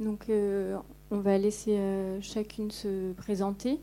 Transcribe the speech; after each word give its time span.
Donc, 0.00 0.30
on 1.10 1.20
va 1.20 1.38
laisser 1.38 1.78
chacune 2.20 2.70
se 2.70 3.12
présenter. 3.12 3.80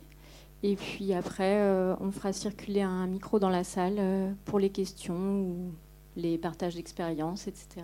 Et 0.62 0.75
puis 0.75 1.13
après, 1.13 1.62
on 2.00 2.12
fera 2.12 2.32
circuler 2.33 2.82
un 2.82 3.08
micro 3.08 3.39
dans 3.39 3.50
la 3.50 3.63
salle 3.63 4.36
pour 4.46 4.60
les 4.60 4.70
questions 4.70 5.41
ou 5.41 5.71
les 6.15 6.38
partages 6.38 6.76
d'expériences, 6.76 7.47
etc. 7.47 7.81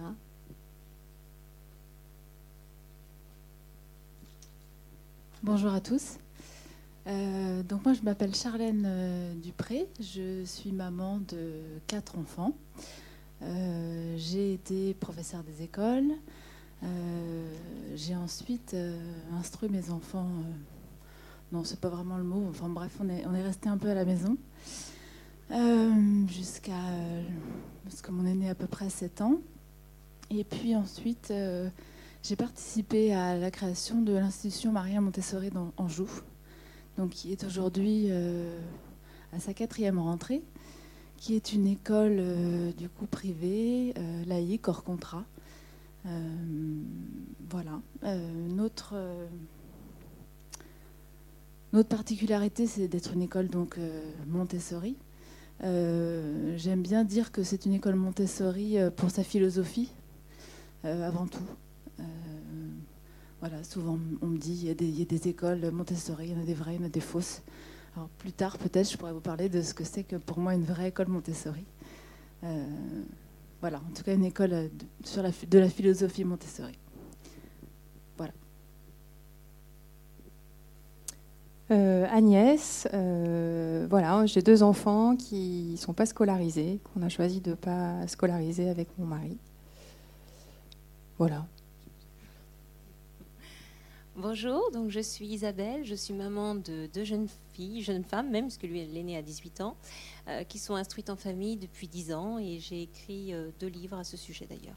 Bonjour 5.41 5.73
à 5.73 5.79
tous. 5.79 6.17
Euh, 7.07 7.63
donc 7.63 7.85
moi 7.85 7.93
je 7.93 8.01
m'appelle 8.01 8.35
Charlène 8.35 8.83
euh, 8.85 9.33
Dupré, 9.35 9.87
je 9.99 10.43
suis 10.43 10.73
maman 10.73 11.19
de 11.29 11.53
quatre 11.87 12.17
enfants. 12.17 12.53
Euh, 13.41 14.15
j'ai 14.17 14.53
été 14.53 14.93
professeure 14.95 15.43
des 15.43 15.63
écoles. 15.63 16.11
J'ai 17.95 18.15
ensuite 18.15 18.75
instruit 19.37 19.69
mes 19.69 19.89
enfants. 19.89 20.29
non, 21.51 21.63
c'est 21.63 21.79
pas 21.79 21.89
vraiment 21.89 22.17
le 22.17 22.23
mot. 22.23 22.45
Enfin 22.49 22.69
bref, 22.69 22.97
on 23.01 23.09
est, 23.09 23.43
resté 23.43 23.69
un 23.69 23.77
peu 23.77 23.89
à 23.89 23.93
la 23.93 24.05
maison 24.05 24.37
jusqu'à 26.27 26.79
parce 27.83 28.01
que 28.01 28.11
mon 28.11 28.25
aîné 28.25 28.47
a 28.47 28.51
à 28.51 28.55
peu 28.55 28.67
près 28.67 28.89
7 28.89 29.21
ans. 29.21 29.39
Et 30.29 30.43
puis 30.43 30.75
ensuite 30.75 31.33
j'ai 32.21 32.35
participé 32.35 33.13
à 33.13 33.37
la 33.37 33.49
création 33.49 34.01
de 34.01 34.13
l'institution 34.13 34.71
Maria 34.71 34.99
Montessori 34.99 35.49
dans 35.49 35.71
Anjou, 35.77 36.09
donc 36.97 37.11
qui 37.11 37.31
est 37.31 37.43
aujourd'hui 37.45 38.07
euh, 38.09 38.59
à 39.31 39.39
sa 39.39 39.53
quatrième 39.53 39.99
rentrée, 39.99 40.43
qui 41.17 41.35
est 41.35 41.53
une 41.53 41.65
école 41.65 42.17
euh, 42.19 42.71
du 42.73 42.89
coup 42.89 43.05
privée, 43.05 43.93
euh, 43.97 44.25
laïque, 44.25 44.67
hors 44.67 44.83
contrat. 44.83 45.23
Voilà. 47.49 47.81
notre 48.49 48.95
notre 51.71 51.89
particularité, 51.89 52.65
c'est 52.65 52.87
d'être 52.87 53.13
une 53.13 53.21
école 53.21 53.47
donc 53.47 53.77
Montessori. 54.27 54.95
J'aime 55.61 56.81
bien 56.81 57.03
dire 57.03 57.31
que 57.31 57.43
c'est 57.43 57.65
une 57.65 57.73
école 57.73 57.95
Montessori 57.95 58.77
pour 58.95 59.11
sa 59.11 59.23
philosophie, 59.23 59.91
avant 60.83 61.27
tout. 61.27 61.45
Euh, 61.99 62.03
voilà, 63.39 63.63
souvent 63.63 63.97
on 64.21 64.27
me 64.27 64.37
dit 64.37 64.59
il 64.63 64.67
y, 64.67 65.01
a 65.01 65.05
des, 65.05 65.27
écoles 65.27 65.71
Montessori, 65.71 66.27
il 66.27 66.33
y 66.33 66.35
en 66.35 66.41
a 66.41 66.45
des 66.45 66.53
vraies, 66.53 66.75
il 66.75 66.81
y 66.81 66.83
en 66.83 66.87
a 66.87 66.89
des 66.89 66.99
fausses. 66.99 67.41
Alors 67.95 68.09
plus 68.09 68.31
tard, 68.31 68.57
peut-être, 68.57 68.91
je 68.91 68.97
pourrais 68.97 69.13
vous 69.13 69.21
parler 69.21 69.49
de 69.49 69.61
ce 69.61 69.73
que 69.73 69.83
c'est 69.83 70.03
que 70.03 70.17
pour 70.17 70.39
moi 70.39 70.53
une 70.53 70.63
vraie 70.63 70.89
école 70.89 71.07
Montessori. 71.07 71.63
Euh, 72.43 72.65
voilà, 73.61 73.77
en 73.77 73.93
tout 73.93 74.03
cas 74.03 74.13
une 74.13 74.25
école 74.25 74.51
la, 74.51 75.31
de 75.31 75.59
la 75.59 75.69
philosophie 75.69 76.23
Montessori. 76.23 76.77
Voilà. 78.17 78.33
Euh, 81.71 82.07
Agnès, 82.09 82.87
voilà, 83.89 84.25
j'ai 84.25 84.41
deux 84.41 84.63
enfants 84.63 85.15
qui 85.15 85.71
ne 85.71 85.77
sont 85.77 85.93
pas 85.93 86.05
scolarisés, 86.05 86.79
qu'on 86.83 87.01
a 87.01 87.09
choisi 87.09 87.41
de 87.41 87.51
ne 87.51 87.55
pas 87.55 88.07
scolariser 88.07 88.69
avec 88.69 88.87
mon 88.97 89.05
mari. 89.05 89.37
Voilà. 91.17 91.45
Bonjour, 94.21 94.69
donc 94.73 94.89
je 94.89 94.99
suis 94.99 95.27
Isabelle, 95.27 95.85
je 95.85 95.95
suis 95.95 96.13
maman 96.13 96.53
de 96.53 96.89
deux 96.93 97.05
jeunes 97.05 97.29
filles, 97.53 97.81
jeunes 97.81 98.03
femmes 98.03 98.29
même, 98.29 98.47
parce 98.47 98.57
que 98.57 98.67
lui, 98.67 98.79
elle 98.81 98.97
est 98.97 99.03
née 99.03 99.15
à 99.15 99.21
18 99.21 99.61
ans, 99.61 99.77
euh, 100.27 100.43
qui 100.43 100.59
sont 100.59 100.75
instruites 100.75 101.09
en 101.09 101.15
famille 101.15 101.55
depuis 101.55 101.87
10 101.87 102.11
ans 102.11 102.37
et 102.37 102.59
j'ai 102.59 102.81
écrit 102.81 103.33
euh, 103.33 103.49
deux 103.61 103.67
livres 103.67 103.97
à 103.97 104.03
ce 104.03 104.17
sujet 104.17 104.45
d'ailleurs. 104.45 104.75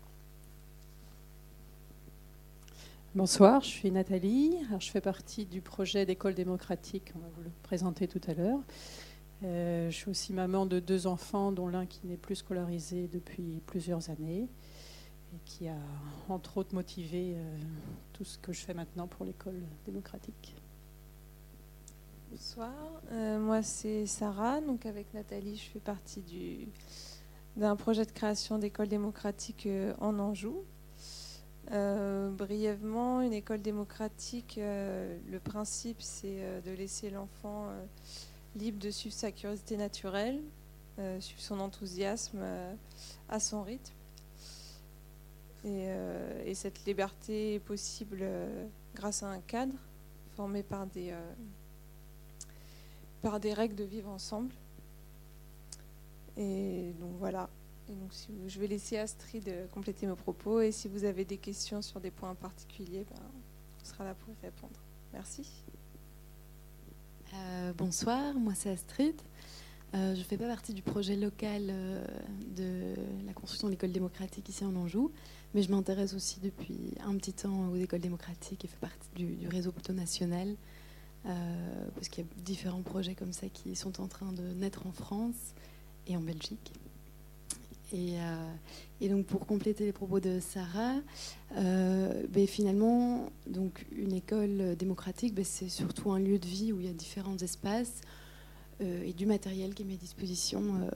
Bonsoir, 3.17 3.63
je 3.63 3.69
suis 3.71 3.91
Nathalie. 3.91 4.59
je 4.79 4.89
fais 4.89 5.01
partie 5.01 5.45
du 5.45 5.61
projet 5.61 6.07
d'école 6.07 6.35
démocratique, 6.35 7.11
on 7.17 7.19
va 7.19 7.29
vous 7.35 7.43
le 7.43 7.51
présenter 7.65 8.07
tout 8.07 8.21
à 8.29 8.35
l'heure. 8.35 8.61
Euh, 9.43 9.91
je 9.91 9.97
suis 9.97 10.09
aussi 10.09 10.33
maman 10.33 10.67
de 10.67 10.79
deux 10.79 11.09
enfants, 11.09 11.51
dont 11.51 11.67
l'un 11.67 11.87
qui 11.87 12.07
n'est 12.07 12.17
plus 12.17 12.37
scolarisé 12.37 13.09
depuis 13.13 13.61
plusieurs 13.67 14.09
années 14.09 14.47
et 15.35 15.39
qui 15.45 15.69
a 15.69 15.77
entre 16.29 16.59
autres 16.59 16.75
motivé 16.75 17.35
euh, 17.37 17.59
tout 18.13 18.25
ce 18.25 18.39
que 18.39 18.53
je 18.53 18.61
fais 18.61 18.75
maintenant 18.75 19.07
pour 19.07 19.25
l'école 19.25 19.61
démocratique. 19.85 20.55
Bonsoir, 22.31 22.73
euh, 23.11 23.39
moi 23.39 23.63
c'est 23.63 24.07
Sarah, 24.07 24.61
donc 24.61 24.87
avec 24.87 25.13
Nathalie 25.13 25.57
je 25.57 25.69
fais 25.71 25.81
partie 25.81 26.21
du, 26.21 26.69
d'un 27.57 27.77
projet 27.77 28.07
de 28.07 28.11
création 28.11 28.59
d'école 28.59 28.89
démocratique 28.89 29.67
euh, 29.67 29.95
en 30.01 30.19
Anjou. 30.19 30.65
brièvement, 31.69 33.21
une 33.23 33.33
école 33.33 33.63
démocratique, 33.63 34.59
le 34.59 35.39
principe 35.39 36.03
c'est 36.03 36.63
de 36.65 36.71
laisser 36.73 37.09
l'enfant 37.09 37.69
libre 38.57 38.79
de 38.79 38.91
suivre 38.91 39.15
sa 39.15 39.31
curiosité 39.33 39.79
naturelle, 39.79 40.43
suivre 41.21 41.41
son 41.41 41.61
enthousiasme 41.61 42.45
à 43.31 43.41
son 43.41 43.63
rythme 43.63 43.95
euh, 45.65 46.43
et, 46.45 46.55
cette 46.55 46.85
liberté 46.87 47.55
est 47.55 47.61
possible 47.61 48.19
euh, 48.21 48.67
grâce 48.95 49.23
à 49.23 49.29
un 49.29 49.41
cadre 49.41 49.75
formé 50.35 50.63
par 50.63 50.87
des, 50.87 51.11
euh, 51.13 51.33
par 53.21 53.39
des 53.39 53.53
règles 53.53 53.77
de 53.77 53.85
vivre 53.85 54.09
ensemble. 54.09 54.53
Et 56.37 56.93
donc 57.01 57.13
voilà. 57.19 57.49
Et 57.89 57.95
donc, 57.95 58.11
je 58.47 58.59
vais 58.59 58.67
laisser 58.67 58.97
Astrid 58.97 59.53
compléter 59.73 60.07
mes 60.07 60.17
propos. 60.17 60.61
Et 60.61 60.73
si 60.73 60.89
vous 60.89 61.05
avez 61.05 61.25
des 61.25 61.37
questions 61.37 61.83
sur 61.83 62.01
des 62.01 62.11
points 62.11 62.35
particuliers, 62.35 63.05
ben, 63.11 63.21
on 63.81 63.85
sera 63.85 64.05
là 64.05 64.15
pour 64.15 64.33
y 64.33 64.47
répondre. 64.47 64.81
Merci. 65.13 65.47
bonsoir, 67.77 68.35
moi 68.35 68.55
c'est 68.55 68.71
Astrid. 68.71 69.21
je 69.93 70.19
ne 70.19 70.25
fais 70.25 70.39
pas 70.39 70.47
partie 70.47 70.73
du 70.73 70.81
projet 70.81 71.17
local 71.17 71.67
de 72.57 72.95
la 73.27 73.35
construction 73.35 73.69
de 73.69 73.73
l'école 73.73 73.93
démocratique 73.93 74.49
ici 74.49 74.65
en 74.65 74.75
Anjou, 74.75 75.13
mais 75.55 75.63
je 75.63 75.71
m'intéresse 75.71 76.15
aussi 76.15 76.41
depuis 76.41 76.95
un 77.05 77.17
petit 77.17 77.33
temps 77.33 77.69
aux 77.71 77.77
écoles 77.77 78.01
démocratiques 78.01 78.65
et 78.65 78.69
fais 78.69 78.77
partie 78.77 79.09
du, 79.15 79.49
réseau 79.49 79.73
plutôt 79.73 79.93
national, 79.93 80.55
euh, 81.27 81.89
parce 81.95 82.09
qu'il 82.09 82.25
y 82.25 82.27
a 82.27 82.31
différents 82.43 82.83
projets 82.83 83.15
comme 83.15 83.33
ça 83.33 83.49
qui 83.49 83.77
sont 83.77 84.01
en 84.01 84.09
train 84.09 84.33
de 84.33 84.43
naître 84.55 84.87
en 84.87 84.93
France 84.93 85.55
et 86.07 86.17
en 86.17 86.21
Belgique. 86.21 86.73
Et, 87.93 88.17
euh, 88.19 89.09
donc 89.09 89.27
pour 89.27 89.47
compléter 89.47 89.85
les 89.85 89.93
propos 89.93 90.21
de 90.21 90.41
Sarah, 90.41 90.95
euh, 91.57 92.23
ben 92.31 92.47
finalement, 92.47 93.31
donc 93.47 93.85
une 93.95 94.15
école 94.15 94.77
démocratique, 94.77 95.35
ben 95.35 95.45
c'est 95.45 95.69
surtout 95.69 96.13
un 96.13 96.19
lieu 96.19 96.39
de 96.39 96.47
vie 96.47 96.73
où 96.73 96.81
il 96.81 96.87
y 96.87 96.89
a 96.89 96.95
différents 96.95 97.37
espaces 97.37 98.01
et 98.83 99.13
du 99.13 99.27
matériel 99.27 99.75
qui 99.75 99.83
est 99.83 99.87
mis 99.87 99.95
à 99.95 99.99
disposition 99.99 100.63
euh, 100.63 100.91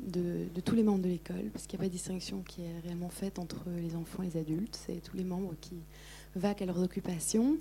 de, 0.00 0.60
tous 0.60 0.74
les 0.74 0.82
membres 0.82 1.02
de 1.02 1.08
l'école, 1.08 1.50
parce 1.52 1.66
qu'il 1.66 1.78
n'y 1.78 1.84
a 1.84 1.86
pas 1.86 1.88
de 1.88 1.92
distinction 1.92 2.42
qui 2.42 2.62
est 2.62 2.80
réellement 2.84 3.08
faite 3.08 3.38
entre 3.38 3.64
les 3.80 3.96
enfants 3.96 4.22
et 4.22 4.26
les 4.26 4.36
adultes. 4.36 4.78
C'est 4.86 5.02
tous 5.02 5.16
les 5.16 5.24
membres 5.24 5.54
qui 5.60 5.76
vaquent 6.36 6.62
à 6.62 6.66
leurs 6.66 6.82
occupations. 6.82 7.56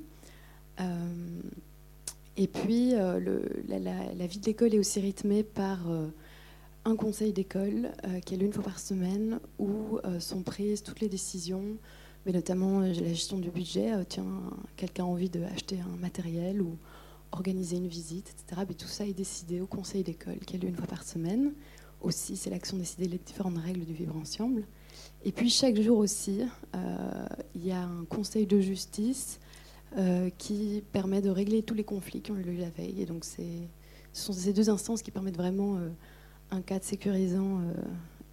Euh, 0.79 1.41
et 2.37 2.47
puis, 2.47 2.91
la, 2.91 4.27
vie 4.27 4.39
de 4.39 4.45
l'école 4.45 4.73
est 4.73 4.79
aussi 4.79 5.01
rythmée 5.01 5.43
par 5.43 5.79
un 6.85 6.95
conseil 6.95 7.33
d'école 7.33 7.91
qui 8.25 8.35
est 8.35 8.37
l'une 8.37 8.53
fois 8.53 8.63
par 8.63 8.79
semaine 8.79 9.41
où 9.57 9.99
sont 10.19 10.41
prises 10.41 10.81
toutes 10.81 11.01
les 11.01 11.09
décisions, 11.09 11.65
mais 12.25 12.31
notamment 12.31 12.79
la 12.79 12.93
gestion 12.93 13.39
du 13.39 13.49
budget. 13.49 13.91
tiens, 14.07 14.25
quelqu'un 14.77 15.03
a 15.03 15.07
envie 15.07 15.29
d'acheter 15.29 15.79
un 15.81 15.97
matériel 15.97 16.61
ou 16.61 16.77
organiser 17.31 17.77
une 17.77 17.87
visite, 17.87 18.29
etc. 18.31 18.61
Tout 18.77 18.87
ça 18.87 19.05
est 19.05 19.13
décidé 19.13 19.61
au 19.61 19.67
conseil 19.67 20.03
d'école 20.03 20.39
qui 20.39 20.55
a 20.55 20.59
lieu 20.59 20.67
une 20.67 20.75
fois 20.75 20.87
par 20.87 21.03
semaine. 21.03 21.53
Aussi, 22.01 22.37
c'est 22.37 22.49
l'action 22.49 22.77
de 22.77 22.81
décider 22.81 23.07
les 23.07 23.17
différentes 23.17 23.57
règles 23.57 23.83
du 23.83 23.93
vivre 23.93 24.15
ensemble. 24.15 24.63
Et 25.25 25.31
puis 25.31 25.49
chaque 25.49 25.79
jour 25.81 25.97
aussi, 25.97 26.41
euh, 26.75 27.25
il 27.55 27.65
y 27.65 27.71
a 27.71 27.83
un 27.83 28.05
conseil 28.05 28.45
de 28.45 28.59
justice 28.59 29.39
euh, 29.97 30.29
qui 30.37 30.81
permet 30.93 31.21
de 31.21 31.29
régler 31.29 31.61
tous 31.61 31.73
les 31.73 31.83
conflits 31.83 32.21
qui 32.21 32.31
ont 32.31 32.37
eu 32.37 32.43
lieu 32.43 32.57
la 32.57 32.69
veille. 32.69 33.01
Et 33.01 33.05
donc 33.05 33.25
ce 33.25 33.41
sont 34.13 34.31
ces 34.31 34.53
deux 34.53 34.69
instances 34.69 35.01
qui 35.01 35.11
permettent 35.11 35.37
vraiment 35.37 35.75
euh, 35.75 35.89
un 36.51 36.61
cadre 36.61 36.85
sécurisant 36.85 37.61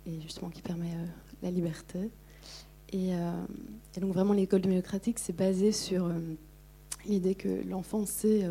et 0.07 0.21
justement 0.21 0.49
qui 0.49 0.63
permet 0.63 0.93
la 1.43 1.51
liberté. 1.51 2.11
Et, 2.93 3.11
et, 3.11 4.01
donc 4.01 4.15
vraiment 4.15 4.33
l'école 4.33 4.63
démocratique, 4.63 5.19
c'est 5.19 5.37
basé 5.37 5.71
sur 5.73 6.11
l'idée 7.05 7.35
que 7.35 7.63
l'enfant 7.69 8.07
sait 8.07 8.49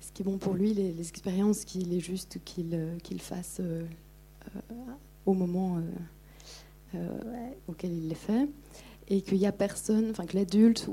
ce 0.00 0.12
qui 0.12 0.22
est 0.22 0.24
bon 0.24 0.38
pour 0.38 0.54
lui, 0.54 0.74
les, 0.74 1.00
expériences 1.00 1.64
qu'il 1.64 1.92
est 1.92 2.00
juste 2.00 2.38
qu'il 2.44 2.70
euh, 2.72 2.98
qu'il 2.98 3.20
fasse 3.20 3.58
euh, 3.60 3.82
euh, 4.56 4.60
au 5.26 5.34
moment 5.34 5.80
auquel 7.66 7.92
il 7.92 8.08
les 8.08 8.14
fait, 8.14 8.48
et 9.08 9.20
qu'il 9.20 9.36
n'y 9.36 9.46
a 9.46 9.52
personne, 9.52 10.08
enfin 10.10 10.24
que 10.24 10.34
l'adulte 10.34 10.88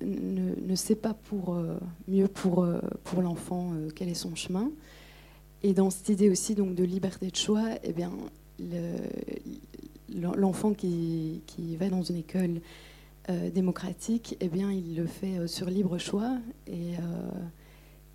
ne, 0.00 0.54
ne, 0.54 0.74
sait 0.74 0.94
pas 0.94 1.12
pour 1.12 1.62
mieux 2.08 2.26
pour, 2.26 2.66
pour 3.04 3.20
l'enfant 3.20 3.74
quel 3.94 4.08
est 4.08 4.14
son 4.14 4.34
chemin. 4.34 4.70
Et 5.62 5.74
dans 5.74 5.90
cette 5.90 6.08
idée 6.08 6.30
aussi 6.30 6.54
donc 6.54 6.74
de 6.74 6.84
liberté 6.84 7.30
de 7.30 7.36
choix, 7.36 7.68
eh 7.82 7.92
bien 7.92 8.10
l'enfant 10.08 10.72
qui, 10.72 11.42
qui, 11.44 11.76
va 11.76 11.90
dans 11.90 12.02
une 12.02 12.16
école 12.16 12.62
démocratique, 13.28 14.38
eh 14.40 14.48
bien, 14.48 14.72
il 14.72 14.96
le 14.96 15.04
fait 15.04 15.46
sur 15.46 15.68
libre 15.68 15.98
choix. 15.98 16.38
Et, 16.66 16.94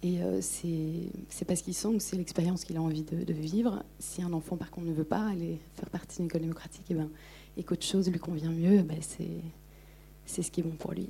et 0.05 0.19
c'est 0.41 1.45
parce 1.45 1.63
qu'il 1.63 1.73
sent 1.73 1.93
que 1.93 1.99
c'est 1.99 2.15
l'expérience 2.15 2.63
qu'il 2.63 2.77
a 2.77 2.81
envie 2.81 3.01
de, 3.01 3.33
vivre. 3.33 3.83
Si 3.97 4.21
un 4.21 4.33
enfant, 4.33 4.55
par 4.55 4.69
contre, 4.69 4.85
ne 4.85 4.93
veut 4.93 5.03
pas 5.03 5.27
aller 5.27 5.59
faire 5.73 5.89
partie 5.89 6.17
d'une 6.17 6.27
école 6.27 6.41
démocratique, 6.41 6.85
eh 6.89 6.93
ben, 6.93 7.09
et 7.57 7.63
qu'autre 7.63 7.85
chose 7.85 8.09
lui 8.11 8.19
convient 8.19 8.51
mieux, 8.51 8.83
ben, 8.83 8.99
c'est 9.01 10.43
ce 10.43 10.51
qui 10.51 10.59
est 10.59 10.63
bon 10.63 10.75
pour 10.75 10.91
lui. 10.91 11.09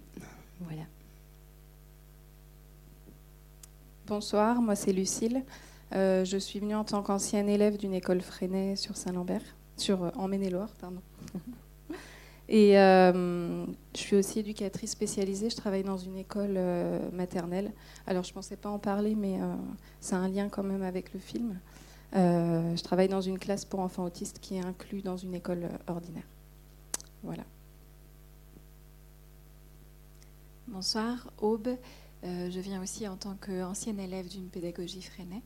Voilà. 0.62 0.84
Bonsoir, 4.08 4.62
moi 4.62 4.76
c'est 4.76 4.94
Lucille. 4.94 5.44
Euh, 5.94 6.24
je 6.24 6.38
suis 6.38 6.60
venue 6.60 6.76
en 6.76 6.86
tant 6.86 7.04
qu'ancienne 7.04 7.50
élève 7.50 7.78
d'une 7.78 7.94
école 7.94 8.22
Freinet 8.22 8.78
sur 8.78 8.96
Saint-Lambert, 8.96 9.42
sur 9.76 10.04
euh, 10.04 10.12
en 10.16 10.28
Maine-et-Loire, 10.30 10.70
pardon. 10.80 11.02
Et 12.48 12.78
euh, 12.78 13.66
je 13.96 14.00
suis 14.00 14.16
aussi 14.16 14.40
éducatrice 14.40 14.92
spécialisée. 14.92 15.50
Je 15.50 15.56
travaille 15.56 15.84
dans 15.84 15.98
une 15.98 16.18
école 16.18 16.60
maternelle. 17.12 17.72
Alors 18.06 18.24
je 18.24 18.30
ne 18.32 18.36
pensais 18.36 18.58
pas 18.58 18.70
en 18.70 18.80
parler, 18.80 19.16
mais 19.16 19.40
c'est 20.00 20.16
un 20.16 20.28
lien 20.28 20.50
quand 20.50 20.64
même 20.64 20.84
avec 20.84 21.14
le 21.14 21.20
film. 21.20 21.60
je 22.14 22.84
travaille 22.84 23.08
dans 23.08 23.22
une 23.22 23.40
classe 23.40 23.66
pour 23.66 23.80
enfants 23.80 24.06
autistes 24.06 24.40
qui 24.40 24.56
est 24.56 24.66
inclus 24.66 25.02
dans 25.02 25.18
une 25.18 25.34
école 25.34 25.70
ordinaire. 25.88 26.28
Voilà. 27.24 27.44
Bonsoir, 30.68 31.32
Aube. 31.40 31.70
je 32.24 32.60
viens 32.60 32.82
aussi 32.82 33.08
en 33.08 33.16
tant 33.16 33.36
qu'ancienne 33.36 34.00
élève 34.00 34.28
d'une 34.28 34.50
pédagogie 34.50 35.02
Freinet. 35.02 35.42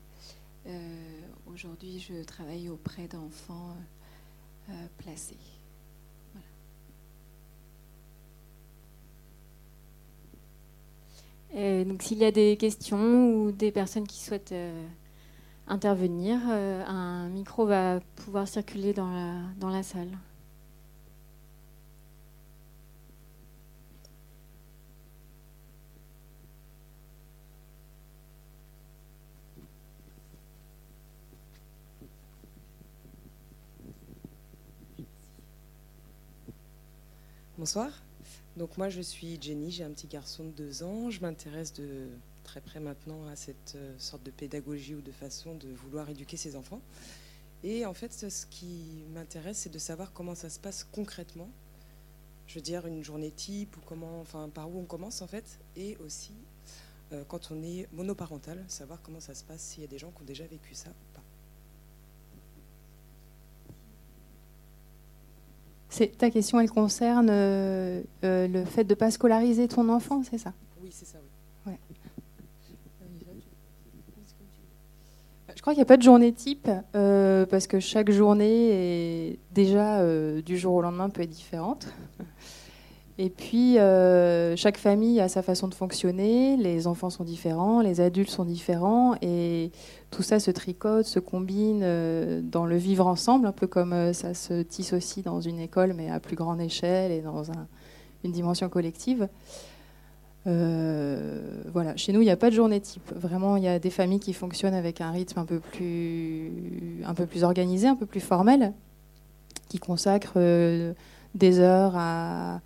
Euh, 0.67 1.21
aujourd'hui, 1.47 1.99
je 1.99 2.23
travaille 2.23 2.69
auprès 2.69 3.07
d'enfants 3.07 3.75
euh, 4.69 4.87
euh, 11.55 11.83
donc, 11.85 12.03
s'il 12.03 12.19
y 12.19 12.25
a 12.25 12.31
des 12.31 12.57
questions 12.57 13.33
ou 13.33 13.51
des 13.51 13.71
personnes 13.71 14.07
qui 14.07 14.19
souhaitent 14.19 14.53
intervenir, 15.67 16.39
un 16.47 17.29
micro 17.29 17.65
va 17.65 17.99
pouvoir 18.15 18.47
circuler 18.47 18.93
dans 18.93 19.11
la, 19.11 19.35
dans 19.59 19.69
la 19.69 19.83
salle. 19.83 20.09
Bonsoir. 37.59 38.08
Donc 38.59 38.77
moi 38.77 38.89
je 38.89 38.99
suis 38.99 39.41
Jenny, 39.41 39.71
j'ai 39.71 39.85
un 39.85 39.91
petit 39.91 40.07
garçon 40.07 40.43
de 40.43 40.49
deux 40.49 40.83
ans. 40.83 41.09
Je 41.09 41.21
m'intéresse 41.21 41.71
de 41.71 42.09
très 42.43 42.59
près 42.59 42.81
maintenant 42.81 43.25
à 43.27 43.37
cette 43.37 43.75
euh, 43.77 43.95
sorte 43.97 44.21
de 44.23 44.31
pédagogie 44.31 44.95
ou 44.95 45.01
de 45.01 45.13
façon 45.13 45.55
de 45.55 45.69
vouloir 45.69 46.09
éduquer 46.09 46.35
ses 46.35 46.57
enfants. 46.57 46.81
Et 47.63 47.85
en 47.85 47.93
fait 47.93 48.11
ce 48.11 48.45
qui 48.47 49.05
m'intéresse 49.13 49.59
c'est 49.59 49.71
de 49.71 49.79
savoir 49.79 50.11
comment 50.11 50.35
ça 50.35 50.49
se 50.49 50.59
passe 50.59 50.83
concrètement. 50.83 51.49
Je 52.47 52.55
veux 52.55 52.61
dire 52.61 52.85
une 52.85 53.01
journée 53.01 53.31
type 53.31 53.77
ou 53.77 53.79
comment, 53.85 54.19
enfin 54.19 54.49
par 54.49 54.69
où 54.69 54.77
on 54.77 54.85
commence 54.85 55.21
en 55.21 55.27
fait. 55.27 55.57
Et 55.77 55.95
aussi 56.05 56.33
euh, 57.13 57.23
quand 57.29 57.51
on 57.51 57.63
est 57.63 57.87
monoparental, 57.93 58.65
savoir 58.67 59.01
comment 59.01 59.21
ça 59.21 59.35
se 59.35 59.45
passe 59.45 59.61
s'il 59.61 59.83
y 59.83 59.85
a 59.85 59.89
des 59.89 59.99
gens 59.99 60.11
qui 60.11 60.21
ont 60.21 60.25
déjà 60.25 60.45
vécu 60.45 60.75
ça 60.75 60.89
ta 66.17 66.29
question, 66.29 66.59
elle 66.59 66.69
concerne 66.69 67.29
euh, 67.31 68.01
euh, 68.23 68.47
le 68.47 68.63
fait 68.65 68.83
de 68.83 68.91
ne 68.91 68.95
pas 68.95 69.11
scolariser 69.11 69.67
ton 69.67 69.89
enfant, 69.89 70.21
c'est 70.23 70.37
ça? 70.37 70.53
Oui, 70.81 70.89
c'est 70.91 71.05
ça, 71.05 71.17
oui. 71.65 71.73
Je 75.55 75.61
crois 75.61 75.73
qu'il 75.73 75.79
n'y 75.79 75.83
a 75.83 75.87
pas 75.87 75.97
de 75.97 76.03
journée 76.03 76.31
type, 76.31 76.69
euh, 76.95 77.45
parce 77.45 77.67
que 77.67 77.81
chaque 77.81 78.11
journée, 78.11 78.69
est 79.31 79.39
déjà, 79.51 80.01
du 80.41 80.57
jour 80.57 80.75
au 80.75 80.81
lendemain, 80.81 81.09
peut 81.09 81.23
être 81.23 81.29
différente. 81.29 81.87
Et 83.21 83.29
puis, 83.29 83.77
euh, 83.77 84.55
chaque 84.55 84.77
famille 84.77 85.19
a 85.19 85.27
sa 85.27 85.41
façon 85.41 85.67
de 85.67 85.73
fonctionner, 85.73 86.55
les 86.55 86.87
enfants 86.87 87.09
sont 87.09 87.25
différents, 87.25 87.81
les 87.81 87.99
adultes 87.99 88.29
sont 88.29 88.45
différents, 88.45 89.15
et 89.21 89.71
tout 90.09 90.23
ça 90.23 90.39
se 90.39 90.51
tricote, 90.51 91.05
se 91.05 91.19
combine 91.19 91.81
euh, 91.83 92.39
dans 92.41 92.65
le 92.65 92.77
vivre 92.77 93.05
ensemble, 93.05 93.45
un 93.45 93.51
peu 93.51 93.67
comme 93.67 93.91
euh, 93.91 94.13
ça 94.13 94.33
se 94.33 94.61
tisse 94.61 94.93
aussi 94.93 95.21
dans 95.21 95.41
une 95.41 95.59
école, 95.59 95.91
mais 95.91 96.09
à 96.09 96.21
plus 96.21 96.37
grande 96.37 96.61
échelle 96.61 97.11
et 97.11 97.19
dans 97.19 97.43
une 98.23 98.31
dimension 98.31 98.69
collective. 98.69 99.27
voilà, 100.45 101.97
chez 101.97 102.13
nous, 102.13 102.21
il 102.21 102.25
n'y 102.25 102.31
a 102.31 102.37
pas 102.37 102.49
de 102.49 102.55
journée 102.55 102.79
type. 102.79 103.11
Vraiment, 103.13 103.57
il 103.57 103.63
y 103.63 103.67
a 103.67 103.79
des 103.79 103.89
familles 103.89 104.21
qui 104.21 104.31
fonctionnent 104.31 104.73
avec 104.73 105.01
un 105.01 105.11
rythme 105.11 105.39
un 105.39 105.45
peu 105.45 105.59
plus, 105.59 107.03
un 107.05 107.13
peu 107.13 107.25
plus 107.25 107.43
organisé, 107.43 107.85
un 107.89 107.97
peu 107.97 108.05
plus 108.05 108.21
formel, 108.21 108.71
qui 109.67 109.77
consacrent 109.77 110.39
des 111.35 111.59
heures 111.59 111.95
à 111.97 112.61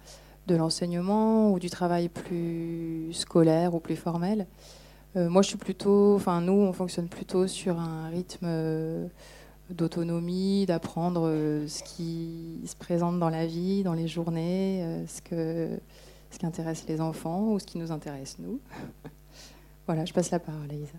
de 0.48 0.56
l'enseignement 0.56 1.52
ou 1.52 1.60
du 1.60 1.70
travail 1.70 2.10
plus 2.10 3.14
scolaire 3.14 3.74
ou 3.74 3.80
plus 3.80 3.96
formel. 3.96 4.48
Euh, 5.16 5.30
moi, 5.30 5.42
je 5.42 5.50
suis 5.50 5.58
plutôt, 5.58 6.16
enfin, 6.16 6.42
nous, 6.42 6.54
on 6.54 6.74
fonctionne 6.74 7.08
plutôt 7.08 7.48
sur 7.48 7.80
un 7.80 8.10
rythme 8.10 8.46
euh, 8.48 9.08
d'autonomie, 9.70 10.66
d'apprendre 10.66 11.28
euh, 11.28 11.68
ce 11.68 11.84
qui 11.84 12.62
se 12.66 12.76
présente 12.76 13.20
dans 13.20 13.30
la 13.30 13.46
vie, 13.46 13.84
dans 13.84 13.94
les 13.94 14.08
journées, 14.08 15.06
ce, 15.08 15.22
que, 15.22 15.80
ce 16.32 16.40
qui 16.40 16.46
intéresse 16.46 16.86
les 16.88 17.00
enfants 17.00 17.52
ou 17.52 17.60
ce 17.60 17.66
qui 17.66 17.78
nous 17.78 17.92
intéresse 17.92 18.38
nous. 18.40 18.60
voilà, 19.86 20.06
je 20.06 20.14
passe 20.14 20.32
la 20.32 20.40
parole 20.40 20.70
à 20.70 20.74
Isa. 20.74 20.98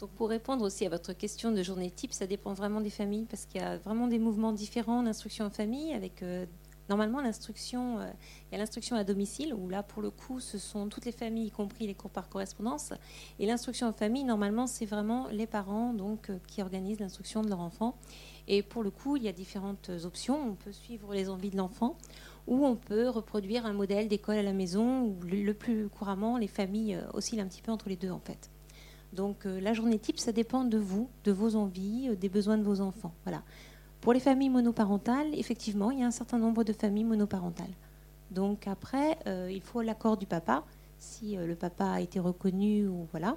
Donc 0.00 0.10
pour 0.10 0.28
répondre 0.28 0.64
aussi 0.64 0.86
à 0.86 0.88
votre 0.88 1.12
question 1.12 1.50
de 1.50 1.60
journée 1.62 1.90
type, 1.90 2.12
ça 2.12 2.26
dépend 2.26 2.52
vraiment 2.52 2.80
des 2.80 2.90
familles 2.90 3.26
parce 3.28 3.46
qu'il 3.46 3.60
y 3.60 3.64
a 3.64 3.78
vraiment 3.78 4.06
des 4.06 4.20
mouvements 4.20 4.52
différents 4.52 5.02
d'instruction 5.02 5.46
en 5.46 5.50
famille 5.50 5.92
avec 5.92 6.22
Normalement, 6.88 7.20
l'instruction, 7.20 7.98
euh, 7.98 8.10
il 8.50 8.52
y 8.52 8.54
a 8.54 8.58
l'instruction 8.58 8.96
à 8.96 9.04
domicile, 9.04 9.52
où 9.52 9.68
là, 9.68 9.82
pour 9.82 10.00
le 10.00 10.10
coup, 10.10 10.40
ce 10.40 10.56
sont 10.56 10.88
toutes 10.88 11.04
les 11.04 11.12
familles, 11.12 11.48
y 11.48 11.50
compris 11.50 11.86
les 11.86 11.94
cours 11.94 12.10
par 12.10 12.28
correspondance. 12.30 12.94
Et 13.38 13.46
l'instruction 13.46 13.88
en 13.88 13.92
famille, 13.92 14.24
normalement, 14.24 14.66
c'est 14.66 14.86
vraiment 14.86 15.28
les 15.28 15.46
parents 15.46 15.92
donc, 15.92 16.30
euh, 16.30 16.38
qui 16.46 16.62
organisent 16.62 17.00
l'instruction 17.00 17.42
de 17.42 17.48
leur 17.48 17.60
enfant. 17.60 17.96
Et 18.46 18.62
pour 18.62 18.82
le 18.82 18.90
coup, 18.90 19.16
il 19.16 19.22
y 19.22 19.28
a 19.28 19.32
différentes 19.32 19.90
options. 20.04 20.38
On 20.42 20.54
peut 20.54 20.72
suivre 20.72 21.12
les 21.12 21.28
envies 21.28 21.50
de 21.50 21.58
l'enfant, 21.58 21.98
ou 22.46 22.64
on 22.64 22.76
peut 22.76 23.08
reproduire 23.08 23.66
un 23.66 23.74
modèle 23.74 24.08
d'école 24.08 24.36
à 24.36 24.42
la 24.42 24.54
maison, 24.54 25.02
où 25.02 25.18
le 25.30 25.52
plus 25.52 25.90
couramment, 25.90 26.38
les 26.38 26.48
familles 26.48 26.94
euh, 26.94 27.10
oscillent 27.12 27.42
un 27.42 27.48
petit 27.48 27.60
peu 27.60 27.70
entre 27.70 27.90
les 27.90 27.96
deux, 27.96 28.10
en 28.10 28.20
fait. 28.20 28.50
Donc 29.14 29.46
la 29.46 29.72
journée 29.72 29.98
type, 29.98 30.18
ça 30.18 30.32
dépend 30.32 30.64
de 30.64 30.76
vous, 30.76 31.08
de 31.24 31.32
vos 31.32 31.56
envies, 31.56 32.14
des 32.18 32.28
besoins 32.28 32.58
de 32.58 32.62
vos 32.62 32.82
enfants. 32.82 33.14
Voilà. 33.24 33.42
Pour 34.00 34.12
les 34.12 34.20
familles 34.20 34.50
monoparentales, 34.50 35.34
effectivement, 35.34 35.90
il 35.90 36.00
y 36.00 36.02
a 36.02 36.06
un 36.06 36.12
certain 36.12 36.38
nombre 36.38 36.64
de 36.64 36.72
familles 36.72 37.04
monoparentales. 37.04 37.72
Donc 38.30 38.68
après, 38.68 39.18
euh, 39.26 39.50
il 39.50 39.60
faut 39.60 39.82
l'accord 39.82 40.16
du 40.16 40.26
papa, 40.26 40.64
si 40.98 41.36
euh, 41.36 41.46
le 41.46 41.54
papa 41.54 41.86
a 41.86 42.00
été 42.00 42.20
reconnu 42.20 42.86
ou 42.86 43.06
voilà. 43.10 43.36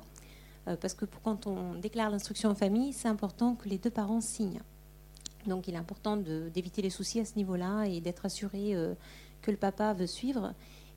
Euh, 0.67 0.75
parce 0.79 0.93
que 0.93 1.05
quand 1.23 1.47
on 1.47 1.75
déclare 1.75 2.09
l'instruction 2.09 2.49
en 2.49 2.55
famille, 2.55 2.93
c'est 2.93 3.07
important 3.07 3.55
que 3.55 3.67
les 3.67 3.77
deux 3.77 3.89
parents 3.89 4.21
signent. 4.21 4.61
Donc 5.47 5.67
il 5.67 5.73
est 5.73 5.77
important 5.77 6.17
d'éviter 6.17 6.83
les 6.83 6.91
soucis 6.91 7.19
à 7.19 7.25
ce 7.25 7.35
niveau-là 7.35 7.85
et 7.85 7.99
d'être 7.99 8.27
assuré 8.27 8.75
que 9.41 9.49
le 9.49 9.57
papa 9.57 9.91
veut 9.93 10.05
suivre. 10.05 10.53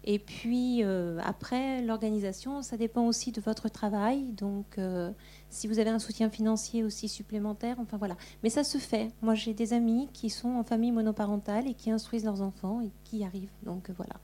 Et 0.07 0.19
puis 0.19 0.85
euh, 0.85 1.19
après, 1.25 1.81
l'organisation, 1.81 2.61
ça 2.61 2.77
dépend 2.77 3.07
aussi 3.07 3.33
de 3.33 3.41
votre 3.41 3.71
travail. 3.71 4.33
Donc 4.33 4.79
euh, 4.79 5.11
si 5.49 5.67
vous 5.67 5.79
avez 5.79 5.89
un 5.89 5.99
soutien 5.99 6.29
financier 6.29 6.85
aussi 6.85 7.09
supplémentaire, 7.09 7.77
enfin 7.81 7.97
voilà. 7.97 8.17
Mais 8.43 8.51
ça 8.51 8.65
se 8.65 8.77
fait. 8.77 9.11
Moi, 9.23 9.35
j'ai 9.35 9.55
des 9.55 9.73
amis 9.73 10.09
qui 10.13 10.29
sont 10.29 10.51
en 10.51 10.63
famille 10.63 10.93
monoparentale 10.93 11.67
et 11.67 11.75
qui 11.75 11.91
instruisent 11.91 12.25
leurs 12.25 12.43
enfants 12.43 12.83
et 12.83 12.91
qui 13.05 13.19
y 13.19 13.25
arrivent. 13.25 13.53
Donc 13.63 13.91
voilà. 13.97 14.15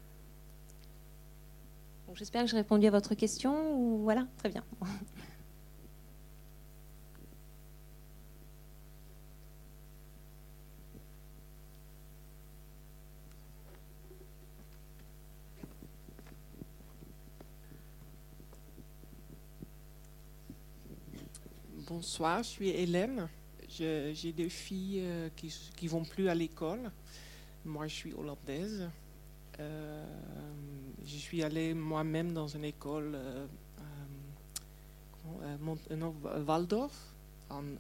J'espère 2.15 2.43
que 2.43 2.51
j'ai 2.51 2.57
répondu 2.57 2.87
à 2.87 2.91
votre 2.91 3.15
question. 3.15 3.75
Ou 3.79 4.03
voilà, 4.03 4.27
très 4.37 4.51
bien. 4.51 4.65
Bonsoir, 21.91 22.45
je 22.45 22.49
suis 22.49 22.69
Hélène. 22.69 23.29
J'ai 23.69 24.33
des 24.33 24.49
filles 24.49 25.01
euh, 25.03 25.29
qui 25.35 25.53
ne 25.83 25.89
vont 25.89 26.05
plus 26.05 26.29
à 26.29 26.37
l'école. 26.37 26.89
Moi, 27.65 27.89
je 27.89 27.95
suis 27.95 28.15
hollandaise. 28.15 28.89
Euh, 29.59 30.07
je 31.05 31.17
suis 31.17 31.43
allée 31.43 31.75
moi-même 31.75 32.33
dans 32.33 32.47
une 32.47 32.65
école, 32.65 33.17
euh 33.17 33.47
Waldorf, 36.47 37.13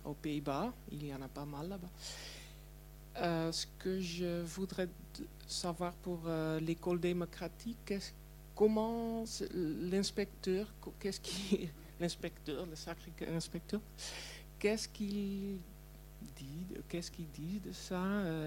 aux 0.05 0.15
Pays-Bas. 0.15 0.73
Il 0.91 1.07
y 1.07 1.15
en 1.15 1.23
a 1.23 1.29
pas 1.29 1.45
mal 1.45 1.69
là-bas. 1.69 3.53
ce 3.53 3.67
que 3.79 4.01
je 4.01 4.43
voudrais 4.43 4.89
savoir 5.47 5.93
pour 5.93 6.23
l'école 6.61 6.99
démocratique, 6.99 7.95
comment 8.57 9.25
l'inspecteur, 9.55 10.67
qu'est-ce 10.99 11.21
qui, 11.21 11.71
l'inspecteur, 12.01 12.67
le 12.67 12.75
sacré 12.75 13.13
inspecteur, 13.29 13.81
qu'est-ce 14.59 14.89
qu'il 14.89 15.59
dit, 16.37 16.67
qu'est-ce 16.89 17.11
qu'il 17.11 17.31
dit 17.31 17.61
de 17.61 17.73
ça? 17.73 18.03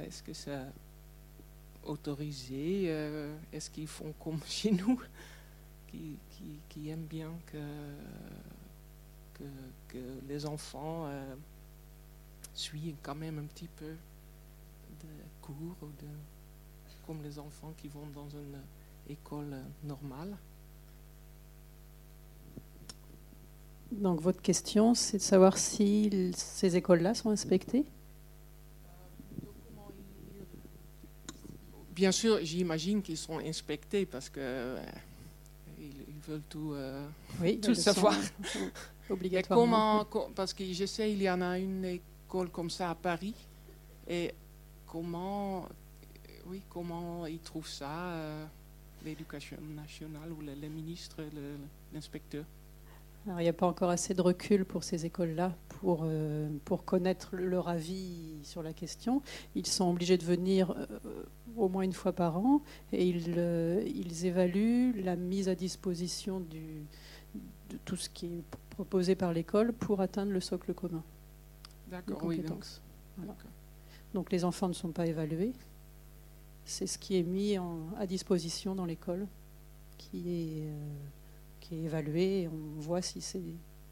Est-ce 0.05 0.23
que 0.23 0.33
c'est 0.33 0.59
autorisé? 1.83 2.85
Est-ce 3.51 3.69
qu'ils 3.69 3.87
font 3.87 4.13
comme 4.19 4.39
chez 4.47 4.71
nous 4.71 4.99
qui, 5.87 6.17
qui, 6.69 6.89
aiment 6.89 7.05
bien 7.05 7.31
que, 7.45 7.57
que, 9.87 9.97
les 10.27 10.45
enfants 10.45 11.05
euh, 11.07 11.35
suivent 12.53 12.95
quand 13.01 13.15
même 13.15 13.39
un 13.39 13.45
petit 13.45 13.67
peu 13.67 13.95
de 15.01 15.07
cours, 15.41 15.77
de, 16.01 16.07
comme 17.05 17.21
les 17.21 17.37
enfants 17.39 17.73
qui 17.77 17.87
vont 17.87 18.07
dans 18.07 18.29
une 18.29 18.59
école 19.09 19.55
normale. 19.83 20.35
Donc 23.99 24.21
votre 24.21 24.41
question, 24.41 24.93
c'est 24.93 25.17
de 25.17 25.21
savoir 25.21 25.57
si 25.57 26.31
ces 26.35 26.75
écoles-là 26.75 27.13
sont 27.13 27.29
inspectées 27.29 27.85
Bien 31.91 32.11
sûr, 32.11 32.39
j'imagine 32.41 33.03
qu'ils 33.03 33.17
sont 33.17 33.37
inspectés 33.37 34.07
parce 34.07 34.27
que 34.27 34.39
euh, 34.39 34.83
veulent 36.27 36.41
tout, 36.49 36.73
euh, 36.73 37.07
oui, 37.39 37.59
tout 37.61 37.75
savoir. 37.75 38.15
Obligatoirement. 39.09 40.05
comment, 40.05 40.31
parce 40.33 40.53
que 40.53 40.63
je 40.73 40.85
sais, 40.85 41.11
il 41.11 41.21
y 41.21 41.29
en 41.29 41.41
a 41.41 41.59
une 41.59 41.85
école 41.85 42.49
comme 42.49 42.71
ça 42.71 42.89
à 42.89 42.95
Paris. 42.95 43.35
Et 44.07 44.33
comment, 44.87 45.67
oui, 46.47 46.61
comment 46.67 47.27
ils 47.27 47.39
trouvent 47.39 47.69
ça, 47.69 47.91
euh, 47.91 48.45
l'éducation 49.05 49.57
nationale 49.75 50.31
ou 50.31 50.41
le, 50.41 50.55
le 50.55 50.69
ministre, 50.69 51.23
l'inspecteur? 51.93 52.45
Alors, 53.25 53.39
il 53.39 53.43
n'y 53.43 53.49
a 53.49 53.53
pas 53.53 53.67
encore 53.67 53.89
assez 53.89 54.13
de 54.13 54.21
recul 54.21 54.65
pour 54.65 54.83
ces 54.83 55.05
écoles-là 55.05 55.55
pour, 55.79 56.01
euh, 56.03 56.49
pour 56.65 56.83
connaître 56.83 57.35
leur 57.35 57.69
avis 57.69 58.35
sur 58.43 58.61
la 58.61 58.73
question. 58.73 59.21
Ils 59.55 59.65
sont 59.65 59.89
obligés 59.89 60.17
de 60.17 60.25
venir 60.25 60.71
euh, 60.71 61.23
au 61.55 61.69
moins 61.69 61.83
une 61.83 61.93
fois 61.93 62.11
par 62.11 62.37
an 62.37 62.61
et 62.91 63.07
ils, 63.07 63.35
euh, 63.37 63.81
ils 63.85 64.25
évaluent 64.25 65.01
la 65.01 65.15
mise 65.15 65.47
à 65.47 65.55
disposition 65.55 66.41
du, 66.41 66.83
de 67.69 67.77
tout 67.85 67.95
ce 67.95 68.09
qui 68.09 68.25
est 68.25 68.43
proposé 68.71 69.15
par 69.15 69.31
l'école 69.31 69.71
pour 69.71 70.01
atteindre 70.01 70.33
le 70.33 70.41
socle 70.41 70.73
commun. 70.73 71.03
D'accord, 71.89 72.23
oui. 72.23 72.43
Donc 74.13 74.31
les 74.33 74.43
enfants 74.43 74.67
ne 74.67 74.73
sont 74.73 74.91
pas 74.91 75.07
évalués. 75.07 75.53
C'est 76.65 76.87
ce 76.87 76.97
qui 76.97 77.17
est 77.17 77.23
mis 77.23 77.55
à 77.97 78.05
disposition 78.05 78.75
dans 78.75 78.85
l'école 78.85 79.27
qui 79.97 80.29
est 80.29 80.73
est 81.73 81.83
évalué 81.83 82.41
et 82.41 82.47
on 82.47 82.79
voit 82.79 83.01
si 83.01 83.21
c'est 83.21 83.41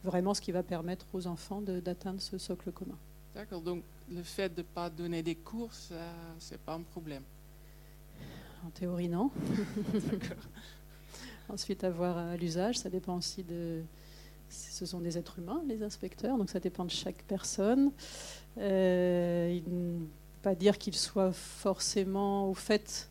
vraiment 0.04 0.34
ce 0.34 0.42
qui 0.42 0.52
va 0.52 0.64
permettre 0.64 1.06
aux 1.14 1.28
enfants 1.28 1.62
d'atteindre 1.62 2.22
ce 2.22 2.38
socle 2.38 2.72
commun. 2.72 2.98
D'accord, 3.36 3.62
donc 3.62 3.84
le 4.10 4.24
fait 4.24 4.54
de 4.54 4.62
ne 4.62 4.66
pas 4.66 4.90
donner 4.90 5.24
des 5.24 5.36
cours, 5.36 5.74
ce 5.74 5.94
n'est 5.94 6.58
pas 6.58 6.74
un 6.74 6.82
problème 6.82 7.24
En 8.66 8.70
théorie, 8.72 9.08
non. 9.08 9.32
Ensuite, 11.50 11.84
avoir 11.84 12.18
à 12.18 12.38
l'usage, 12.38 12.78
ça 12.78 12.90
dépend 12.90 13.18
aussi 13.18 13.44
de... 13.44 13.84
Ce 14.50 14.86
sont 14.86 15.00
des 15.00 15.18
êtres 15.18 15.40
humains, 15.40 15.62
les 15.66 15.82
inspecteurs, 15.82 16.38
donc 16.38 16.50
ça 16.50 16.60
dépend 16.60 16.84
de 16.84 16.92
chaque 16.92 17.24
personne. 17.24 17.92
Euh, 18.58 19.60
pas 20.42 20.56
dire 20.56 20.78
qu'ils 20.78 20.96
soient 20.96 21.32
forcément 21.32 22.50
au 22.50 22.54
fait 22.54 23.10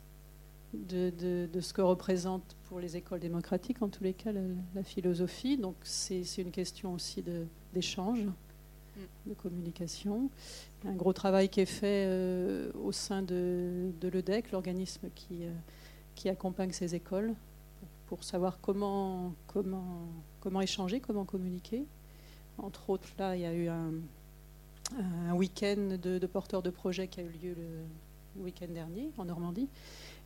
de, 0.73 1.49
ce 1.61 1.73
que 1.73 1.83
représente 1.83 2.57
pour 2.65 2.81
les 2.81 2.97
écoles 2.97 3.21
démocratiques, 3.21 3.83
en 3.83 3.89
tous 3.89 4.05
les 4.05 4.15
cas, 4.15 4.31
la, 4.75 4.83
philosophie. 4.83 5.57
Donc 5.57 5.77
c'est 5.83 6.23
une 6.39 6.51
question 6.51 6.95
aussi 6.95 7.25
d'échange, 7.73 8.21
mm. 8.23 9.01
de, 9.27 9.35
communication. 9.35 10.31
Un 10.85 10.95
gros 10.95 11.13
travail 11.13 11.49
qui 11.49 11.61
est 11.61 11.67
fait 11.67 12.07
euh, 12.07 12.71
au 12.83 12.93
sein 12.93 13.23
de, 13.23 13.93
l'EDEC, 14.03 14.53
l'organisme 14.53 15.09
qui, 15.15 15.45
euh, 15.45 15.53
qui 16.15 16.29
accompagne 16.29 16.73
ces 16.73 16.95
écoles, 16.95 17.35
pour 18.07 18.25
savoir 18.25 18.59
comment, 18.61 19.35
comment, 19.47 20.09
comment 20.41 20.61
échanger, 20.61 21.01
comment 21.01 21.25
communiquer. 21.25 21.85
Entre 22.59 22.91
autres, 22.91 23.09
là, 23.19 23.37
il 23.37 23.43
y 23.43 23.47
a 23.47 23.55
eu 23.55 23.69
un, 23.69 23.93
un 24.99 25.35
week-end 25.35 25.97
de, 26.03 26.27
porteurs 26.27 26.63
de 26.63 26.71
projets 26.71 27.09
qui 27.09 27.21
a 27.21 27.23
eu 27.23 27.31
lieu 27.43 27.55
le 28.37 28.43
week-end 28.43 28.73
dernier 28.73 29.11
en 29.19 29.25
Normandie. 29.25 29.69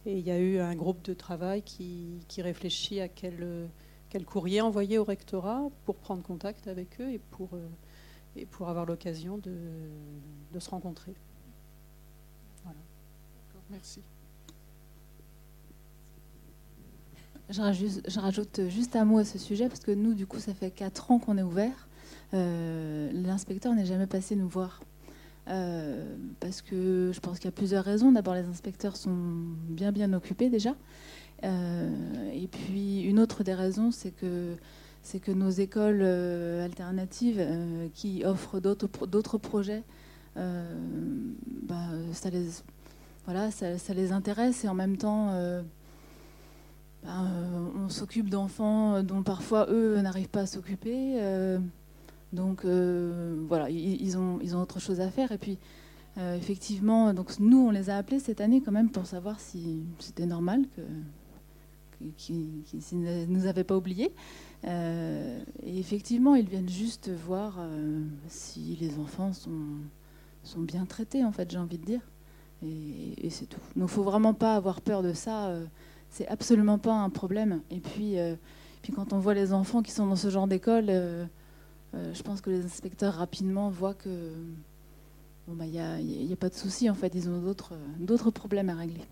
Et 0.06 0.18
il 0.18 0.26
y 0.26 0.30
a 0.30 0.38
eu 0.38 0.58
un 0.58 0.74
groupe 0.74 1.02
de 1.02 1.14
travail 1.14 1.62
qui, 1.62 2.20
réfléchit 2.38 3.00
à 3.00 3.08
quel, 3.08 3.68
quel, 4.10 4.24
courrier 4.24 4.60
envoyer 4.60 4.98
au 4.98 5.04
rectorat 5.04 5.62
pour 5.84 5.96
prendre 5.96 6.22
contact 6.22 6.68
avec 6.68 7.00
eux 7.00 7.10
et 7.10 7.18
pour, 7.18 7.54
euh, 7.54 7.68
et 8.36 8.44
pour 8.44 8.68
avoir 8.68 8.84
l'occasion 8.84 9.38
de, 9.38 9.56
de, 10.52 10.60
se 10.60 10.68
rencontrer. 10.68 11.14
Voilà. 12.64 12.80
Merci. 13.70 14.02
Je 17.50 17.60
rajoute, 17.60 18.00
je 18.08 18.20
rajoute, 18.20 18.68
juste 18.68 18.96
un 18.96 19.04
mot 19.04 19.18
à 19.18 19.24
ce 19.24 19.38
sujet 19.38 19.68
parce 19.68 19.80
que 19.80 19.90
nous, 19.90 20.14
du 20.14 20.26
coup, 20.26 20.38
ça 20.38 20.54
fait 20.54 20.70
quatre 20.70 21.10
ans 21.10 21.18
qu'on 21.18 21.38
est 21.38 21.42
ouvert. 21.42 21.88
Euh, 22.32 23.10
l'inspecteur 23.12 23.74
n'est 23.74 23.86
jamais 23.86 24.06
passé 24.06 24.34
nous 24.34 24.48
voir. 24.48 24.80
Euh, 25.48 26.16
parce 26.40 26.62
que 26.62 27.10
je 27.12 27.20
pense 27.20 27.38
qu'il 27.38 27.46
y 27.46 27.48
a 27.48 27.52
plusieurs 27.52 27.84
raisons. 27.84 28.12
D'abord, 28.12 28.34
les 28.34 28.46
inspecteurs 28.46 28.96
sont 28.96 29.16
bien 29.68 29.92
bien 29.92 30.12
occupés 30.12 30.48
déjà. 30.48 30.74
Euh, 31.42 32.30
et 32.32 32.46
puis 32.46 33.02
une 33.02 33.18
autre 33.18 33.44
des 33.44 33.54
raisons, 33.54 33.90
c'est 33.90 34.10
que 34.10 34.56
c'est 35.02 35.20
que 35.20 35.32
nos 35.32 35.50
écoles 35.50 36.00
euh, 36.00 36.64
alternatives 36.64 37.44
qui 37.94 38.24
offrent 38.24 38.60
d'autres 38.60 39.38
projets, 39.38 39.82
bah, 40.36 41.88
ça 42.12 42.30
les 42.30 42.46
voilà, 43.26 43.50
ça, 43.50 43.94
les 43.94 44.12
intéresse 44.12 44.64
et 44.64 44.68
en 44.68 44.74
même 44.74 44.96
temps. 44.96 45.32
Bah, 47.04 47.10
on 47.76 47.90
s'occupe 47.90 48.30
d'enfants 48.30 49.02
dont 49.02 49.22
parfois 49.22 49.66
eux 49.68 50.00
n'arrivent 50.00 50.28
pas 50.28 50.42
à 50.42 50.46
s'occuper. 50.46 51.20
Donc 52.34 52.64
euh, 52.64 53.36
voilà, 53.48 53.70
ils, 53.70 54.18
ont, 54.18 54.38
ils 54.42 54.56
ont 54.56 54.62
autre 54.62 54.80
chose 54.80 55.00
à 55.00 55.10
faire. 55.10 55.32
Et 55.32 55.38
puis 55.38 55.58
euh, 56.18 56.36
effectivement, 56.36 57.14
donc 57.14 57.38
nous, 57.38 57.58
on 57.58 57.70
les 57.70 57.90
a 57.90 57.96
appelés 57.96 58.20
cette 58.20 58.40
année 58.40 58.60
quand 58.60 58.72
même 58.72 58.90
pour 58.90 59.06
savoir 59.06 59.40
si 59.40 59.82
c'était 59.98 60.26
normal 60.26 60.64
que, 60.76 60.82
ne 62.92 63.26
nous 63.26 63.46
avaient 63.46 63.64
pas 63.64 63.76
oubliés. 63.76 64.12
Euh, 64.64 65.40
et 65.62 65.78
effectivement, 65.78 66.34
ils 66.34 66.48
viennent 66.48 66.68
juste 66.68 67.10
voir 67.10 67.58
si 68.28 68.76
les 68.80 68.98
enfants 68.98 69.32
sont, 69.32 69.78
sont 70.42 70.60
bien 70.60 70.84
traités, 70.84 71.24
en 71.24 71.32
fait, 71.32 71.50
j'ai 71.50 71.58
envie 71.58 71.78
de 71.78 71.84
dire. 71.84 72.00
Et, 72.62 73.30
c'est 73.30 73.46
tout. 73.46 73.60
Donc, 73.76 73.76
il 73.76 73.82
ne 73.82 73.86
faut 73.86 74.02
vraiment 74.02 74.34
pas 74.34 74.54
avoir 74.54 74.80
peur 74.80 75.02
de 75.02 75.12
ça. 75.12 75.54
c'est 76.10 76.28
absolument 76.28 76.78
pas 76.78 76.94
un 76.94 77.10
problème. 77.10 77.62
Et 77.70 77.80
puis, 77.80 78.16
puis, 78.84 78.92
quand 78.92 79.14
on 79.14 79.18
voit 79.18 79.32
les 79.32 79.54
enfants 79.54 79.80
qui 79.80 79.92
sont 79.92 80.06
dans 80.06 80.14
ce 80.14 80.28
genre 80.28 80.46
d'école, 80.46 80.90
euh, 80.90 81.24
je 82.12 82.22
pense 82.22 82.40
que 82.40 82.50
les 82.50 82.64
inspecteurs 82.64 83.14
rapidement 83.14 83.70
voient 83.70 83.94
que 83.94 84.32
il 85.46 85.54
n'y 85.54 85.76
bah, 85.76 85.82
a, 85.82 86.32
a, 86.32 86.36
pas 86.36 86.48
de 86.48 86.54
souci, 86.54 86.88
en 86.88 86.94
fait, 86.94 87.14
ils 87.14 87.28
ont 87.28 87.40
d'autres 87.98 88.30
problèmes 88.30 88.70
à 88.70 88.74
régler. 88.74 89.04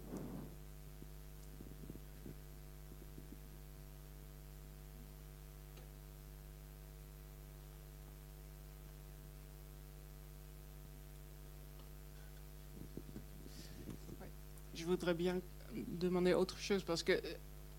Je 14.75 14.87
voudrais 14.87 15.15
bien 15.15 15.41
demander 15.75 16.35
autre 16.35 16.59
chose 16.59 16.83
parce 16.83 17.03
que 17.03 17.12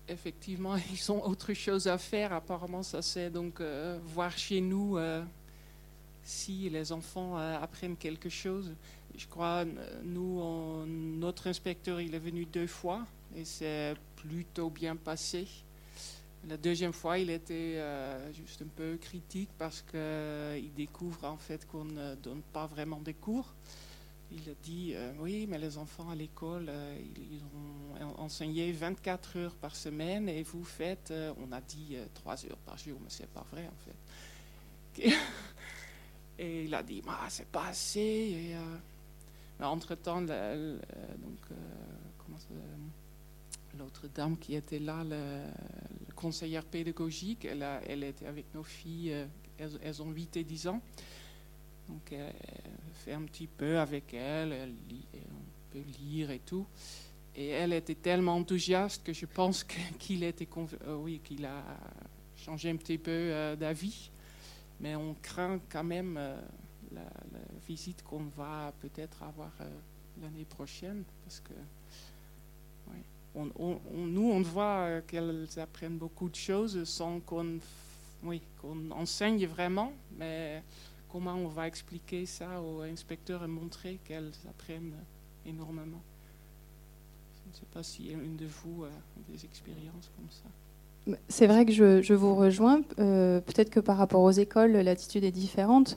effectivement, 0.08 0.76
ils 0.92 1.12
ont 1.12 1.24
autre 1.24 1.52
chose 1.54 1.86
à 1.86 1.98
faire. 1.98 2.32
Apparemment, 2.32 2.82
ça 2.82 3.02
c'est 3.02 3.30
donc 3.30 3.60
euh, 3.60 3.98
voir 4.04 4.36
chez 4.36 4.60
nous 4.60 4.96
euh, 4.96 5.22
si 6.22 6.68
les 6.70 6.92
enfants 6.92 7.38
euh, 7.38 7.58
apprennent 7.60 7.96
quelque 7.96 8.28
chose. 8.28 8.72
Je 9.16 9.26
crois, 9.28 9.64
nous, 10.02 10.84
notre 10.86 11.46
inspecteur, 11.46 12.00
il 12.00 12.16
est 12.16 12.18
venu 12.18 12.46
deux 12.46 12.66
fois 12.66 13.06
et 13.36 13.44
c'est 13.44 13.94
plutôt 14.16 14.70
bien 14.70 14.96
passé. 14.96 15.46
La 16.48 16.56
deuxième 16.56 16.92
fois, 16.92 17.16
il 17.18 17.30
était 17.30 17.80
juste 18.32 18.62
un 18.62 18.68
peu 18.74 18.96
critique 18.96 19.50
parce 19.56 19.82
qu'il 19.82 20.74
découvre 20.74 21.26
en 21.26 21.36
fait 21.36 21.64
qu'on 21.68 21.84
ne 21.84 22.16
donne 22.16 22.42
pas 22.52 22.66
vraiment 22.66 22.98
des 22.98 23.14
cours 23.14 23.54
il 24.34 24.50
a 24.50 24.54
dit 24.62 24.92
euh, 24.94 25.12
oui, 25.20 25.46
mais 25.48 25.58
les 25.58 25.78
enfants 25.78 26.10
à 26.10 26.14
l'école, 26.14 26.66
euh, 26.68 26.98
ils 27.16 27.42
ont 27.44 28.20
enseigné 28.20 28.72
24 28.72 29.38
heures 29.38 29.54
par 29.54 29.76
semaine 29.76 30.28
et 30.28 30.42
vous 30.42 30.64
faites, 30.64 31.10
euh, 31.10 31.32
on 31.38 31.52
a 31.52 31.60
dit 31.60 31.96
3 32.14 32.46
heures 32.46 32.58
par 32.58 32.76
jour, 32.76 32.98
mais 33.00 33.10
c'est 33.10 33.30
pas 33.30 33.44
vrai 33.50 33.68
en 33.68 33.76
fait. 33.84 33.96
Et 36.36 36.64
il 36.64 36.74
a 36.74 36.82
dit, 36.82 37.00
bah, 37.00 37.20
c'est 37.28 37.46
pas 37.46 37.68
assez. 37.68 38.56
mais 39.60 39.64
entre-temps, 39.64 40.20
l'autre 43.78 44.08
dame 44.12 44.36
qui 44.36 44.56
était 44.56 44.80
là, 44.80 45.04
la, 45.04 45.42
conseillère 46.16 46.64
pédagogique, 46.64 47.44
elle, 47.44 47.64
elle, 47.86 48.02
était 48.02 48.26
avec 48.26 48.52
nos 48.52 48.64
filles, 48.64 49.14
elles, 49.58 50.02
ont 50.02 50.10
8 50.10 50.38
et 50.38 50.44
10 50.44 50.66
ans. 50.66 50.82
Donc 51.88 52.12
elle, 52.12 52.32
fait 53.04 53.12
un 53.12 53.22
petit 53.22 53.46
peu 53.46 53.78
avec 53.78 54.14
elle, 54.14 54.72
on 54.92 55.72
peut 55.72 55.84
lire 56.00 56.30
et 56.30 56.40
tout. 56.40 56.66
Et 57.36 57.48
elle 57.48 57.72
était 57.72 57.96
tellement 57.96 58.36
enthousiaste 58.36 59.04
que 59.04 59.12
je 59.12 59.26
pense 59.26 59.66
oui, 60.88 61.20
qu'il 61.24 61.44
a 61.44 61.62
changé 62.36 62.70
un 62.70 62.76
petit 62.76 62.98
peu 62.98 63.56
d'avis. 63.58 64.10
Mais 64.80 64.96
on 64.96 65.14
craint 65.22 65.60
quand 65.68 65.84
même 65.84 66.18
la, 66.94 67.02
visite 67.66 68.02
qu'on 68.02 68.24
va 68.36 68.72
peut-être 68.80 69.22
avoir 69.22 69.52
euh, 69.60 69.68
l'année 70.20 70.44
prochaine, 70.44 71.04
parce 71.24 71.40
que 71.40 71.54
nous, 73.34 74.30
on 74.30 74.42
voit 74.42 74.86
euh, 74.86 75.00
qu'elles 75.06 75.48
apprennent 75.56 75.98
beaucoup 75.98 76.28
de 76.28 76.36
choses 76.36 76.84
sans 76.84 77.20
qu'on 77.20 77.58
qu'on 78.58 78.90
enseigne 78.90 79.44
vraiment, 79.46 79.92
mais 80.16 80.62
comment 81.14 81.36
on 81.36 81.46
va 81.46 81.68
expliquer 81.68 82.26
ça 82.26 82.60
aux 82.60 82.82
inspecteurs 82.82 83.44
et 83.44 83.46
montrer 83.46 84.00
qu'elles 84.04 84.32
apprennent 84.50 84.96
énormément 85.46 86.02
Je 87.44 87.50
ne 87.50 87.54
sais 87.54 87.66
pas 87.72 87.84
si 87.84 88.08
une 88.08 88.34
de 88.34 88.46
vous 88.46 88.82
a 88.82 89.32
des 89.32 89.44
expériences 89.44 90.10
comme 90.16 90.28
ça. 90.28 91.16
C'est 91.28 91.46
vrai 91.46 91.66
que 91.66 91.70
je, 91.70 92.02
je 92.02 92.14
vous 92.14 92.34
rejoins. 92.34 92.82
Euh, 92.98 93.40
peut-être 93.40 93.70
que 93.70 93.78
par 93.78 93.96
rapport 93.96 94.22
aux 94.22 94.32
écoles, 94.32 94.72
l'attitude 94.72 95.22
est 95.22 95.30
différente 95.30 95.94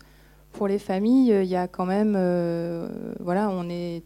pour 0.54 0.68
les 0.68 0.78
familles, 0.78 1.34
euh, 1.34 1.44
il 1.44 1.50
y 1.50 1.56
a 1.56 1.68
quand 1.68 1.88
même, 1.88 2.14
euh, 2.16 2.88
voilà, 3.20 3.50
on 3.50 3.70
est 3.70 4.04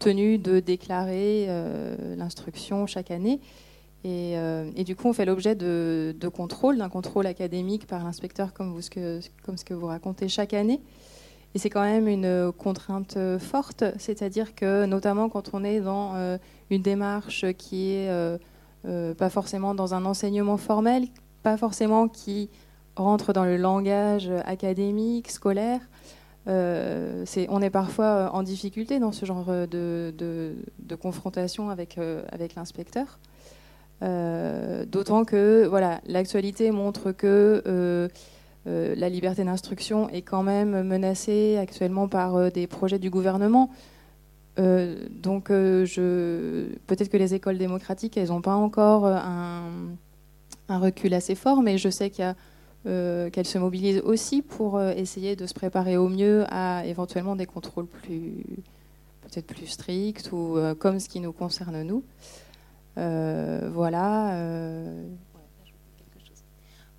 tenu 0.00 0.36
de 0.36 0.60
déclarer 0.60 1.46
euh, 1.48 2.14
l'instruction 2.16 2.86
chaque 2.86 3.10
année. 3.10 3.40
Et, 4.04 4.84
du 4.84 4.96
coup, 4.96 5.08
on 5.08 5.12
fait 5.12 5.24
l'objet 5.24 5.54
de, 5.54 6.28
contrôle, 6.34 6.78
d'un 6.78 6.88
contrôle 6.88 7.26
académique 7.26 7.86
par 7.86 8.04
l'inspecteur, 8.04 8.52
comme, 8.52 8.80
ce 8.80 8.90
que, 8.90 9.74
vous 9.74 9.86
racontez 9.86 10.28
chaque 10.28 10.54
année. 10.54 10.80
Et 11.54 11.58
c'est 11.58 11.70
quand 11.70 11.82
même 11.82 12.08
une 12.08 12.50
contrainte 12.56 13.18
forte, 13.38 13.84
c'est-à-dire 13.98 14.54
que 14.54 14.86
notamment 14.86 15.28
quand 15.28 15.50
on 15.52 15.64
est 15.64 15.80
dans 15.80 16.38
une 16.70 16.82
démarche 16.82 17.44
qui 17.58 17.90
est 17.90 18.10
pas 18.84 19.30
forcément 19.30 19.74
dans 19.74 19.94
un 19.94 20.04
enseignement 20.04 20.56
formel, 20.56 21.06
pas 21.42 21.56
forcément 21.56 22.08
qui 22.08 22.48
rentre 22.96 23.32
dans 23.32 23.44
le 23.44 23.56
langage 23.56 24.30
académique, 24.46 25.30
scolaire, 25.30 25.80
euh, 26.48 27.24
on 27.48 27.62
est 27.62 27.70
parfois 27.70 28.04
euh, 28.04 28.28
en 28.30 28.42
difficulté 28.42 28.98
dans 28.98 29.12
ce 29.12 29.24
genre 29.26 29.46
de, 29.46 30.54
confrontation 31.00 31.70
euh, 31.70 32.22
avec 32.30 32.54
l'inspecteur. 32.54 33.18
D'autant 34.02 35.24
que 35.24 35.66
voilà, 35.66 36.00
l'actualité 36.06 36.70
montre 36.72 37.12
que 37.12 38.08
la 38.66 39.08
liberté 39.08 39.44
d'instruction 39.44 40.08
est 40.08 40.22
quand 40.22 40.42
même 40.42 40.82
menacée 40.82 41.56
actuellement 41.56 42.08
par 42.08 42.50
des 42.50 42.66
projets 42.66 42.98
du 42.98 43.10
gouvernement. 43.10 43.70
donc 44.56 45.48
peut-être 45.48 47.08
que 47.08 47.16
les 47.16 47.34
écoles 47.34 47.58
démocratiques, 47.58 48.16
elles 48.16 48.28
n'ont 48.28 48.42
pas 48.42 48.56
encore 48.56 49.06
un, 49.06 49.62
recul 50.68 51.14
assez 51.14 51.34
fort, 51.34 51.62
mais 51.62 51.78
je 51.78 51.90
sais 51.90 52.10
qu'il 52.10 52.24
y 52.24 52.28
a 52.28 52.34
euh, 52.84 53.30
qu'elle 53.30 53.46
se 53.46 53.58
mobilise 53.58 54.00
aussi 54.00 54.42
pour 54.42 54.76
euh, 54.76 54.90
essayer 54.96 55.36
de 55.36 55.46
se 55.46 55.54
préparer 55.54 55.96
au 55.96 56.08
mieux 56.08 56.44
à 56.48 56.84
éventuellement 56.84 57.36
des 57.36 57.46
contrôles 57.46 57.86
plus 57.86 58.44
peut-être 59.20 59.46
plus 59.46 59.68
stricts 59.68 60.32
ou 60.32 60.56
euh, 60.56 60.74
comme 60.74 60.98
ce 60.98 61.08
qui 61.08 61.20
nous 61.20 61.30
concerne 61.30 61.80
nous. 61.84 62.02
Voilà. 62.96 64.36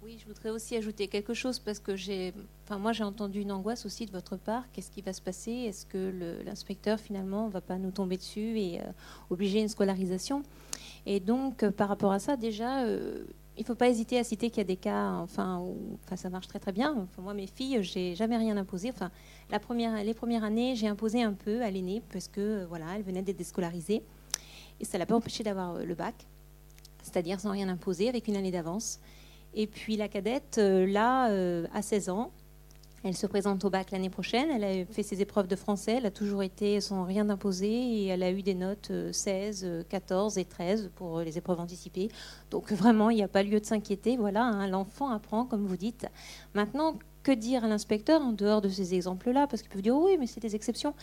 Oui, 0.04 0.18
je 0.20 0.28
voudrais 0.28 0.50
aussi 0.50 0.76
ajouter 0.76 1.08
quelque 1.08 1.34
chose 1.34 1.60
parce 1.60 1.80
que 1.80 1.96
j'ai, 1.96 2.34
enfin 2.66 2.78
moi 2.78 2.92
j'ai 2.92 3.06
entendu 3.06 3.40
une 3.42 3.52
angoisse 3.52 3.86
aussi 3.86 4.06
de 4.06 4.12
votre 4.12 4.36
part. 4.36 4.64
Qu'est-ce 4.74 4.92
qui 4.92 5.02
va 5.02 5.14
se 5.14 5.22
passer? 5.22 5.52
Est-ce 5.52 5.86
que 5.86 6.44
l'inspecteur 6.46 7.00
finalement 7.00 7.48
va 7.48 7.62
pas 7.62 7.78
nous 7.78 7.92
tomber 7.92 8.18
dessus 8.18 8.60
et 8.60 8.82
obliger 9.30 9.62
une 9.62 9.70
scolarisation? 9.70 10.44
Et 11.06 11.20
donc 11.20 11.68
par 11.72 11.88
rapport 11.88 12.12
à 12.12 12.20
ça, 12.20 12.36
déjà 12.36 12.86
il 13.56 13.62
ne 13.62 13.66
faut 13.66 13.76
pas 13.76 13.88
hésiter 13.88 14.18
à 14.18 14.24
citer 14.24 14.50
qu'il 14.50 14.58
y 14.58 14.62
a 14.62 14.66
des 14.66 14.78
cas 14.78 15.12
enfin, 15.12 15.60
où 15.60 15.78
ça 16.16 16.30
marche 16.30 16.48
très 16.48 16.60
très 16.60 16.72
bien. 16.72 17.08
Moi, 17.20 17.36
mes 17.36 17.46
filles, 17.46 17.84
j'ai 17.84 18.16
jamais 18.16 18.36
rien 18.36 18.58
imposé. 18.58 18.90
Enfin, 18.90 19.12
la 19.52 19.60
première, 19.60 20.04
les 20.04 20.14
premières 20.16 20.44
années, 20.44 20.76
j'ai 20.76 20.88
imposé 20.88 21.22
un 21.22 21.34
peu 21.34 21.62
à 21.62 21.70
l'aînée 21.70 22.02
parce 22.12 22.28
que 22.28 22.66
voilà, 22.66 22.86
elle 22.96 23.04
venait 23.04 23.22
d'être 23.22 23.38
déscolarisée. 23.38 24.02
Et 24.80 24.86
ça 24.86 24.98
ne 24.98 25.00
l'a 25.00 25.06
pas 25.06 25.16
empêché 25.16 25.44
d'avoir 25.44 25.76
euh, 25.76 25.86
le 25.86 25.96
bac, 25.96 26.16
c'est-à-dire 27.02 27.40
sans 27.40 27.52
rien 27.52 27.70
imposer, 27.70 28.10
avec 28.10 28.28
une 28.28 28.36
année 28.36 28.52
d'avance. 28.52 29.00
Et 29.54 29.68
puis 29.68 29.98
la 29.98 30.08
cadette, 30.08 30.58
euh, 30.58 30.86
là, 30.86 31.30
euh, 31.30 31.68
à 31.74 31.82
16 31.82 32.10
ans, 32.10 32.32
elle 33.04 33.18
se 33.18 33.28
présente 33.28 33.66
au 33.66 33.70
bac 33.70 33.92
l'année 33.92 34.10
prochaine. 34.10 34.50
Elle 34.50 34.64
a 34.64 34.86
fait 34.86 35.04
ses 35.04 35.22
épreuves 35.22 35.48
de 35.48 35.58
français. 35.58 35.96
Elle 35.98 36.06
a 36.06 36.12
toujours 36.12 36.42
été 36.42 36.80
sans 36.80 37.04
rien 37.04 37.26
d'imposer 37.26 37.70
et 37.70 38.08
elle 38.08 38.24
a 38.24 38.32
eu 38.32 38.42
des 38.42 38.56
notes 38.56 38.92
16, 39.12 39.64
euh, 39.66 39.84
14 39.90 40.38
euh, 40.38 40.42
et 40.42 40.46
13 40.46 40.92
pour 40.96 41.20
les 41.20 41.38
épreuves 41.38 41.60
anticipées. 41.60 42.10
Donc 42.50 42.72
vraiment, 42.72 43.10
il 43.10 43.18
n'y 43.18 43.24
a 43.24 43.28
pas 43.28 43.44
lieu 43.44 43.60
de 43.60 43.66
s'inquiéter. 43.66 44.16
Voilà, 44.16 44.44
hein, 44.46 44.68
l'enfant 44.68 45.10
apprend, 45.10 45.44
comme 45.46 45.66
vous 45.66 45.76
dites. 45.76 46.08
Maintenant, 46.54 46.98
que 47.24 47.34
dire 47.34 47.66
à 47.66 47.68
l'inspecteur 47.68 48.22
en 48.22 48.32
dehors 48.32 48.62
de 48.62 48.70
ces 48.70 48.96
exemples-là? 48.96 49.48
Parce 49.48 49.62
qu'il 49.62 49.72
peut 49.72 49.82
dire 49.82 49.98
oui, 49.98 50.16
mais 50.18 50.28
c'est 50.28 50.42
des 50.42 50.56
exceptions. 50.56 50.94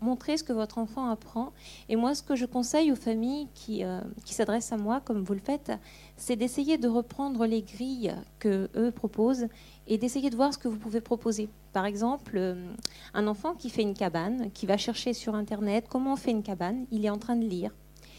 Montrer 0.00 0.36
ce 0.36 0.44
que 0.44 0.52
votre 0.52 0.78
enfant 0.78 1.08
apprend. 1.08 1.52
Et 1.88 1.96
moi, 1.96 2.14
ce 2.14 2.22
que 2.22 2.36
je 2.36 2.46
conseille 2.46 2.92
aux 2.92 2.96
familles 2.96 3.48
qui, 3.54 3.82
qui 4.24 4.34
s'adressent 4.34 4.72
à 4.72 4.76
moi, 4.76 5.00
comme 5.00 5.22
vous 5.22 5.34
le 5.34 5.40
faites, 5.40 5.72
c'est 6.16 6.36
d'essayer 6.36 6.78
de 6.78 6.88
reprendre 6.88 7.46
les 7.46 7.62
grilles 7.62 8.14
que 8.38 8.68
eux 8.76 8.90
proposent 8.90 9.48
et 9.86 9.98
d'essayer 9.98 10.30
de 10.30 10.36
voir 10.36 10.52
ce 10.52 10.58
que 10.58 10.68
vous 10.68 10.78
pouvez 10.78 11.00
proposer. 11.00 11.48
Par 11.72 11.86
exemple, 11.86 12.34
euh, 12.36 12.72
un 13.14 13.26
enfant 13.26 13.54
qui 13.54 13.70
fait 13.70 13.82
une 13.82 13.94
cabane, 13.94 14.50
qui 14.52 14.66
va 14.66 14.76
chercher 14.76 15.12
sur 15.12 15.34
Internet 15.34 15.86
comment 15.88 16.12
on 16.12 16.16
fait 16.16 16.30
une 16.30 16.42
cabane, 16.42 16.86
il 16.90 17.04
est 17.04 17.10
en 17.10 17.18
train 17.18 17.36
de 17.36 17.44
lire, 17.44 17.72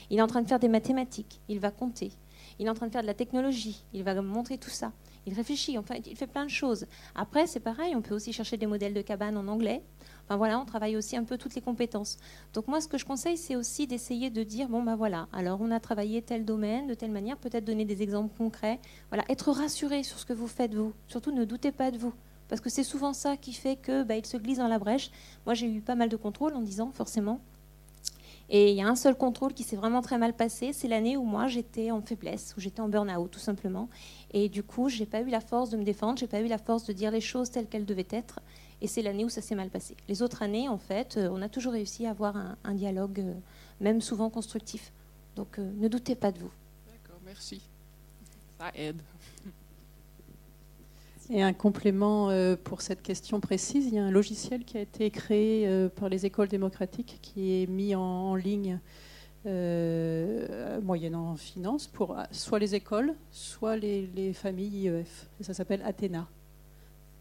il 0.10 0.20
est 0.20 0.22
en 0.22 0.28
train 0.28 0.42
de 0.42 0.48
faire 0.48 0.60
des 0.60 0.68
mathématiques, 0.68 1.40
il 1.48 1.60
va 1.60 1.72
compter, 1.72 2.12
il 2.60 2.66
est 2.66 2.70
en 2.70 2.74
train 2.74 2.88
de 2.88 2.92
faire 2.92 3.02
de 3.02 3.08
la 3.08 3.14
technologie, 3.14 3.84
il 3.94 4.04
va 4.04 4.20
montrer 4.22 4.58
tout 4.58 4.70
ça. 4.70 4.92
Il 5.26 5.34
réfléchit, 5.34 5.78
enfin, 5.78 5.96
il 6.06 6.18
fait 6.18 6.28
plein 6.28 6.44
de 6.44 6.50
choses. 6.50 6.86
Après, 7.16 7.48
c'est 7.48 7.62
pareil, 7.62 7.96
on 7.96 8.02
peut 8.02 8.14
aussi 8.14 8.34
chercher 8.34 8.58
des 8.58 8.66
modèles 8.66 8.94
de 8.94 9.02
cabane 9.02 9.38
en 9.38 9.48
anglais. 9.48 9.82
Enfin 10.26 10.38
voilà, 10.38 10.60
on 10.60 10.66
travaille 10.66 10.96
aussi 10.96 11.18
un 11.18 11.24
peu 11.24 11.38
toutes 11.38 11.56
les 11.56 11.62
compétences. 11.62 12.18
Donc 12.54 12.68
moi, 12.68 12.80
ce 12.80 12.88
que 12.88 12.98
je 12.98 13.06
conseille, 13.06 13.38
c'est 13.38 13.56
aussi 13.56 13.88
d'essayer 13.88 14.30
de 14.30 14.44
dire 14.44 14.70
bon 14.70 14.82
ben 14.82 14.96
voilà, 14.96 15.28
alors 15.34 15.60
on 15.62 15.70
a 15.72 15.80
travaillé 15.80 16.22
tel 16.22 16.46
domaine 16.46 16.88
de 16.88 16.94
telle 16.94 17.12
manière, 17.12 17.38
peut-être 17.38 17.66
donner 17.66 17.86
des 17.86 18.02
exemples 18.02 18.34
concrets. 18.38 18.80
Voilà, 19.10 19.26
être 19.30 19.52
rassuré 19.52 20.04
sur 20.04 20.20
ce 20.20 20.26
que 20.26 20.34
vous 20.34 20.48
faites 20.48 20.74
vous. 20.74 20.94
Surtout, 21.08 21.32
ne 21.32 21.44
doutez 21.44 21.72
pas 21.72 21.92
de 21.92 21.98
vous, 21.98 22.14
parce 22.48 22.62
que 22.62 22.70
c'est 22.70 22.84
souvent 22.84 23.14
ça 23.14 23.36
qui 23.36 23.54
fait 23.54 23.76
que 23.76 24.04
bah, 24.04 24.16
il 24.16 24.26
se 24.26 24.38
glisse 24.38 24.60
dans 24.60 24.68
la 24.68 24.80
brèche. 24.80 25.12
Moi, 25.46 25.56
j'ai 25.56 25.68
eu 25.68 25.82
pas 25.82 25.96
mal 25.96 26.10
de 26.10 26.16
contrôles 26.16 26.56
en 26.56 26.62
disant 26.62 26.92
forcément. 26.94 27.40
Et 28.50 28.72
il 28.72 28.76
y 28.76 28.82
a 28.82 28.88
un 28.88 28.96
seul 28.96 29.16
contrôle 29.16 29.54
qui 29.54 29.64
s'est 29.64 29.76
vraiment 29.76 30.02
très 30.02 30.18
mal 30.18 30.34
passé, 30.34 30.74
c'est 30.74 30.88
l'année 30.88 31.18
où 31.18 31.24
moi 31.24 31.48
j'étais 31.48 31.92
en 31.92 32.02
faiblesse, 32.02 32.54
où 32.58 32.62
j'étais 32.62 32.82
en 32.82 32.90
burn-out 32.90 33.32
tout 33.32 33.40
simplement. 33.40 33.90
Et 34.32 34.50
du 34.50 34.64
coup, 34.64 34.90
j'ai 34.90 35.06
pas 35.06 35.22
eu 35.22 35.30
la 35.30 35.40
force 35.40 35.70
de 35.70 35.78
me 35.78 35.84
défendre, 35.84 36.20
j'ai 36.20 36.28
pas 36.28 36.42
eu 36.42 36.48
la 36.48 36.58
force 36.58 36.86
de 36.86 36.94
dire 36.94 37.10
les 37.10 37.22
choses 37.22 37.50
telles 37.50 37.68
qu'elles 37.68 37.86
devaient 37.86 38.08
être. 38.12 38.40
Et 38.84 38.88
c'est 38.88 39.02
l'année 39.02 39.24
où 39.24 39.30
ça 39.30 39.42
s'est 39.42 39.56
mal 39.56 39.70
passé. 39.70 39.96
Les 40.10 40.22
autres 40.22 40.44
années, 40.44 40.68
en 40.68 40.78
fait, 40.78 41.16
euh, 41.16 41.30
on 41.32 41.42
a 41.42 41.48
toujours 41.48 41.72
réussi 41.72 42.06
à 42.06 42.10
avoir 42.10 42.36
un, 42.66 42.74
dialogue, 42.74 43.22
euh, 43.22 43.34
même 43.80 44.02
souvent 44.02 44.30
constructif. 44.30 44.92
Donc 45.38 45.58
euh, 45.58 45.72
ne 45.78 45.88
doutez 45.88 46.16
pas 46.16 46.34
de 46.34 46.40
vous. 46.40 46.52
D'accord, 46.92 47.22
merci. 47.26 47.62
Ça 48.60 48.72
aide. 48.76 49.02
Et 51.30 51.42
un 51.42 51.54
complément 51.54 52.30
pour 52.66 52.82
cette 52.82 53.02
question 53.02 53.40
précise, 53.40 53.88
il 53.88 53.94
y 53.94 53.98
a 53.98 54.04
un 54.04 54.12
logiciel 54.12 54.66
qui 54.66 54.78
a 54.78 54.82
été 54.82 55.10
créé 55.10 55.88
par 55.96 56.10
les 56.10 56.26
écoles 56.26 56.50
démocratiques 56.50 57.20
qui 57.22 57.64
est 57.64 57.68
mis 57.68 57.96
en, 57.96 58.36
ligne 58.36 58.78
moyennant 60.84 61.38
finance 61.38 61.88
pour 61.88 62.18
soit 62.32 62.60
les 62.60 62.76
écoles, 62.76 63.16
soit 63.32 63.78
les, 63.78 64.08
les 64.08 64.34
familles 64.34 64.84
IEF. 64.84 65.30
Et 65.40 65.44
ça 65.46 65.54
s'appelle 65.54 65.82
Athéna 65.86 66.28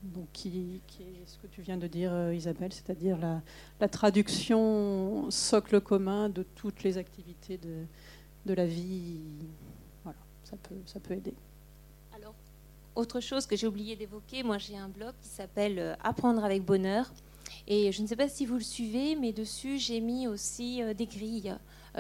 donc 0.03 0.27
qui, 0.33 0.81
est 1.01 1.27
ce 1.27 1.39
que 1.39 1.47
tu 1.47 1.63
viens 1.63 1.77
de 1.77 1.87
dire, 1.87 2.13
euh, 2.13 2.35
Isabelle, 2.35 2.73
c'est-à-dire 2.73 3.19
la, 3.19 3.89
traduction 3.89 5.31
socle 5.31 5.81
commun 5.81 6.29
de 6.29 6.43
toutes 6.43 6.83
les 6.83 6.99
activités 6.99 7.59
de, 7.59 8.55
la 8.55 8.67
vie. 8.67 9.21
Voilà, 10.03 10.19
ça 10.45 10.57
peut, 10.57 10.75
ça 10.87 11.01
peut 11.01 11.15
aider. 11.15 11.35
Alors, 12.15 12.35
autre 12.97 13.21
chose 13.21 13.47
que 13.47 13.57
j'ai 13.57 13.67
oublié 13.67 13.97
d'évoquer, 13.97 14.43
moi 14.43 14.59
j'ai 14.59 14.77
un 14.77 14.89
blog 14.89 15.15
qui 15.23 15.29
s'appelle 15.29 15.79
euh, 15.79 15.95
Apprendre 16.03 16.45
avec 16.45 16.65
bonheur. 16.65 17.13
Et 17.69 17.93
je 17.93 18.03
ne 18.03 18.07
sais 18.07 18.17
pas 18.17 18.29
si 18.29 18.45
vous 18.45 18.55
le 18.55 18.61
suivez, 18.65 19.15
mais 19.15 19.33
dessus 19.33 19.79
j'ai 19.79 20.01
mis 20.01 20.27
aussi 20.27 20.83
euh, 20.83 20.95
des 20.95 21.07
grilles 21.07 21.55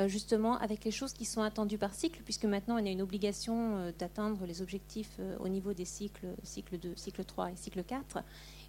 justement 0.07 0.57
avec 0.59 0.85
les 0.85 0.91
choses 0.91 1.13
qui 1.13 1.25
sont 1.25 1.43
attendues 1.43 1.79
par 1.79 1.95
cycle, 1.95 2.23
puisque 2.25 2.47
maintenant 2.47 2.77
on 2.77 2.87
a 2.87 2.91
une 2.91 3.03
obligation 3.03 3.77
euh, 3.77 3.93
d'atteindre 3.99 4.47
les 4.47 4.63
objectifs 4.63 5.17
euh, 5.21 5.37
au 5.39 5.49
niveau 5.49 5.75
des 5.75 5.85
cycles, 5.85 6.29
cycle 6.43 6.79
2, 6.79 6.95
cycle 6.97 7.25
3 7.25 7.51
et 7.53 7.57
cycle 7.57 7.85
4. 7.85 8.19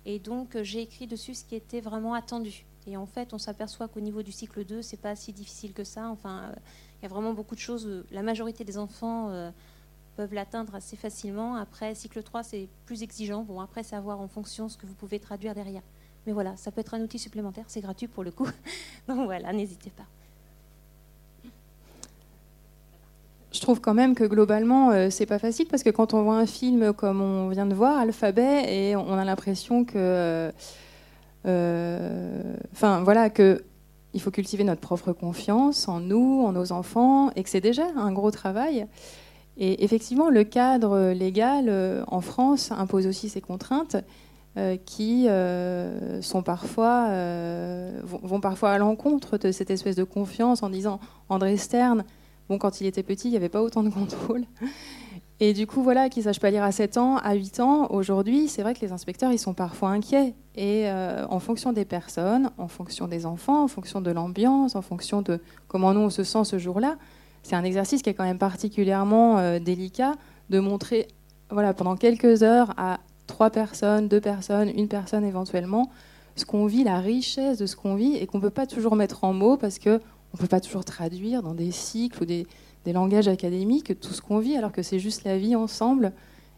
Et 0.05 0.19
donc, 0.19 0.61
j'ai 0.63 0.81
écrit 0.81 1.07
dessus 1.07 1.33
ce 1.33 1.45
qui 1.45 1.55
était 1.55 1.79
vraiment 1.79 2.13
attendu. 2.13 2.65
Et 2.87 2.97
en 2.97 3.05
fait, 3.05 3.33
on 3.33 3.37
s'aperçoit 3.37 3.87
qu'au 3.87 4.01
niveau 4.01 4.21
du 4.21 4.33
cycle 4.33 4.65
2, 4.65 4.81
c'est 4.81 4.97
pas 4.97 5.15
si 5.15 5.31
difficile 5.31 5.71
que 5.71 5.85
ça. 5.85 6.09
Enfin, 6.09 6.51
il 6.99 7.03
y 7.03 7.05
a 7.05 7.09
vraiment 7.09 7.31
beaucoup 7.33 7.55
de 7.55 7.61
choses. 7.61 8.03
La 8.11 8.21
majorité 8.21 8.65
des 8.65 8.77
enfants 8.77 9.31
peuvent 10.17 10.33
l'atteindre 10.33 10.75
assez 10.75 10.97
facilement. 10.97 11.55
Après, 11.55 11.95
cycle 11.95 12.21
3, 12.21 12.43
c'est 12.43 12.67
plus 12.85 13.01
exigeant. 13.01 13.43
Bon, 13.43 13.61
après, 13.61 13.83
savoir 13.83 14.19
en 14.19 14.27
fonction 14.27 14.67
ce 14.67 14.75
que 14.75 14.85
vous 14.85 14.95
pouvez 14.95 15.21
traduire 15.21 15.55
derrière. 15.55 15.83
Mais 16.25 16.33
voilà, 16.33 16.57
ça 16.57 16.69
peut 16.69 16.81
être 16.81 16.93
un 16.93 17.01
outil 17.01 17.19
supplémentaire, 17.19 17.63
c'est 17.67 17.79
gratuit 17.79 18.07
pour 18.07 18.25
le 18.25 18.31
coup. 18.31 18.49
Donc 19.07 19.23
voilà, 19.23 19.53
n'hésitez 19.53 19.89
pas. 19.89 20.05
Je 23.53 23.61
trouve 23.61 23.79
quand 23.79 23.93
même 23.93 24.15
que 24.15 24.23
globalement, 24.23 24.91
euh, 24.91 25.09
c'est 25.09 25.25
pas 25.25 25.39
facile 25.39 25.67
parce 25.67 25.83
que 25.83 25.89
quand 25.89 26.13
on 26.13 26.23
voit 26.23 26.37
un 26.37 26.45
film 26.45 26.91
comme 26.91 27.21
on 27.21 27.49
vient 27.49 27.65
de 27.65 27.73
voir, 27.73 27.97
Alphabet, 27.99 28.65
et 28.67 28.95
on 28.95 29.13
a 29.13 29.23
l'impression 29.23 29.85
que. 29.85 30.51
Euh, 31.45 32.53
enfin, 32.73 33.01
voilà, 33.03 33.29
que. 33.29 33.63
Il 34.15 34.21
faut 34.21 34.29
cultiver 34.29 34.63
notre 34.63 34.81
propre 34.81 35.11
confiance 35.11 35.87
en 35.87 35.99
nous, 35.99 36.43
en 36.45 36.51
nos 36.51 36.71
enfants, 36.71 37.31
et 37.35 37.41
que 37.41 37.49
c'est 37.49 37.61
déjà 37.61 37.87
un 37.95 38.11
gros 38.11 38.29
travail. 38.29 38.85
Et 39.57 39.83
effectivement, 39.83 40.29
le 40.29 40.43
cadre 40.43 41.11
légal 41.13 41.65
euh, 41.67 42.03
en 42.07 42.21
France 42.21 42.71
impose 42.71 43.07
aussi 43.07 43.29
ces 43.29 43.41
contraintes. 43.41 43.97
Euh, 44.55 44.77
qui 44.77 45.27
euh, 45.27 46.21
sont 46.21 46.43
parfois, 46.43 47.07
euh, 47.09 47.99
vont, 48.03 48.39
parfois 48.39 48.73
à 48.73 48.77
l'encontre 48.77 49.39
de 49.39 49.51
cette 49.51 49.71
espèce 49.71 49.95
de 49.95 50.03
confiance 50.03 50.61
en 50.61 50.69
disant 50.69 50.99
André 51.27 51.57
Stern, 51.57 52.03
bon, 52.49 52.57
quand 52.57 52.81
il 52.81 52.87
était 52.87 53.03
petit, 53.03 53.27
il 53.27 53.31
n'y 53.31 53.37
avait 53.37 53.49
pas 53.49 53.61
autant 53.61 53.83
de 53.83 53.89
contrôle. 53.89 54.43
Et 55.39 55.53
du 55.53 55.67
coup, 55.67 55.83
voilà, 55.83 56.09
qu'il 56.09 56.21
ne 56.21 56.25
sache 56.25 56.39
pas 56.39 56.51
lire 56.51 56.63
à 56.63 56.71
7 56.71 56.97
ans, 56.97 57.17
à 57.17 57.33
8 57.33 57.59
ans, 57.59 57.87
aujourd'hui, 57.89 58.47
c'est 58.47 58.61
vrai 58.61 58.73
que 58.73 58.81
les 58.81 58.91
inspecteurs, 58.91 59.31
ils 59.31 59.39
sont 59.39 59.53
parfois 59.53 59.89
inquiets. 59.89 60.35
Et 60.55 60.87
en 61.29 61.39
fonction 61.39 61.73
des 61.73 61.85
personnes, 61.85 62.51
en 62.57 62.67
fonction 62.67 63.07
des 63.07 63.25
enfants, 63.25 63.63
en 63.63 63.67
fonction 63.67 63.99
de 63.99 64.11
l'ambiance, 64.11 64.75
en 64.75 64.81
fonction 64.81 65.21
de 65.21 65.39
comment 65.67 65.93
nous 65.93 66.01
on 66.01 66.09
se 66.09 66.23
sent 66.23 66.45
ce 66.45 66.59
jour-là, 66.59 66.97
c'est 67.41 67.55
un 67.55 67.63
exercice 67.63 68.01
qui 68.01 68.09
est 68.09 68.13
quand 68.13 68.23
même 68.23 68.37
particulièrement 68.37 69.59
délicat 69.59 70.13
de 70.49 70.59
montrer, 70.59 71.07
voilà, 71.49 71.73
pendant 71.73 71.97
quelques 71.97 72.43
heures 72.43 72.73
à 72.77 72.99
trois 73.27 73.49
personnes, 73.49 74.07
deux 74.07 74.21
personnes, 74.21 74.69
une 74.69 74.87
personne 74.87 75.25
éventuellement, 75.25 75.89
ce 76.35 76.45
qu'on 76.45 76.67
vit, 76.67 76.83
la 76.83 76.99
richesse 76.99 77.57
de 77.57 77.65
ce 77.65 77.75
qu'on 77.75 77.95
vit, 77.95 78.15
et 78.15 78.27
qu'on 78.27 78.37
ne 78.37 78.43
peut 78.43 78.49
pas 78.49 78.67
toujours 78.67 78.95
mettre 78.95 79.23
en 79.23 79.33
mots 79.33 79.57
parce 79.57 79.79
qu'on 80.33 80.37
ne 80.37 80.41
peut 80.41 80.47
pas 80.47 80.61
toujours 80.61 80.83
traduire 80.83 81.43
dans 81.43 81.53
des 81.53 81.71
cycles 81.71 82.23
ou 82.23 82.25
des, 82.25 82.47
langages 82.87 83.27
académiques 83.27 83.99
tout 83.99 84.13
ce 84.13 84.21
qu'on 84.21 84.39
vit, 84.39 84.57
alors 84.57 84.71
que 84.71 84.81
c'est 84.81 84.99
juste 84.99 85.23
la 85.23 85.37
vie 85.37 85.55
ensemble. 85.55 86.11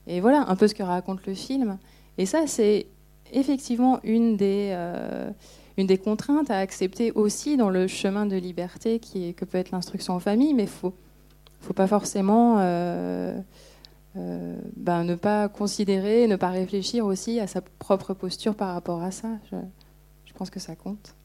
Et 0.08 0.22
voilà 0.22 0.46
un 0.48 0.56
peu 0.56 0.68
ce 0.68 0.74
que 0.74 0.82
raconte 0.82 1.26
le 1.28 1.34
film. 1.34 1.78
Et 2.18 2.26
ça, 2.26 2.48
c'est 2.48 2.88
effectivement 3.32 4.00
une 4.04 4.38
des, 4.38 4.70
euh, 4.72 5.32
contraintes 6.04 6.50
à 6.50 6.58
accepter 6.58 7.12
aussi 7.12 7.58
dans 7.58 7.70
le 7.70 7.88
chemin 7.88 8.26
de 8.26 8.38
liberté 8.38 9.00
que 9.00 9.46
peut 9.46 9.58
être 9.58 9.72
l'instruction 9.72 10.14
en 10.14 10.20
famille, 10.20 10.54
mais 10.54 10.64
il 10.64 10.70
faut, 10.70 10.94
faut 11.60 11.74
pas 11.74 11.88
forcément... 11.88 12.58
Euh, 12.60 13.38
euh, 14.18 14.56
ben, 14.78 15.04
ne 15.04 15.16
pas 15.16 15.50
considérer, 15.50 16.26
ne 16.28 16.38
pas 16.38 16.50
réfléchir 16.50 17.06
aussi 17.06 17.42
à 17.42 17.48
sa 17.48 17.60
propre 17.62 18.14
posture 18.14 18.56
par 18.56 18.74
rapport 18.74 19.04
à 19.04 19.12
ça. 19.12 19.28
Je 19.52 20.34
pense 20.34 20.50
que 20.50 20.60
ça 20.62 20.76
compte. 20.76 21.16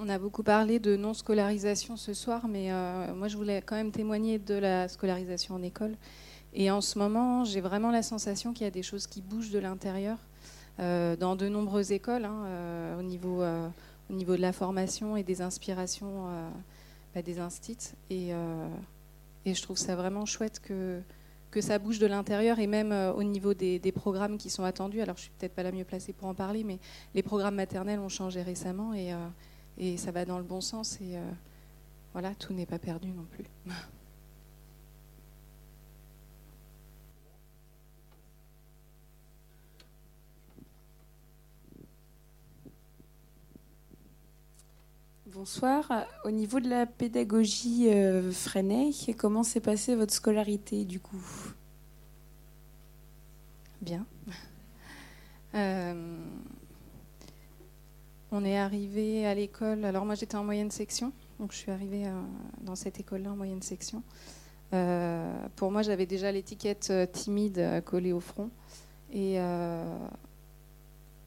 On 0.00 0.08
a 0.08 0.18
beaucoup 0.18 0.42
parlé 0.42 0.78
de 0.78 0.96
non-scolarisation 0.96 1.96
ce 1.96 2.14
soir, 2.14 2.46
mais 2.48 2.72
euh, 2.72 3.14
moi 3.14 3.28
je 3.28 3.36
voulais 3.36 3.62
quand 3.62 3.76
même 3.76 3.90
témoigner 3.90 4.38
de 4.38 4.54
la 4.54 4.88
scolarisation 4.88 5.54
en 5.54 5.62
école. 5.62 5.96
Et 6.54 6.70
en 6.70 6.80
ce 6.80 6.98
moment, 6.98 7.44
j'ai 7.44 7.60
vraiment 7.60 7.90
la 7.90 8.02
sensation 8.02 8.52
qu'il 8.52 8.64
y 8.64 8.68
a 8.68 8.70
des 8.70 8.82
choses 8.82 9.06
qui 9.06 9.20
bougent 9.20 9.50
de 9.50 9.58
l'intérieur 9.58 10.18
euh, 10.80 11.16
dans 11.16 11.36
de 11.36 11.48
nombreuses 11.48 11.92
écoles, 11.92 12.24
hein, 12.24 12.96
au 12.98 13.02
niveau 13.02 13.42
au 14.10 14.14
niveau 14.14 14.36
de 14.36 14.40
la 14.40 14.52
formation 14.52 15.16
et 15.16 15.22
des 15.22 15.42
inspirations 15.42 16.26
euh, 16.28 16.48
bah, 17.14 17.22
des 17.22 17.38
instits. 17.38 17.92
Et, 18.10 18.32
euh, 18.32 18.68
je 19.46 19.62
trouve 19.62 19.78
ça 19.78 19.96
vraiment 19.96 20.26
chouette 20.26 20.60
que, 20.60 21.00
que 21.50 21.62
ça 21.62 21.78
bouge 21.78 21.98
de 21.98 22.06
l'intérieur 22.06 22.58
et 22.58 22.66
même 22.66 22.92
euh, 22.92 23.14
au 23.14 23.22
niveau 23.22 23.54
des, 23.54 23.80
programmes 23.92 24.36
qui 24.36 24.50
sont 24.50 24.64
attendus. 24.64 25.00
Alors 25.00 25.16
je 25.16 25.22
suis 25.22 25.30
peut-être 25.38 25.54
pas 25.54 25.62
la 25.62 25.72
mieux 25.72 25.84
placée 25.84 26.12
pour 26.12 26.28
en 26.28 26.34
parler, 26.34 26.64
mais 26.64 26.78
les 27.14 27.22
programmes 27.22 27.54
maternels 27.54 27.98
ont 27.98 28.10
changé 28.10 28.42
récemment 28.42 28.92
et, 28.92 29.14
et 29.78 29.96
ça 29.96 30.10
va 30.10 30.24
dans 30.24 30.38
le 30.38 30.44
bon 30.44 30.60
sens. 30.60 31.00
Et 31.00 31.16
voilà, 32.12 32.34
tout 32.34 32.52
n'est 32.52 32.66
pas 32.66 32.78
perdu 32.78 33.08
non 33.08 33.26
plus. 33.30 33.44
Bonsoir. 45.38 46.06
Au 46.24 46.32
niveau 46.32 46.58
de 46.58 46.68
la 46.68 46.84
pédagogie 46.84 47.90
euh, 47.90 48.32
Freinet, 48.32 48.90
comment 49.16 49.44
s'est 49.44 49.60
passée 49.60 49.94
votre 49.94 50.12
scolarité 50.12 50.84
du 50.84 50.98
coup? 51.00 51.22
Bien. 53.80 54.04
Euh, 55.54 55.94
on 58.32 58.44
est 58.44 58.58
arrivé 58.58 59.26
à 59.26 59.34
l'école. 59.34 59.84
Alors 59.84 60.04
moi 60.04 60.14
j'étais 60.14 60.36
en 60.36 60.44
moyenne 60.44 60.70
section, 60.70 61.12
donc 61.40 61.52
je 61.52 61.58
suis 61.58 61.70
arrivée 61.70 62.06
euh, 62.06 62.20
dans 62.62 62.76
cette 62.76 63.00
école-là 63.00 63.32
en 63.32 63.36
moyenne 63.36 63.62
section. 63.62 64.02
pour 65.56 65.70
moi 65.70 65.82
j'avais 65.82 66.06
déjà 66.06 66.30
l'étiquette 66.30 66.92
timide 67.12 67.82
collée 67.84 68.12
au 68.12 68.20
front 68.20 68.50
et 69.12 69.38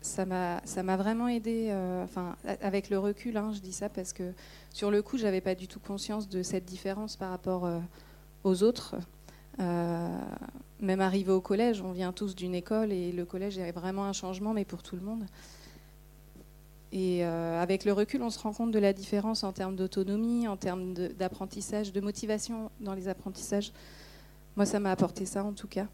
ça 0.02 0.26
m'a 0.26 0.98
vraiment 0.98 1.28
aidé. 1.28 1.68
Euh, 1.70 2.04
enfin, 2.04 2.36
avec 2.62 2.90
le 2.90 3.00
recul, 3.00 3.38
hein, 3.38 3.52
je 3.54 3.60
dis 3.60 3.74
ça 3.74 3.90
parce 3.90 4.14
que 4.14 4.34
sur 4.72 4.92
le 4.92 5.02
coup, 5.02 5.18
j'avais 5.18 5.42
pas 5.42 5.56
du 5.56 5.68
tout 5.68 5.80
conscience 5.80 6.28
de 6.28 6.44
cette 6.44 6.66
différence 6.66 7.16
par 7.16 7.30
rapport 7.30 7.66
euh, 7.66 7.80
aux 8.44 8.64
autres. 8.64 8.96
Euh, 9.60 10.20
même 10.80 11.02
arrivé 11.02 11.32
au 11.32 11.42
collège, 11.42 11.82
on 11.82 11.92
vient 11.92 12.12
tous 12.12 12.36
d'une 12.36 12.56
école 12.56 12.92
et 12.92 13.12
le 13.12 13.26
collège 13.26 13.58
est 13.58 13.72
vraiment 13.72 14.06
un 14.06 14.14
changement, 14.14 14.54
mais 14.54 14.66
pour 14.66 14.82
tout 14.82 14.96
le 14.96 15.04
monde. 15.04 15.26
Et 16.94 17.24
avec 17.24 17.86
le 17.86 17.94
recul, 17.94 18.22
on 18.22 18.30
se 18.30 18.40
rend 18.40 18.52
compte 18.52 18.72
de 18.72 18.80
la 18.80 18.92
différence 18.92 19.44
en 19.44 19.54
termes 19.54 19.78
d'autonomie, 19.78 20.48
en 20.48 20.58
termes 20.58 20.94
d'apprentissage, 20.94 21.94
de 21.94 22.02
motivation 22.02 22.70
dans 22.82 22.94
les 22.94 23.08
apprentissages. 23.08 23.72
Moi, 24.58 24.66
ça 24.66 24.80
m'a 24.80 24.92
apporté 24.92 25.26
ça 25.26 25.44
en 25.46 25.54
tout 25.54 25.68
cas. 25.68 25.88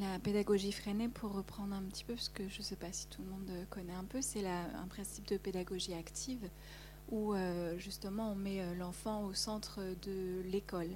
La 0.00 0.18
pédagogie 0.18 0.72
freinée, 0.72 1.08
pour 1.08 1.32
reprendre 1.32 1.74
un 1.74 1.82
petit 1.82 2.04
peu, 2.04 2.14
parce 2.14 2.28
que 2.28 2.48
je 2.48 2.58
ne 2.58 2.62
sais 2.62 2.76
pas 2.76 2.92
si 2.92 3.06
tout 3.06 3.22
le 3.22 3.28
monde 3.30 3.50
connaît 3.70 3.94
un 3.94 4.04
peu, 4.04 4.20
c'est 4.20 4.46
un 4.46 4.86
principe 4.88 5.26
de 5.28 5.36
pédagogie 5.36 5.94
active 5.94 6.48
où 7.10 7.34
euh, 7.34 7.78
justement 7.78 8.32
on 8.32 8.34
met 8.34 8.60
euh, 8.60 8.74
l'enfant 8.74 9.24
au 9.24 9.34
centre 9.34 9.80
de 10.02 10.42
l'école. 10.50 10.90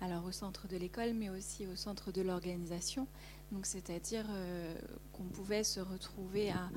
Alors 0.00 0.24
au 0.24 0.32
centre 0.32 0.68
de 0.68 0.76
l'école, 0.76 1.14
mais 1.14 1.30
aussi 1.30 1.66
au 1.66 1.76
centre 1.76 2.12
de 2.12 2.20
l'organisation. 2.20 3.06
Donc 3.54 3.64
c'est-à-dire 3.64 4.26
euh, 4.28 4.74
qu'on 5.12 5.24
pouvait 5.24 5.64
se 5.64 5.80
retrouver 5.80 6.50
à, 6.50 6.68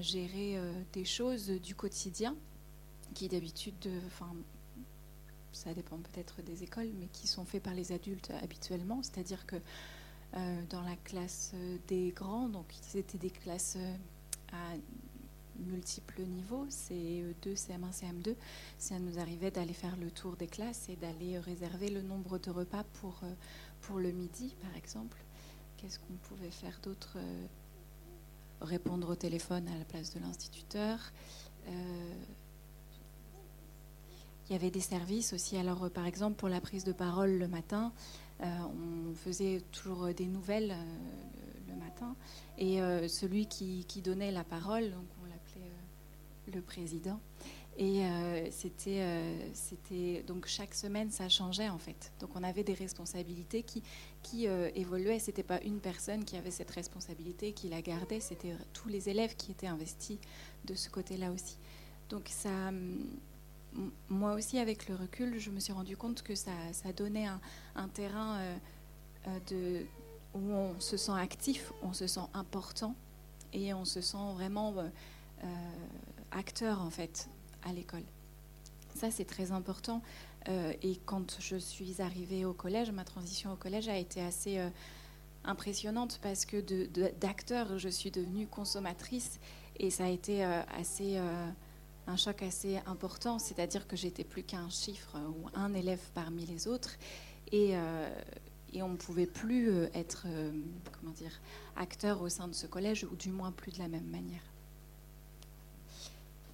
gérer 0.00 0.60
des 0.92 1.04
choses 1.04 1.48
du 1.48 1.74
quotidien 1.74 2.36
qui 3.14 3.26
d'habitude, 3.26 3.90
enfin 4.06 4.32
ça 5.50 5.74
dépend 5.74 5.98
peut-être 5.98 6.40
des 6.42 6.62
écoles, 6.62 6.92
mais 7.00 7.08
qui 7.08 7.26
sont 7.26 7.44
faits 7.44 7.64
par 7.64 7.74
les 7.74 7.90
adultes 7.90 8.30
habituellement. 8.44 9.02
C'est-à-dire 9.02 9.44
que 9.44 9.56
euh, 10.34 10.62
dans 10.70 10.80
la 10.80 10.96
classe 10.96 11.52
des 11.88 12.10
grands. 12.16 12.48
Donc, 12.48 12.64
c'était 12.80 13.18
des 13.18 13.28
classes 13.28 13.76
euh, 13.76 13.94
à 14.52 14.76
multiples 15.58 16.22
niveaux, 16.22 16.64
CE2, 16.70 17.54
CM1, 17.54 17.92
CM2. 17.92 18.34
Ça 18.78 18.98
nous 18.98 19.18
arrivait 19.18 19.50
d'aller 19.50 19.74
faire 19.74 19.94
le 19.98 20.10
tour 20.10 20.36
des 20.36 20.46
classes 20.46 20.88
et 20.88 20.96
d'aller 20.96 21.38
réserver 21.38 21.90
le 21.90 22.00
nombre 22.00 22.38
de 22.38 22.50
repas 22.50 22.84
pour, 22.94 23.20
euh, 23.24 23.34
pour 23.82 23.98
le 23.98 24.10
midi, 24.10 24.56
par 24.62 24.74
exemple. 24.74 25.18
Qu'est-ce 25.82 25.98
qu'on 25.98 26.14
pouvait 26.28 26.50
faire 26.50 26.78
d'autre 26.82 27.18
Répondre 28.60 29.10
au 29.10 29.16
téléphone 29.16 29.66
à 29.66 29.76
la 29.76 29.84
place 29.84 30.14
de 30.14 30.20
l'instituteur. 30.20 31.12
Il 34.48 34.52
y 34.52 34.54
avait 34.54 34.70
des 34.70 34.80
services 34.80 35.32
aussi. 35.32 35.56
Alors, 35.56 35.90
par 35.90 36.06
exemple, 36.06 36.36
pour 36.36 36.48
la 36.48 36.60
prise 36.60 36.84
de 36.84 36.92
parole 36.92 37.32
le 37.32 37.48
matin, 37.48 37.92
euh, 38.42 38.46
on 39.10 39.14
faisait 39.14 39.62
toujours 39.72 40.08
des 40.08 40.26
nouvelles 40.26 40.72
euh, 40.72 41.68
le, 41.68 41.76
matin. 41.76 42.16
Et 42.58 42.82
euh, 42.82 43.08
celui 43.08 43.46
qui, 43.46 43.84
donnait 44.02 44.32
la 44.32 44.44
parole, 44.44 44.90
donc 44.90 45.06
on 45.22 45.26
l'appelait 45.26 45.70
le 46.52 46.60
président. 46.60 47.20
Et 47.78 48.02
c'était 48.50 50.22
donc 50.26 50.46
chaque 50.46 50.74
semaine 50.74 51.10
ça 51.10 51.30
changeait 51.30 51.70
en 51.70 51.78
fait. 51.78 52.12
Donc 52.20 52.28
on 52.34 52.42
avait 52.42 52.64
des 52.64 52.74
responsabilités 52.74 53.62
qui, 53.62 53.82
qui 54.22 54.46
évoluaient. 54.46 55.18
C'était 55.18 55.42
pas 55.42 55.60
une 55.62 55.80
personne 55.80 56.24
qui 56.24 56.36
avait 56.36 56.50
cette 56.50 56.70
responsabilité 56.70 57.52
qui 57.52 57.68
la 57.68 57.82
gardait. 57.82 58.20
C'était 58.20 58.54
tous 58.72 58.88
les 58.88 59.08
élèves 59.08 59.34
qui 59.36 59.52
étaient 59.52 59.66
investis 59.66 60.18
de 60.64 60.74
ce 60.74 60.88
côté-là 60.88 61.30
aussi. 61.32 61.58
Donc 62.08 62.28
ça, 62.28 62.70
moi 64.08 64.34
aussi, 64.34 64.58
avec 64.58 64.88
le 64.88 64.94
recul, 64.94 65.38
je 65.38 65.50
me 65.50 65.60
suis 65.60 65.72
rendu 65.72 65.96
compte 65.96 66.22
que 66.22 66.34
ça, 66.34 66.52
ça 66.72 66.92
donnait 66.92 67.26
un, 67.26 67.88
terrain 67.88 68.38
de, 69.48 69.86
où 70.34 70.52
on 70.52 70.78
se 70.78 70.96
sent 70.96 71.12
actif, 71.12 71.72
on 71.82 71.92
se 71.92 72.06
sent 72.06 72.28
important 72.34 72.94
et 73.52 73.74
on 73.74 73.84
se 73.84 74.00
sent 74.00 74.32
vraiment 74.34 74.74
acteur 76.30 76.80
en 76.82 76.90
fait 76.90 77.28
à 77.64 77.72
l'école. 77.72 78.04
Ça, 78.94 79.10
c'est 79.10 79.24
très 79.24 79.52
important. 79.52 80.02
Euh, 80.48 80.72
et 80.82 80.96
quand 81.04 81.36
je 81.40 81.56
suis 81.56 82.00
arrivée 82.02 82.44
au 82.44 82.52
collège, 82.52 82.90
ma 82.90 83.04
transition 83.04 83.52
au 83.52 83.56
collège 83.56 83.88
a 83.88 83.96
été 83.96 84.20
assez 84.20 84.58
euh, 84.58 84.68
impressionnante 85.44 86.18
parce 86.22 86.44
que 86.44 86.60
d'acteur, 87.20 87.78
je 87.78 87.88
suis 87.88 88.10
devenue 88.10 88.46
consommatrice 88.46 89.38
et 89.78 89.90
ça 89.90 90.04
a 90.04 90.08
été 90.08 90.44
euh, 90.44 90.62
assez, 90.76 91.18
un 92.06 92.16
choc 92.16 92.42
assez 92.42 92.78
important. 92.86 93.38
C'est-à-dire 93.38 93.86
que 93.86 93.96
j'étais 93.96 94.24
plus 94.24 94.42
qu'un 94.42 94.68
chiffre 94.68 95.16
ou 95.18 95.48
un 95.54 95.74
élève 95.74 96.02
parmi 96.14 96.46
les 96.46 96.66
autres 96.66 96.96
et, 97.52 97.74
et 98.72 98.82
on 98.82 98.88
ne 98.88 98.96
pouvait 98.96 99.26
plus 99.26 99.70
être 99.94 100.26
comment 100.98 101.12
dire, 101.12 101.40
acteur 101.76 102.22
au 102.22 102.28
sein 102.28 102.48
de 102.48 102.54
ce 102.54 102.66
collège 102.66 103.04
ou 103.04 103.14
du 103.16 103.30
moins 103.30 103.52
plus 103.52 103.72
de 103.72 103.78
la 103.78 103.88
même 103.88 104.06
manière. 104.06 104.42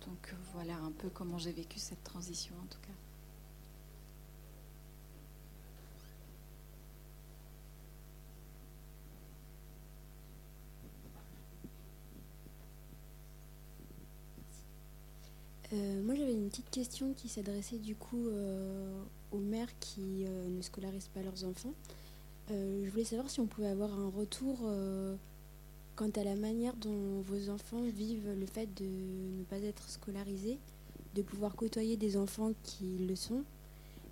Donc 0.07 0.35
voilà 0.55 0.74
un 0.77 0.90
peu 0.90 1.09
comment 1.09 1.38
j'ai 1.38 1.53
vécu 1.53 1.79
cette 1.79 2.03
transition 2.03 2.55
en 2.57 2.66
tout 2.66 2.81
cas. 2.81 3.08
Euh, 15.74 16.02
moi 16.02 16.14
j'avais 16.14 16.33
une 16.33 16.48
petite 16.48 16.70
question 16.70 17.12
qui 17.12 17.28
s'adressait 17.28 17.76
du 17.76 17.94
coup 17.94 18.28
euh, 18.28 19.02
aux 19.33 19.38
mères 19.38 19.68
qui 19.81 20.24
euh, 20.24 20.48
ne 20.48 20.62
scolarisent 20.62 21.09
pas 21.09 21.20
leurs 21.20 21.44
enfants. 21.44 21.74
je 22.48 22.88
voulais 22.90 23.04
savoir 23.04 23.28
si 23.28 23.40
on 23.40 23.46
pouvait 23.46 23.68
avoir 23.68 23.92
un 23.92 24.09
retour 24.09 24.57
quant 25.96 26.11
à 26.16 26.24
la 26.24 26.37
manière 26.37 26.74
dont 26.76 27.20
vos 27.20 27.50
enfants 27.50 27.83
vivent 27.83 28.31
le 28.33 28.46
fait 28.46 28.66
de 28.74 28.85
ne 28.85 29.44
pas 29.44 29.59
être 29.59 29.90
scolarisés, 29.90 30.59
de 31.14 31.20
pouvoir 31.20 31.54
côtoyer 31.54 31.96
des 31.96 32.16
enfants 32.16 32.52
qui 32.62 32.98
le 33.07 33.16
sont. 33.16 33.44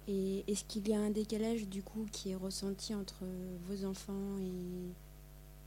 Et 0.08 0.44
est-ce 0.48 0.64
qu'il 0.64 0.86
y 0.88 0.92
a 0.92 1.00
un 1.00 1.10
décalage 1.10 1.66
du 1.68 1.82
coup 1.82 2.06
qui 2.12 2.30
est 2.30 2.36
ressenti 2.36 2.94
entre 2.94 3.24
vos 3.68 3.86
enfants 3.86 4.36
et 4.38 4.92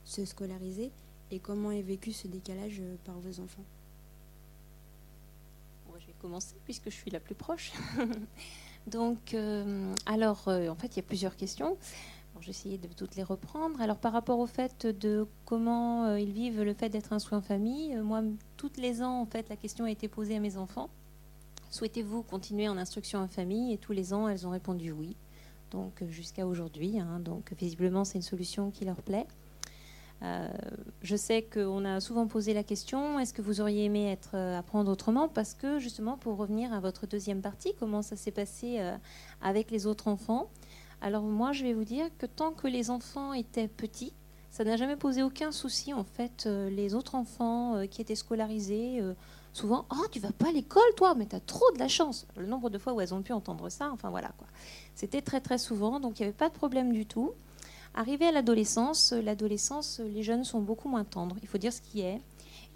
se 0.04 0.24
scolariser? 0.24 0.92
Et 1.32 1.40
comment 1.40 1.72
est 1.72 1.82
vécu 1.82 2.12
ce 2.12 2.28
décalage 2.28 2.80
par 3.04 3.18
vos 3.18 3.40
enfants? 3.40 3.64
Commencer 6.20 6.54
puisque 6.64 6.90
je 6.90 6.94
suis 6.94 7.10
la 7.10 7.20
plus 7.20 7.34
proche. 7.34 7.72
Donc, 8.86 9.34
euh, 9.34 9.92
alors, 10.06 10.48
euh, 10.48 10.68
en 10.68 10.74
fait, 10.74 10.88
il 10.88 10.96
y 10.96 11.00
a 11.00 11.02
plusieurs 11.02 11.36
questions. 11.36 11.76
J'ai 12.40 12.50
essayé 12.50 12.78
de 12.78 12.88
toutes 12.88 13.16
les 13.16 13.22
reprendre. 13.22 13.78
Alors 13.82 13.98
par 13.98 14.14
rapport 14.14 14.38
au 14.38 14.46
fait 14.46 14.86
de 14.86 15.26
comment 15.44 16.06
euh, 16.06 16.18
ils 16.18 16.32
vivent 16.32 16.62
le 16.62 16.72
fait 16.72 16.88
d'être 16.88 17.12
instruits 17.12 17.36
en 17.36 17.42
famille, 17.42 17.94
moi, 17.96 18.22
toutes 18.56 18.78
les 18.78 19.02
ans, 19.02 19.20
en 19.20 19.26
fait, 19.26 19.50
la 19.50 19.56
question 19.56 19.84
a 19.84 19.90
été 19.90 20.08
posée 20.08 20.36
à 20.36 20.40
mes 20.40 20.56
enfants. 20.56 20.88
Souhaitez-vous 21.68 22.22
continuer 22.22 22.66
en 22.66 22.78
instruction 22.78 23.18
en 23.18 23.28
famille? 23.28 23.74
Et 23.74 23.78
tous 23.78 23.92
les 23.92 24.14
ans, 24.14 24.26
elles 24.26 24.46
ont 24.46 24.50
répondu 24.50 24.90
oui. 24.90 25.16
Donc 25.70 26.02
jusqu'à 26.08 26.46
aujourd'hui. 26.46 26.98
Hein. 26.98 27.20
donc 27.20 27.52
visiblement, 27.52 28.04
c'est 28.04 28.16
une 28.16 28.22
solution 28.22 28.70
qui 28.70 28.86
leur 28.86 29.02
plaît. 29.02 29.26
Je 31.02 31.16
sais 31.16 31.42
qu'on 31.42 31.84
a 31.84 32.00
souvent 32.00 32.26
posé 32.26 32.52
la 32.52 32.62
question 32.62 33.18
est-ce 33.18 33.32
que 33.32 33.42
vous 33.42 33.60
auriez 33.60 33.84
aimé 33.84 34.10
être 34.10 34.36
apprendre 34.36 34.90
autrement? 34.90 35.28
Parce 35.28 35.54
que 35.54 35.78
justement, 35.78 36.16
pour 36.16 36.36
revenir 36.36 36.72
à 36.72 36.80
votre 36.80 37.06
deuxième 37.06 37.40
partie, 37.40 37.74
comment 37.78 38.02
ça 38.02 38.16
s'est 38.16 38.30
passé 38.30 38.80
avec 39.40 39.70
les 39.70 39.86
autres 39.86 40.08
enfants? 40.08 40.48
Alors 41.00 41.22
moi, 41.22 41.52
je 41.52 41.64
vais 41.64 41.72
vous 41.72 41.84
dire 41.84 42.06
que 42.18 42.26
tant 42.26 42.52
que 42.52 42.66
les 42.66 42.90
enfants 42.90 43.32
étaient 43.32 43.68
petits, 43.68 44.12
ça 44.50 44.64
n'a 44.64 44.76
jamais 44.76 44.96
posé 44.96 45.22
aucun 45.22 45.52
souci. 45.52 45.94
En 45.94 46.04
fait, 46.04 46.44
euh, 46.46 46.68
les 46.70 46.94
autres 46.94 47.14
enfants 47.14 47.76
euh, 47.76 47.86
qui 47.86 48.02
étaient 48.02 48.16
scolarisés, 48.16 49.00
euh, 49.00 49.14
souvent, 49.52 49.86
oh, 49.90 50.06
tu 50.10 50.18
vas 50.18 50.32
pas 50.32 50.48
à 50.48 50.52
l'école, 50.52 50.82
toi, 50.96 51.14
mais 51.14 51.26
tu 51.26 51.36
as 51.36 51.40
trop 51.40 51.70
de 51.72 51.78
la 51.78 51.88
chance. 51.88 52.26
Le 52.36 52.46
nombre 52.46 52.68
de 52.68 52.76
fois 52.76 52.92
où 52.92 53.00
elles 53.00 53.14
ont 53.14 53.22
pu 53.22 53.32
entendre 53.32 53.68
ça, 53.68 53.90
enfin 53.92 54.10
voilà 54.10 54.32
quoi. 54.36 54.48
C'était 54.94 55.22
très 55.22 55.40
très 55.40 55.58
souvent, 55.58 56.00
donc 56.00 56.18
il 56.18 56.22
n'y 56.22 56.28
avait 56.28 56.36
pas 56.36 56.48
de 56.48 56.54
problème 56.54 56.92
du 56.92 57.06
tout. 57.06 57.32
Arrivé 57.94 58.26
à 58.26 58.32
l'adolescence, 58.32 59.12
l'adolescence, 59.12 60.00
les 60.00 60.22
jeunes 60.22 60.44
sont 60.44 60.60
beaucoup 60.60 60.88
moins 60.88 61.04
tendres. 61.04 61.36
Il 61.42 61.48
faut 61.48 61.58
dire 61.58 61.72
ce 61.72 61.80
qui 61.80 62.00
est. 62.00 62.20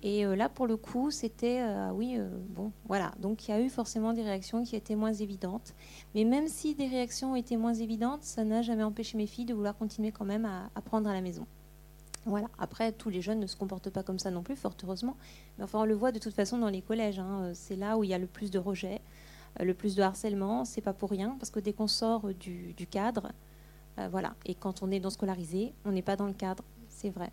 Et 0.03 0.27
euh, 0.27 0.37
là, 0.37 0.51
pour 0.51 0.67
le 0.67 0.77
coup, 0.77 1.11
c'était, 1.11 1.63
euh, 1.63 1.91
oui, 1.91 2.17
euh, 2.19 2.29
bon, 2.51 2.73
voilà. 2.87 3.13
Donc 3.21 3.49
il 3.49 3.53
y 3.53 3.55
a 3.55 3.61
eu 3.61 3.71
forcément 3.71 4.13
des 4.13 4.23
réactions 4.23 4.63
qui 4.63 4.77
étaient 4.77 4.97
moins 4.97 5.15
évidentes. 5.15 5.75
Mais 6.15 6.25
même 6.25 6.47
si 6.47 6.75
des 6.75 6.89
réactions 6.89 7.35
étaient 7.37 7.57
moins 7.57 7.73
évidentes, 7.73 8.23
ça 8.23 8.45
n'a 8.45 8.61
jamais 8.61 8.83
empêché 8.83 9.17
mes 9.17 9.27
filles 9.27 9.47
de 9.47 9.55
vouloir 9.55 9.75
continuer 9.77 10.13
quand 10.13 10.27
même 10.27 10.45
à 10.45 10.69
apprendre 10.75 11.09
à 11.09 11.15
la 11.15 11.23
maison. 11.23 11.47
Voilà. 12.27 12.49
Après, 12.59 12.93
tous 12.93 13.09
les 13.09 13.23
jeunes 13.23 13.41
ne 13.41 13.47
se 13.47 13.57
comportent 13.57 13.91
pas 13.91 14.03
comme 14.03 14.19
ça 14.19 14.31
non 14.31 14.43
plus, 14.43 14.57
fort 14.57 14.75
heureusement. 14.83 15.17
Mais 15.57 15.65
enfin, 15.65 15.81
on 15.81 15.85
le 15.87 15.95
voit 15.95 16.13
de 16.13 16.19
toute 16.19 16.35
façon 16.35 16.59
dans 16.59 16.71
les 16.71 16.83
collèges. 16.83 17.19
Hein. 17.19 17.53
C'est 17.55 17.77
là 17.77 17.97
où 17.97 18.05
il 18.05 18.11
y 18.11 18.15
a 18.15 18.19
le 18.19 18.27
plus 18.27 18.51
de 18.51 18.59
rejets, 18.59 19.01
le 19.59 19.73
plus 19.73 19.95
de 19.95 20.03
harcèlement. 20.03 20.67
C'est 20.67 20.83
pas 20.83 20.93
pour 20.93 21.11
rien, 21.11 21.37
parce 21.39 21.51
que 21.51 21.61
dès 21.61 21.73
qu'on 21.73 21.87
sort 21.87 22.29
du 22.35 22.75
cadre, 22.91 23.33
voilà. 24.11 24.35
Et 24.45 24.55
quand 24.55 24.83
on 24.83 24.91
est 24.91 25.01
dans 25.01 25.11
scolarisé, 25.11 25.73
on 25.85 25.93
n'est 25.93 26.03
pas 26.03 26.17
dans 26.17 26.27
le 26.27 26.33
cadre, 26.33 26.65
c'est 26.89 27.11
vrai. 27.11 27.31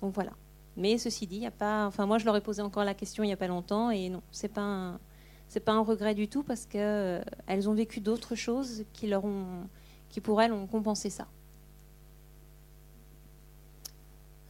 Donc 0.00 0.14
voilà. 0.14 0.32
Mais 0.76 0.96
ceci 0.98 1.26
dit, 1.26 1.38
il 1.38 1.46
a 1.46 1.50
pas. 1.50 1.86
Enfin, 1.86 2.06
moi, 2.06 2.18
je 2.18 2.24
leur 2.24 2.36
ai 2.36 2.40
posé 2.40 2.62
encore 2.62 2.84
la 2.84 2.94
question 2.94 3.24
il 3.24 3.26
n'y 3.26 3.32
a 3.32 3.36
pas 3.36 3.48
longtemps, 3.48 3.90
et 3.90 4.08
non, 4.08 4.22
c'est 4.30 4.48
pas 4.52 4.98
c'est 5.48 5.60
pas 5.60 5.72
un 5.72 5.80
regret 5.80 6.14
du 6.14 6.28
tout 6.28 6.42
parce 6.42 6.66
qu'elles 6.66 6.82
euh, 6.82 7.22
elles 7.46 7.68
ont 7.68 7.74
vécu 7.74 8.00
d'autres 8.00 8.34
choses 8.34 8.84
qui 8.92 9.06
leur 9.06 9.24
ont, 9.24 9.66
qui 10.10 10.20
pour 10.20 10.40
elles 10.42 10.52
ont 10.52 10.66
compensé 10.66 11.10
ça. 11.10 11.26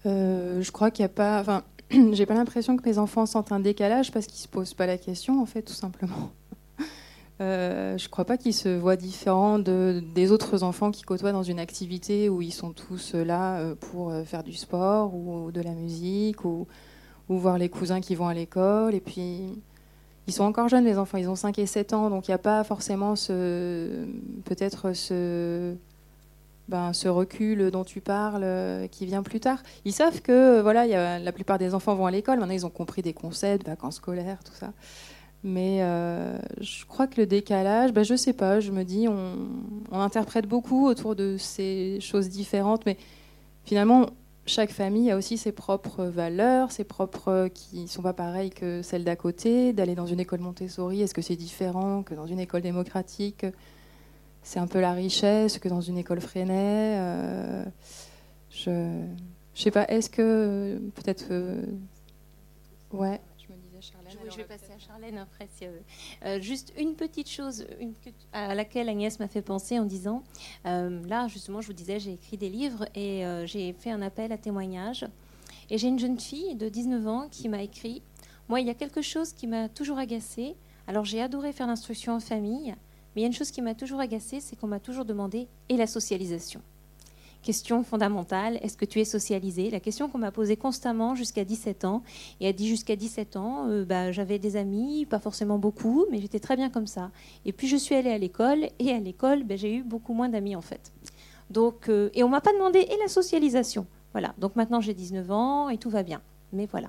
Euh, 0.07 0.61
je 0.61 0.71
crois 0.73 0.91
qu'il 0.91 1.05
n'y 1.05 1.11
a 1.11 1.15
pas. 1.15 1.41
Enfin, 1.41 1.65
j'ai 2.13 2.27
pas 2.27 2.35
l'impression 2.35 2.77
que 2.77 2.89
mes 2.89 2.99
enfants 2.99 3.27
sentent 3.27 3.53
un 3.53 3.61
décalage 3.61 4.13
parce 4.13 4.27
qu'ils 4.27 4.41
se 4.41 4.49
posent 4.49 4.75
pas 4.75 4.87
la 4.87 4.99
question, 4.99 5.41
en 5.41 5.47
fait, 5.47 5.63
tout 5.63 5.73
simplement. 5.73 6.31
Euh, 7.41 7.97
je 7.97 8.05
ne 8.05 8.09
crois 8.09 8.25
pas 8.25 8.37
qu'ils 8.37 8.55
se 8.55 8.69
voient 8.69 8.97
différents 8.97 9.61
de, 9.61 10.03
des 10.15 10.33
autres 10.33 10.65
enfants 10.65 10.91
qui 10.91 11.03
côtoient 11.03 11.31
dans 11.33 11.45
une 11.45 11.61
activité 11.61 12.29
où 12.29 12.43
ils 12.43 12.53
sont 12.53 12.73
tous 12.73 13.15
là 13.15 13.59
euh, 13.59 13.75
pour 13.77 14.11
euh, 14.11 14.25
faire 14.25 14.43
du 14.43 14.55
sport 14.55 15.15
ou 15.15 15.53
de 15.53 15.61
la 15.61 15.73
musique 15.73 16.45
ou, 16.45 16.67
voir 17.29 17.59
les 17.59 17.69
cousins 17.69 18.01
qui 18.01 18.15
vont 18.15 18.27
à 18.27 18.35
l'école. 18.35 18.95
Et 18.95 19.01
puis, 19.01 19.61
ils 20.27 20.33
sont 20.33 20.45
encore 20.45 20.69
jeunes, 20.69 20.85
les 20.85 20.99
enfants, 20.99 21.19
ils 21.19 21.29
ont 21.29 21.37
5 21.37 21.59
et 21.59 21.67
7 21.67 21.93
ans, 21.93 22.11
donc 22.11 22.27
il 22.27 22.31
n'y 22.31 22.35
a 22.35 22.39
pas 22.39 22.65
forcément 22.65 23.15
peut-être 23.15 24.95
ce, 24.95 25.75
ben, 26.69 26.95
ce 26.95 27.07
recul 27.09 27.71
dont 27.71 27.85
tu 27.85 28.01
parles 28.01 28.89
qui 28.91 29.05
vient 29.05 29.23
plus 29.23 29.41
tard. 29.41 29.63
Ils 29.85 29.93
savent 29.93 30.23
que 30.23 30.63
voilà, 30.63 31.19
la 31.19 31.33
plupart 31.33 31.59
des 31.59 31.75
enfants 31.75 31.95
vont 31.95 32.07
à 32.07 32.11
l'école, 32.11 32.39
maintenant 32.39 32.55
ils 32.55 32.65
ont 32.65 32.71
compris 32.71 33.03
des 33.03 33.13
concepts, 33.13 33.67
vacances 33.67 33.97
scolaires, 33.97 34.43
tout 34.43 34.55
ça. 34.55 34.73
Mais 35.45 35.83
euh, 35.83 36.37
je 36.61 36.85
crois 36.85 37.07
que 37.07 37.21
le 37.21 37.27
décalage, 37.27 37.93
ben 37.93 38.03
je 38.03 38.17
sais 38.17 38.33
pas, 38.33 38.59
je 38.59 38.73
me 38.73 38.83
dis, 38.83 39.07
on, 39.09 39.49
interprète 39.93 40.47
beaucoup 40.47 40.87
autour 40.87 41.15
de 41.15 41.37
ces 41.39 41.99
choses 42.01 42.29
différentes, 42.29 42.85
mais 42.87 42.97
finalement, 43.65 44.07
chaque 44.47 44.71
famille 44.71 45.11
a 45.11 45.17
aussi 45.17 45.39
ses 45.39 45.53
propres 45.53 46.05
valeurs, 46.05 46.73
ses 46.73 46.85
propres 46.85 47.49
qui 47.55 47.83
ne 47.83 47.87
sont 47.87 48.03
pas 48.03 48.15
pareilles 48.15 48.51
que 48.51 48.83
celles 48.83 49.05
d'à 49.05 49.15
côté. 49.15 49.73
D'aller 49.73 49.95
dans 49.95 50.07
une 50.07 50.21
école 50.21 50.41
Montessori, 50.41 51.03
est-ce 51.03 51.15
que 51.15 51.23
c'est 51.23 51.37
différent 51.37 52.03
que 52.03 52.15
dans 52.15 52.27
une 52.27 52.41
école 52.41 52.63
démocratique? 52.63 53.47
C'est 54.43 54.59
un 54.59 54.67
peu 54.67 54.81
la 54.81 54.93
richesse 54.93 55.59
que 55.59 55.69
dans 55.69 55.83
une 55.83 55.99
école 55.99 56.21
Freinet. 56.21 56.97
Euh, 56.99 57.65
je 58.51 58.71
ne 58.71 59.07
sais 59.55 59.71
pas, 59.71 59.85
est-ce 59.89 60.11
que 60.11 60.81
peut-être... 60.95 61.27
Euh, 61.31 61.63
ouais 62.93 63.21
je 64.31 64.37
vais 64.37 64.45
passer 64.45 64.73
à 64.75 64.79
Charlène 64.79 65.19
après. 65.19 65.49
Euh, 66.25 66.41
juste 66.41 66.73
une 66.79 66.95
petite 66.95 67.29
chose 67.29 67.67
à 68.33 68.55
laquelle 68.55 68.89
Agnès 68.89 69.19
m'a 69.19 69.29
fait 69.29 69.43
penser 69.43 69.79
en 69.79 69.85
disant, 69.85 70.23
euh, 70.67 71.03
là 71.07 71.29
justement, 71.29 71.61
je 71.61 71.67
vous 71.67 71.73
disais, 71.73 72.01
j'ai 72.01 72.13
écrit 72.13 72.37
des 72.37 72.49
livres 72.49 72.87
et 72.95 73.25
euh, 73.25 73.47
j'ai 73.47 73.73
fait 73.73 73.91
un 73.91 74.03
appel 74.03 74.33
à 74.33 74.39
témoignage. 74.39 75.07
Et 75.71 75.79
j'ai 75.79 75.89
une 75.89 75.99
jeune 75.99 76.19
fille 76.19 76.55
de 76.55 76.69
19 76.69 77.07
ans 77.07 77.29
qui 77.31 77.49
m'a 77.49 77.63
écrit, 77.63 78.03
moi, 78.49 78.61
il 78.61 78.67
y 78.67 78.71
a 78.71 78.75
quelque 78.75 79.03
chose 79.03 79.33
qui 79.33 79.47
m'a 79.47 79.69
toujours 79.69 79.99
agacée. 79.99 80.57
Alors 80.87 81.05
j'ai 81.05 81.21
adoré 81.21 81.53
faire 81.53 81.67
l'instruction 81.67 82.15
en 82.15 82.21
famille, 82.21 82.75
mais 83.15 83.21
il 83.21 83.21
y 83.23 83.25
a 83.25 83.27
une 83.27 83.35
chose 83.35 83.51
qui 83.51 83.61
m'a 83.61 83.75
toujours 83.75 84.01
agacée, 84.01 84.41
c'est 84.41 84.57
qu'on 84.57 84.69
m'a 84.69 84.81
toujours 84.81 85.05
demandé 85.05 85.49
et 85.69 85.77
la 85.77 85.87
socialisation 85.87 86.63
question 87.43 87.83
fondamentale, 87.83 88.59
est-ce 88.63 88.77
que 88.77 88.85
tu 88.85 89.01
es 89.01 89.05
socialisé? 89.05 89.71
La 89.71 89.81
question 89.81 90.09
qu'on 90.09 90.19
m'a 90.19 90.33
posée 90.33 90.57
constamment 90.57 91.15
jusqu'à 91.15 91.45
17 91.45 91.85
ans. 91.85 92.03
Et 92.41 92.49
elle 92.49 92.55
dit 92.55 92.69
jusqu'à 92.69 92.97
17 92.97 93.37
ans, 93.37 93.69
euh, 93.69 93.85
bah, 93.85 94.13
j'avais 94.13 94.39
des 94.39 94.57
amis, 94.57 95.07
pas 95.07 95.19
forcément 95.19 95.59
beaucoup, 95.59 96.07
mais 96.11 96.21
j'étais 96.21 96.41
très 96.41 96.57
bien 96.57 96.71
comme 96.71 96.87
ça. 96.87 97.11
Et 97.45 97.53
puis 97.53 97.69
je 97.69 97.77
suis 97.77 97.95
allée 97.95 98.11
à 98.11 98.19
l'école, 98.19 98.69
et 98.79 98.93
à 98.93 98.99
l'école, 98.99 99.45
bah, 99.45 99.57
j'ai 99.57 99.75
eu 99.75 99.83
beaucoup 99.83 100.15
moins 100.15 100.29
d'amis 100.29 100.57
en 100.57 100.63
fait. 100.63 100.93
Donc, 101.51 101.89
euh, 101.89 102.11
et 102.15 102.23
on 102.23 102.29
m'a 102.29 102.41
pas 102.41 102.53
demandé 102.53 102.81
et 102.81 102.97
la 103.01 103.09
socialisation? 103.09 103.87
Voilà, 104.13 104.35
donc 104.39 104.57
maintenant 104.57 104.81
j'ai 104.81 104.95
19 104.95 105.31
ans 105.31 105.69
et 105.69 105.79
tout 105.79 105.91
va 105.91 106.03
bien. 106.03 106.21
Mais 106.53 106.67
voilà. 106.67 106.89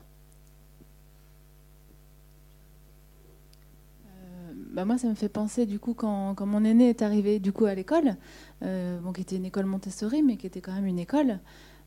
Bah, 4.80 4.86
moi, 4.86 4.98
ça 4.98 5.10
me 5.10 5.14
fait 5.14 5.28
penser, 5.28 5.66
du 5.66 5.78
coup, 5.78 5.94
quand, 5.94 6.40
mon 6.46 6.64
aîné 6.64 6.88
est 6.88 7.02
arrivé 7.02 7.40
du 7.40 7.52
coup, 7.52 7.66
à 7.66 7.76
l'école, 7.76 8.16
bon, 8.62 9.12
qui 9.14 9.20
était 9.20 9.36
une 9.36 9.44
école 9.44 9.66
Montessori, 9.66 10.24
mais 10.24 10.38
qui 10.38 10.48
était 10.48 10.62
quand 10.62 10.72
même 10.72 10.86
une 10.86 11.00
école, 11.00 11.40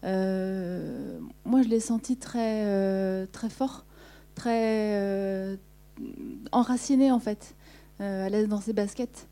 moi, 0.03 1.63
je 1.63 1.69
l'ai 1.69 1.81
senti 1.81 2.19
très, 2.19 3.27
très 3.29 3.49
fort, 3.49 3.87
très 4.35 5.59
enraciné, 6.53 7.11
en 7.11 7.19
fait, 7.19 7.55
à 7.99 8.29
l'aise 8.29 8.47
dans 8.47 8.61
ses 8.61 8.75
baskets. 8.75 9.27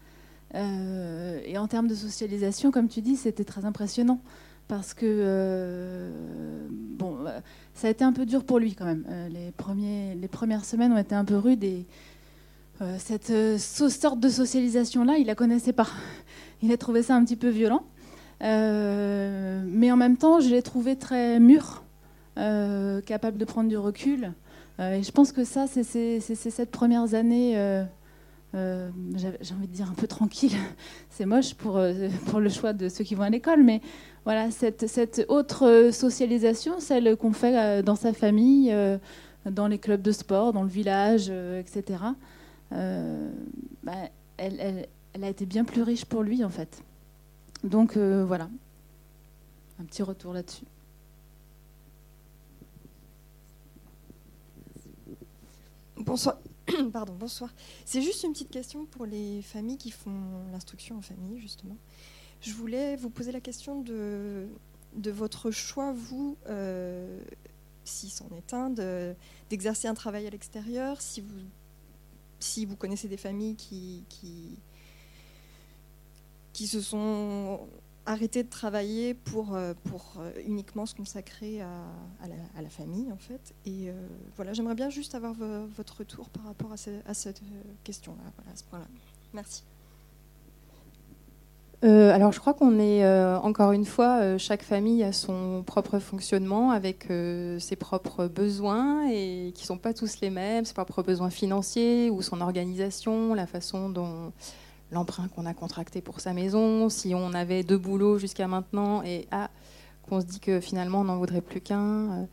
et 0.55 1.59
en 1.59 1.67
termes 1.69 1.87
de 1.87 1.95
socialisation, 1.95 2.71
comme 2.71 2.89
tu 2.89 3.03
dis, 3.03 3.17
c'était 3.17 3.45
très 3.45 3.67
impressionnant 3.67 4.23
parce 4.71 4.95
que 4.95 5.05
euh, 5.05 6.69
bon, 6.71 7.27
euh, 7.27 7.41
ça 7.75 7.89
a 7.89 7.91
été 7.91 8.05
un 8.05 8.13
peu 8.13 8.25
dur 8.25 8.45
pour 8.45 8.61
lui 8.61 8.77
quand 8.77 8.85
même. 8.85 9.05
Euh, 9.11 9.29
les, 9.29 9.51
premiers, 9.51 10.15
les 10.15 10.29
premières 10.29 10.65
semaines 10.65 10.93
ont 10.93 10.97
été 10.97 11.17
un 11.17 11.25
peu 11.25 11.37
rudes 11.37 11.65
et 11.65 11.87
cette 12.99 13.33
sorte 13.59 14.21
de 14.21 14.29
socialisation-là, 14.29 15.17
il 15.19 15.27
la 15.27 15.35
connaissait 15.35 15.73
pas. 15.73 15.89
Il 16.63 16.73
a 16.73 16.77
trouvé 16.77 17.03
ça 17.03 17.17
un 17.17 17.25
petit 17.25 17.37
peu 17.37 17.49
violent, 17.49 17.85
mais 18.41 19.91
en 19.91 19.97
même 19.97 20.19
temps, 20.19 20.41
je 20.41 20.51
l'ai 20.51 20.61
trouvé 20.61 20.97
très 20.97 21.41
mûr, 21.41 21.83
capable 22.37 23.39
de 23.39 23.45
prendre 23.47 23.71
du 23.71 23.79
recul. 23.79 24.33
et 24.79 25.03
je 25.03 25.11
pense 25.11 25.33
que 25.33 25.43
ça, 25.43 25.67
c'est 25.67 25.83
ces 25.83 26.67
premières 26.67 27.15
années. 27.15 27.55
j'ai 28.53 29.55
envie 29.55 29.69
de 29.69 29.73
dire 29.73 29.89
un 29.91 29.95
peu 29.95 30.07
tranquille. 30.07 30.53
C'est 31.09 31.25
moche 31.25 31.55
pour, 31.55 31.81
pour 32.27 32.41
le 32.41 32.49
choix 32.51 32.75
de 32.75 32.91
ceux 32.91 33.05
qui 33.05 33.15
vont 33.15 33.23
à 33.23 33.31
l'école, 33.31 33.63
mais 33.63 33.81
voilà, 34.25 34.51
cette, 34.51 35.25
autre 35.29 35.91
socialisation, 35.93 36.79
celle 36.79 37.17
qu'on 37.17 37.33
fait 37.33 37.59
euh, 37.59 37.83
dans 37.83 37.97
sa 37.97 38.13
famille, 38.13 38.71
euh, 38.71 38.99
dans 39.47 39.67
les 39.67 39.79
clubs 39.79 40.03
de 40.03 40.13
sport, 40.13 40.53
dans 40.53 40.63
le 40.63 40.69
village, 40.69 41.33
euh, 42.73 43.31
bah, 43.83 44.09
elle, 44.37 44.87
a 45.23 45.29
été 45.29 45.47
bien 45.47 45.65
plus 45.65 45.83
riche 45.83 46.05
pour 46.05 46.23
lui, 46.23 46.45
en 46.45 46.51
fait. 46.51 46.83
Donc 47.65 47.97
voilà, 47.97 48.49
un 49.79 49.85
petit 49.85 50.03
retour 50.03 50.33
là-dessus. 50.33 50.65
Bonsoir. 55.97 56.39
Pardon, 56.93 57.15
bonsoir. 57.15 57.51
C'est 57.85 58.03
juste 58.03 58.25
une 58.25 58.33
petite 58.33 58.51
question 58.51 58.87
pour 58.87 59.07
les 59.07 59.43
familles 59.43 59.77
qui 59.77 59.91
font 59.91 60.45
l'instruction 60.51 60.97
en 60.97 61.03
famille, 61.03 61.39
justement. 61.39 61.77
Je 62.41 62.53
voulais 62.53 62.97
vous 62.97 63.11
poser 63.11 63.33
la 63.33 63.41
question 63.41 63.83
de, 63.83 64.49
de 64.97 65.11
votre 65.11 65.51
choix, 65.51 65.93
vous, 65.93 66.37
euh, 66.49 67.21
si 67.85 68.09
c'en 68.09 68.29
est 68.37 68.55
un, 68.55 68.71
d'exercer 69.51 69.89
un 69.89 69.95
travail 69.95 70.27
à 70.27 70.31
l'extérieur, 70.31 71.01
si 71.01 71.21
vous, 71.21 71.39
si 72.41 72.67
vous 72.67 72.77
connaissez 72.77 73.09
des 73.09 73.17
familles 73.17 73.57
qui, 73.57 74.05
qui, 74.09 74.59
qui 76.53 76.67
se 76.67 76.81
sont 76.81 77.69
arrêtées 78.07 78.43
de 78.43 78.49
travailler 78.49 79.15
pour, 79.15 79.55
euh, 79.55 79.75
pour 79.85 80.15
euh, 80.19 80.33
uniquement 80.47 80.87
se 80.87 80.95
consacrer 80.95 81.61
à, 81.61 81.85
à, 82.23 82.63
la, 82.63 82.71
famille, 82.71 83.13
en 83.13 83.19
fait. 83.19 83.55
Et 83.67 83.93
voilà, 84.37 84.53
j'aimerais 84.53 84.75
bien 84.75 84.91
juste 84.91 85.15
avoir 85.15 85.35
votre 85.35 85.99
retour 85.99 86.29
par 86.31 86.45
rapport 86.45 86.73
à, 86.73 86.77
à 87.07 87.15
cette 87.15 87.43
question-là, 87.85 88.33
voilà, 88.37 88.53
à 88.53 88.57
ce 88.57 88.65
point-là. 88.65 88.87
Merci. 89.33 89.65
Euh, 91.83 92.15
alors, 92.15 92.31
je 92.33 92.41
crois 92.41 92.53
qu'on 92.53 92.79
est, 92.79 93.05
euh, 93.05 93.39
encore 93.39 93.73
une 93.73 93.87
fois, 93.87 94.21
euh, 94.21 94.39
chaque 94.39 94.63
famille 94.63 95.03
a 95.03 95.13
son 95.13 95.63
propre 95.67 95.99
fonctionnement 95.99 96.73
avec 96.73 97.09
ses 97.59 97.77
propres 97.77 98.27
besoins 98.27 99.09
et 99.09 99.53
qui 99.55 99.63
ne 99.63 99.67
sont 99.67 99.79
pas 99.79 99.95
tous 99.95 100.21
les 100.21 100.31
mêmes, 100.31 100.65
ses 100.65 100.75
propres 100.75 101.03
besoins 101.03 101.31
financiers 101.31 102.11
ou 102.11 102.21
son 102.23 102.41
organisation, 102.41 103.35
la 103.35 103.47
façon 103.47 103.89
dont 103.89 104.33
l'emprunt 104.93 105.29
qu'on 105.29 105.47
a 105.47 105.55
contracté 105.55 106.01
pour 106.01 106.21
sa 106.21 106.33
maison, 106.33 106.89
si 106.89 107.15
on 107.15 107.33
avait 107.33 107.63
deux 107.63 107.79
boulots 107.79 108.19
jusqu'à 108.19 108.49
maintenant 108.49 109.03
et 109.05 109.27
ah, 109.31 109.49
qu'on 110.03 110.21
se 110.21 110.27
dit 110.27 110.41
que 110.41 110.61
finalement 110.61 111.01
on 111.01 111.05
n'en 111.05 111.17
voudrait 111.17 111.41
plus 111.41 111.61
qu'un. 111.61 112.27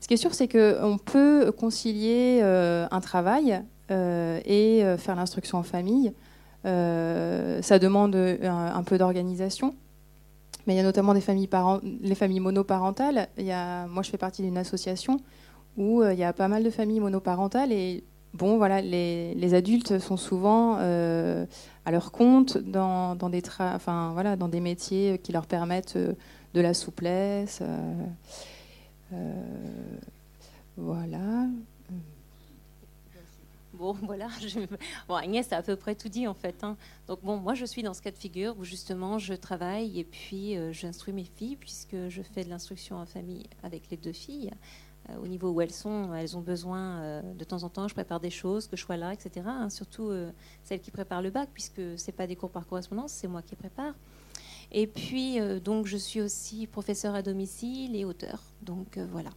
Ce 0.00 0.08
qui 0.08 0.14
est 0.14 0.18
sûr, 0.18 0.34
c'est 0.34 0.48
qu'on 0.48 0.98
peut 0.98 1.52
concilier 1.56 2.42
un 2.42 3.00
travail 3.00 3.62
et 3.90 4.84
faire 4.98 5.14
l'instruction 5.14 5.58
en 5.58 5.62
famille. 5.62 6.12
Euh, 6.64 7.60
ça 7.62 7.78
demande 7.78 8.16
un, 8.16 8.82
peu 8.82 8.98
d'organisation. 8.98 9.74
Mais 10.66 10.74
il 10.74 10.76
y 10.76 10.80
a 10.80 10.82
notamment 10.82 11.12
les 11.12 11.20
familles 11.20 12.40
monoparentales. 12.40 13.28
Moi, 13.36 14.02
je 14.02 14.10
fais 14.10 14.18
partie 14.18 14.42
d'une 14.42 14.58
association 14.58 15.20
où 15.76 16.02
euh, 16.02 16.12
il 16.12 16.18
y 16.18 16.24
a 16.24 16.32
pas 16.32 16.48
mal 16.48 16.62
de 16.62 16.70
familles 16.70 17.00
monoparentales 17.00 17.72
et 17.72 18.04
bon, 18.32 18.56
voilà, 18.56 18.80
les, 18.80 19.54
adultes 19.54 19.98
sont 19.98 20.16
souvent 20.16 20.78
euh, 20.78 21.44
à 21.84 21.90
leur 21.90 22.12
compte 22.12 22.56
dans 22.58 23.16
des 23.16 24.60
métiers 24.60 25.18
qui 25.18 25.32
leur 25.32 25.46
permettent 25.46 25.98
de 25.98 26.60
la 26.60 26.72
souplesse. 26.72 27.62
voilà. 30.76 31.46
Bon, 33.84 33.92
voilà. 34.02 34.28
Bon, 35.08 35.14
Agnès 35.14 35.52
a 35.52 35.58
à 35.58 35.62
peu 35.62 35.76
près 35.76 35.94
tout 35.94 36.08
dit 36.08 36.26
en 36.26 36.32
fait. 36.32 36.64
Hein. 36.64 36.78
Donc 37.06 37.22
bon, 37.22 37.36
moi 37.36 37.52
je 37.52 37.66
suis 37.66 37.82
dans 37.82 37.92
ce 37.92 38.00
cas 38.00 38.10
de 38.10 38.16
figure 38.16 38.54
où 38.58 38.64
justement 38.64 39.18
je 39.18 39.34
travaille 39.34 40.00
et 40.00 40.04
puis 40.04 40.56
euh, 40.56 40.72
j'instruis 40.72 41.12
mes 41.12 41.24
filles 41.24 41.56
puisque 41.56 42.08
je 42.08 42.22
fais 42.22 42.44
de 42.44 42.48
l'instruction 42.48 42.96
en 42.96 43.04
famille 43.04 43.44
avec 43.62 43.90
les 43.90 43.98
deux 43.98 44.14
filles. 44.14 44.52
Euh, 45.10 45.16
au 45.22 45.26
niveau 45.26 45.50
où 45.50 45.60
elles 45.60 45.70
sont, 45.70 46.14
elles 46.14 46.34
ont 46.34 46.40
besoin 46.40 47.02
euh, 47.02 47.34
de 47.34 47.44
temps 47.44 47.62
en 47.62 47.68
temps, 47.68 47.86
je 47.86 47.92
prépare 47.92 48.20
des 48.20 48.30
choses, 48.30 48.68
que 48.68 48.76
je 48.78 48.82
sois 48.82 48.96
là, 48.96 49.12
etc. 49.12 49.44
Hein. 49.46 49.68
surtout 49.68 50.10
celles 50.62 50.80
qui 50.80 50.90
préparent 50.90 51.20
le 51.20 51.30
bac 51.30 51.50
puisque 51.52 51.82
c'est 51.98 52.12
pas 52.12 52.26
des 52.26 52.36
cours 52.36 52.50
par 52.50 52.66
correspondance, 52.66 53.12
c'est 53.12 53.28
moi 53.28 53.42
qui 53.42 53.54
prépare. 53.54 53.92
Et 54.72 54.86
puis 54.86 55.40
donc 55.60 55.84
je 55.84 55.98
suis 55.98 56.22
aussi 56.22 56.66
professeur 56.66 57.14
à 57.14 57.20
domicile 57.20 57.94
et 57.94 58.06
auteur. 58.06 58.40
Donc 58.62 58.96
voilà. 58.96 59.28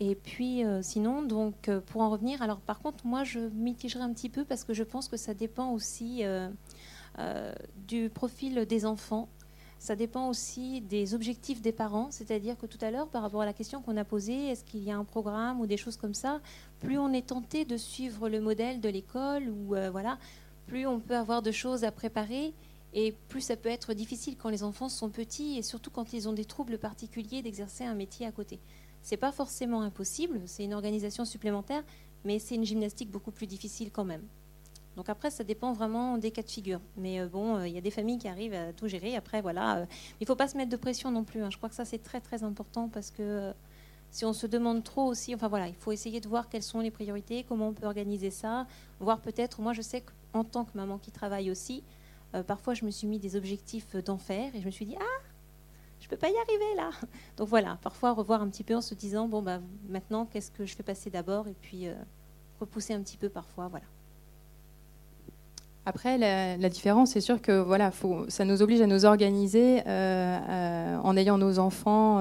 Et 0.00 0.14
puis 0.14 0.64
euh, 0.64 0.80
sinon, 0.82 1.28
euh, 1.68 1.80
pour 1.80 2.00
en 2.00 2.08
revenir, 2.08 2.40
alors 2.40 2.60
par 2.60 2.80
contre, 2.80 3.06
moi 3.06 3.22
je 3.22 3.38
mitigerai 3.38 4.02
un 4.02 4.12
petit 4.14 4.30
peu 4.30 4.46
parce 4.46 4.64
que 4.64 4.72
je 4.72 4.82
pense 4.82 5.08
que 5.08 5.18
ça 5.18 5.34
dépend 5.34 5.72
aussi 5.72 6.22
euh, 6.24 6.48
du 7.86 8.08
profil 8.08 8.64
des 8.64 8.86
enfants. 8.86 9.28
Ça 9.78 9.96
dépend 9.96 10.28
aussi 10.28 10.80
des 10.82 11.14
objectifs 11.14 11.62
des 11.62 11.72
parents, 11.72 12.08
c'est-à-dire 12.10 12.56
que 12.58 12.66
tout 12.66 12.78
à 12.82 12.90
l'heure, 12.90 13.08
par 13.08 13.22
rapport 13.22 13.42
à 13.42 13.46
la 13.46 13.54
question 13.54 13.80
qu'on 13.80 13.96
a 13.96 14.04
posée, 14.04 14.48
est-ce 14.48 14.64
qu'il 14.64 14.82
y 14.82 14.90
a 14.90 14.96
un 14.96 15.04
programme 15.04 15.60
ou 15.60 15.66
des 15.66 15.78
choses 15.78 15.96
comme 15.96 16.12
ça, 16.12 16.40
plus 16.80 16.98
on 16.98 17.12
est 17.14 17.28
tenté 17.28 17.64
de 17.64 17.78
suivre 17.78 18.28
le 18.28 18.40
modèle 18.40 18.80
de 18.80 18.90
l'école 18.90 19.48
ou 19.48 19.74
voilà, 19.90 20.18
plus 20.66 20.86
on 20.86 21.00
peut 21.00 21.16
avoir 21.16 21.40
de 21.40 21.50
choses 21.50 21.84
à 21.84 21.92
préparer 21.92 22.52
et 22.92 23.14
plus 23.28 23.40
ça 23.40 23.56
peut 23.56 23.70
être 23.70 23.94
difficile 23.94 24.36
quand 24.36 24.50
les 24.50 24.62
enfants 24.62 24.90
sont 24.90 25.08
petits 25.08 25.56
et 25.56 25.62
surtout 25.62 25.90
quand 25.90 26.12
ils 26.12 26.28
ont 26.28 26.34
des 26.34 26.44
troubles 26.44 26.76
particuliers 26.76 27.40
d'exercer 27.40 27.84
un 27.84 27.94
métier 27.94 28.26
à 28.26 28.32
côté. 28.32 28.60
C'est 29.02 29.16
pas 29.16 29.32
forcément 29.32 29.82
impossible, 29.82 30.42
c'est 30.46 30.64
une 30.64 30.74
organisation 30.74 31.24
supplémentaire, 31.24 31.82
mais 32.24 32.38
c'est 32.38 32.54
une 32.54 32.64
gymnastique 32.64 33.10
beaucoup 33.10 33.30
plus 33.30 33.46
difficile 33.46 33.90
quand 33.90 34.04
même. 34.04 34.22
Donc 34.96 35.08
après, 35.08 35.30
ça 35.30 35.44
dépend 35.44 35.72
vraiment 35.72 36.18
des 36.18 36.30
cas 36.30 36.42
de 36.42 36.50
figure. 36.50 36.80
Mais 36.96 37.20
euh, 37.20 37.28
bon, 37.28 37.56
euh, 37.56 37.68
il 37.68 37.74
y 37.74 37.78
a 37.78 37.80
des 37.80 37.90
familles 37.90 38.18
qui 38.18 38.28
arrivent 38.28 38.54
à 38.54 38.72
tout 38.72 38.88
gérer. 38.88 39.16
Après, 39.16 39.40
voilà, 39.40 39.78
euh, 39.78 39.86
il 40.20 40.24
ne 40.24 40.26
faut 40.26 40.36
pas 40.36 40.48
se 40.48 40.56
mettre 40.56 40.70
de 40.70 40.76
pression 40.76 41.10
non 41.10 41.24
plus. 41.24 41.42
Hein. 41.42 41.48
Je 41.50 41.56
crois 41.56 41.68
que 41.68 41.74
ça, 41.74 41.84
c'est 41.84 42.02
très 42.02 42.20
très 42.20 42.42
important 42.42 42.88
parce 42.88 43.10
que 43.10 43.52
si 44.10 44.24
on 44.24 44.32
se 44.32 44.46
demande 44.46 44.82
trop 44.82 45.06
aussi, 45.06 45.34
enfin 45.34 45.48
voilà, 45.48 45.68
il 45.68 45.74
faut 45.74 45.92
essayer 45.92 46.20
de 46.20 46.28
voir 46.28 46.48
quelles 46.48 46.64
sont 46.64 46.80
les 46.80 46.90
priorités, 46.90 47.44
comment 47.44 47.68
on 47.68 47.72
peut 47.72 47.86
organiser 47.86 48.30
ça, 48.30 48.66
voir 48.98 49.20
peut-être. 49.20 49.60
Moi, 49.60 49.72
je 49.72 49.82
sais 49.82 50.02
qu'en 50.32 50.44
tant 50.44 50.64
que 50.64 50.76
maman 50.76 50.98
qui 50.98 51.12
travaille 51.12 51.50
aussi, 51.50 51.84
parfois, 52.46 52.74
je 52.74 52.84
me 52.84 52.90
suis 52.90 53.06
mis 53.06 53.18
des 53.18 53.36
objectifs 53.36 53.96
d'enfer 53.96 54.54
et 54.54 54.60
je 54.60 54.66
me 54.66 54.70
suis 54.70 54.84
dit 54.84 54.96
ah 55.00 55.29
peux 56.10 56.16
pas 56.16 56.28
y 56.28 56.36
arriver 56.36 56.74
là. 56.76 56.90
Donc 57.36 57.48
voilà, 57.48 57.78
parfois 57.82 58.12
revoir 58.12 58.42
un 58.42 58.48
petit 58.48 58.64
peu 58.64 58.74
en 58.74 58.80
se 58.80 58.94
disant 58.94 59.28
bon 59.28 59.42
bah 59.42 59.60
maintenant 59.88 60.26
qu'est-ce 60.26 60.50
que 60.50 60.66
je 60.66 60.74
fais 60.76 60.82
passer 60.82 61.08
d'abord 61.08 61.48
et 61.48 61.54
puis 61.60 61.86
euh, 61.86 61.94
repousser 62.58 62.92
un 62.92 63.00
petit 63.00 63.16
peu 63.16 63.28
parfois, 63.28 63.68
voilà. 63.68 63.86
Après, 65.86 66.18
la, 66.18 66.68
différence, 66.68 67.12
c'est 67.12 67.22
sûr 67.22 67.40
que 67.40 67.58
voilà, 67.58 67.90
ça 68.28 68.44
nous 68.44 68.60
oblige 68.60 68.82
à 68.82 68.86
nous 68.86 69.06
organiser 69.06 69.80
euh, 69.80 69.82
euh, 69.86 70.96
en 71.02 71.16
ayant 71.16 71.38
nos 71.38 71.58
enfants 71.58 72.18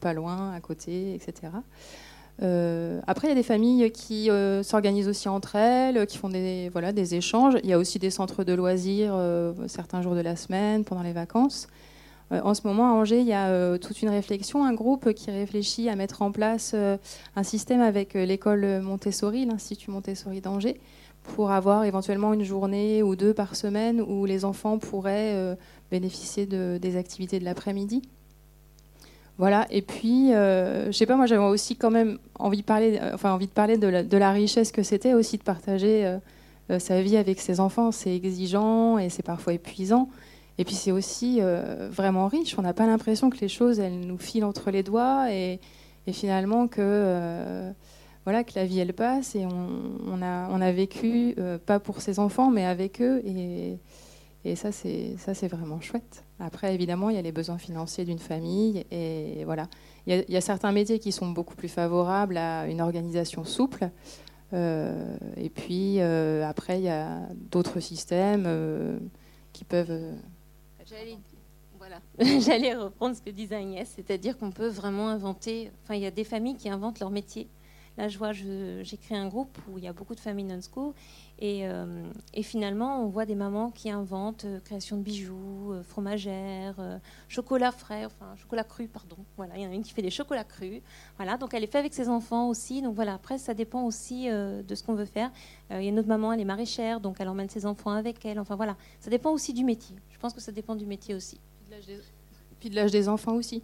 pas 0.00 0.12
loin, 0.12 0.52
à 0.52 0.60
côté, 0.60 1.14
etc. 1.14 1.52
après, 3.06 3.28
il 3.28 3.30
y 3.30 3.32
a 3.32 3.36
des 3.36 3.44
familles 3.44 3.92
qui 3.92 4.28
s'organisent 4.62 5.08
aussi 5.08 5.28
entre 5.28 5.54
elles, 5.54 6.06
qui 6.06 6.18
font 6.18 6.28
des, 6.28 6.70
voilà, 6.70 6.92
des 6.92 7.14
échanges. 7.14 7.54
Il 7.62 7.70
y 7.70 7.72
a 7.72 7.78
aussi 7.78 8.00
des 8.00 8.10
centres 8.10 8.42
de 8.42 8.52
loisirs 8.52 9.16
certains 9.68 10.02
jours 10.02 10.16
de 10.16 10.20
la 10.20 10.34
semaine, 10.34 10.84
pendant 10.84 11.02
les 11.02 11.12
vacances. 11.12 11.68
Euh, 12.32 12.40
en 12.42 12.54
ce 12.54 12.66
moment, 12.66 12.88
à 12.88 12.92
Angers, 12.92 13.20
il 13.20 13.26
y 13.26 13.32
a 13.32 13.48
euh, 13.48 13.78
toute 13.78 14.02
une 14.02 14.08
réflexion, 14.08 14.64
un 14.64 14.74
groupe 14.74 15.12
qui 15.12 15.30
réfléchit 15.30 15.88
à 15.88 15.96
mettre 15.96 16.22
en 16.22 16.32
place 16.32 16.72
euh, 16.74 16.96
un 17.36 17.42
système 17.42 17.80
avec 17.80 18.14
l'école 18.14 18.80
Montessori, 18.80 19.46
l'Institut 19.46 19.90
Montessori 19.90 20.40
d'Angers, 20.40 20.80
pour 21.22 21.50
avoir 21.50 21.84
éventuellement 21.84 22.32
une 22.32 22.44
journée 22.44 23.02
ou 23.02 23.16
deux 23.16 23.34
par 23.34 23.54
semaine 23.54 24.00
où 24.00 24.24
les 24.24 24.44
enfants 24.44 24.78
pourraient 24.78 25.56
bénéficier 25.92 26.46
de, 26.46 26.78
des 26.82 26.96
activités 26.96 27.38
de 27.38 27.44
l'après-midi. 27.44 28.02
Voilà, 29.38 29.68
et 29.70 29.82
puis, 29.82 30.30
je 30.32 30.90
sais 30.92 31.06
pas, 31.06 31.14
moi 31.14 31.26
j'avais 31.26 31.44
aussi 31.44 31.76
quand 31.76 31.92
même 31.92 32.18
envie 32.40 32.58
de, 32.58 32.64
parler 32.64 32.98
de, 33.78 34.16
la, 34.16 34.32
richesse 34.32 34.72
que 34.72 34.82
c'était 34.82 35.14
aussi 35.14 35.38
de 35.38 35.44
partager 35.44 36.18
sa 36.80 37.00
vie 37.00 37.16
avec 37.16 37.40
ses 37.40 37.60
enfants. 37.60 37.92
C'est 37.92 38.16
exigeant 38.16 38.98
et 38.98 39.08
c'est 39.08 39.22
parfois 39.22 39.52
épuisant. 39.52 40.08
Et 40.62 40.64
puis 40.64 40.76
c'est 40.76 40.92
aussi 40.92 41.40
vraiment 41.90 42.28
riche. 42.28 42.56
On 42.56 42.62
n'a 42.62 42.72
pas 42.72 42.86
l'impression 42.86 43.30
que 43.30 43.38
les 43.38 43.48
choses, 43.48 43.80
elles 43.80 43.98
nous 43.98 44.16
filent 44.16 44.44
entre 44.44 44.70
les 44.70 44.84
doigts 44.84 45.32
et, 45.32 45.58
finalement 46.12 46.68
que, 46.68 47.72
voilà, 48.24 48.44
que 48.44 48.52
la 48.54 48.64
vie, 48.64 48.78
elle 48.78 48.92
passe 48.92 49.34
et 49.34 49.44
on, 49.44 50.22
a, 50.22 50.70
vécu, 50.70 51.34
pas 51.66 51.80
pour 51.80 52.00
ses 52.00 52.20
enfants, 52.20 52.52
mais 52.52 52.64
avec 52.64 53.02
eux. 53.02 53.20
Et, 53.26 53.80
et 54.44 54.56
ça, 54.56 54.70
c'est 54.72 55.48
vraiment 55.48 55.80
chouette. 55.80 56.24
Après, 56.40 56.74
évidemment, 56.74 57.10
il 57.10 57.16
y 57.16 57.18
a 57.18 57.22
les 57.22 57.32
besoins 57.32 57.58
financiers 57.58 58.04
d'une 58.04 58.18
famille. 58.18 58.84
Et 58.90 59.44
voilà. 59.44 59.68
Il 60.06 60.24
y, 60.28 60.36
a, 60.36 60.40
certains 60.40 60.72
métiers 60.72 60.98
qui 60.98 61.12
sont 61.12 61.28
beaucoup 61.28 61.54
plus 61.54 61.68
favorables 61.68 62.36
à 62.36 62.66
une 62.66 62.80
organisation 62.80 63.44
souple. 63.44 63.90
Euh, 64.52 65.16
et 65.36 65.48
puis, 65.48 66.00
euh, 66.00 66.44
après, 66.44 66.80
il 66.80 66.84
y 66.84 66.88
a 66.88 67.20
d'autres 67.50 67.78
systèmes 67.80 68.44
euh, 68.46 68.98
qui 69.52 69.64
peuvent. 69.64 70.12
J'allais 72.40 72.74
reprendre 72.74 73.16
ce 73.16 73.22
que 73.22 73.30
disait 73.30 73.56
Agnès, 73.56 73.88
c'est-à-dire 73.88 74.36
qu'on 74.38 74.50
peut 74.50 74.68
vraiment 74.68 75.08
inventer. 75.08 75.72
Enfin, 75.82 75.94
il 75.94 76.02
y 76.02 76.06
a 76.06 76.10
des 76.10 76.24
familles 76.24 76.56
qui 76.56 76.68
inventent 76.68 77.00
leur 77.00 77.10
métier. 77.10 77.48
Là, 77.98 78.08
je 78.08 78.16
vois, 78.16 78.32
j'ai 78.32 78.96
créé 78.96 79.18
un 79.18 79.28
groupe 79.28 79.58
où 79.68 79.78
il 79.78 79.84
y 79.84 79.88
a 79.88 79.92
beaucoup 79.92 80.14
de 80.14 80.20
familles 80.20 80.46
non-school. 80.46 80.94
Euh, 81.42 82.04
et, 82.34 82.42
finalement, 82.42 83.02
on 83.04 83.08
voit 83.08 83.26
des 83.26 83.34
mamans 83.34 83.70
qui 83.70 83.90
inventent 83.90 84.44
euh, 84.44 84.60
création 84.60 84.96
de 84.96 85.02
bijoux, 85.02 85.72
euh, 85.72 85.82
fromagères, 85.82 87.00
chocolat 87.28 87.72
frais, 87.72 88.04
enfin 88.06 88.34
chocolat 88.36 88.64
cru, 88.64 88.86
pardon. 88.86 89.16
Voilà, 89.36 89.56
il 89.56 89.62
y 89.62 89.66
en 89.66 89.70
a 89.70 89.74
une 89.74 89.82
qui 89.82 89.92
fait 89.92 90.02
des 90.02 90.10
chocolats 90.10 90.44
crus. 90.44 90.80
Voilà, 91.16 91.36
donc 91.36 91.52
elle 91.52 91.64
est 91.64 91.66
faite 91.66 91.80
avec 91.80 91.94
ses 91.94 92.08
enfants 92.08 92.48
aussi. 92.48 92.80
Donc 92.80 92.94
voilà, 92.94 93.14
après, 93.14 93.38
ça 93.38 93.54
dépend 93.54 93.82
aussi 93.82 94.28
de 94.28 94.74
ce 94.74 94.82
qu'on 94.82 94.94
veut 94.94 95.04
faire. 95.04 95.30
il 95.70 95.82
y 95.82 95.86
a 95.86 95.88
une 95.88 95.98
autre 95.98 96.08
maman, 96.08 96.32
elle 96.32 96.40
est 96.40 96.44
maraîchère, 96.44 97.00
donc 97.00 97.16
elle 97.18 97.28
emmène 97.28 97.48
ses 97.48 97.66
enfants 97.66 97.90
avec 97.90 98.24
elle. 98.24 98.38
Enfin 98.38 98.56
voilà, 98.56 98.76
ça 99.00 99.10
dépend 99.10 99.32
aussi 99.32 99.52
du 99.52 99.64
métier. 99.64 99.96
Je 100.10 100.18
pense 100.18 100.32
que 100.32 100.40
ça 100.40 100.52
dépend 100.52 100.76
du 100.76 100.86
métier 100.86 101.14
aussi. 101.14 101.40
Puis 102.60 102.70
de 102.70 102.76
l'âge 102.76 102.92
des 102.92 103.08
enfants 103.08 103.34
aussi 103.34 103.62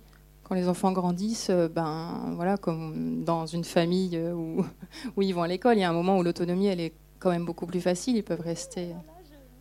quand 0.48 0.54
les 0.54 0.68
enfants 0.68 0.92
grandissent, 0.92 1.50
euh, 1.50 1.68
ben 1.68 2.32
voilà, 2.34 2.56
comme 2.56 3.22
dans 3.22 3.44
une 3.44 3.64
famille 3.64 4.16
euh, 4.16 4.32
où, 4.32 4.64
où 5.16 5.22
ils 5.22 5.34
vont 5.34 5.42
à 5.42 5.48
l'école, 5.48 5.76
il 5.76 5.80
y 5.80 5.84
a 5.84 5.90
un 5.90 5.92
moment 5.92 6.16
où 6.18 6.22
l'autonomie 6.22 6.66
elle 6.66 6.80
est 6.80 6.94
quand 7.18 7.30
même 7.30 7.44
beaucoup 7.44 7.66
plus 7.66 7.80
facile. 7.80 8.16
Ils 8.16 8.24
peuvent 8.24 8.40
rester. 8.40 8.94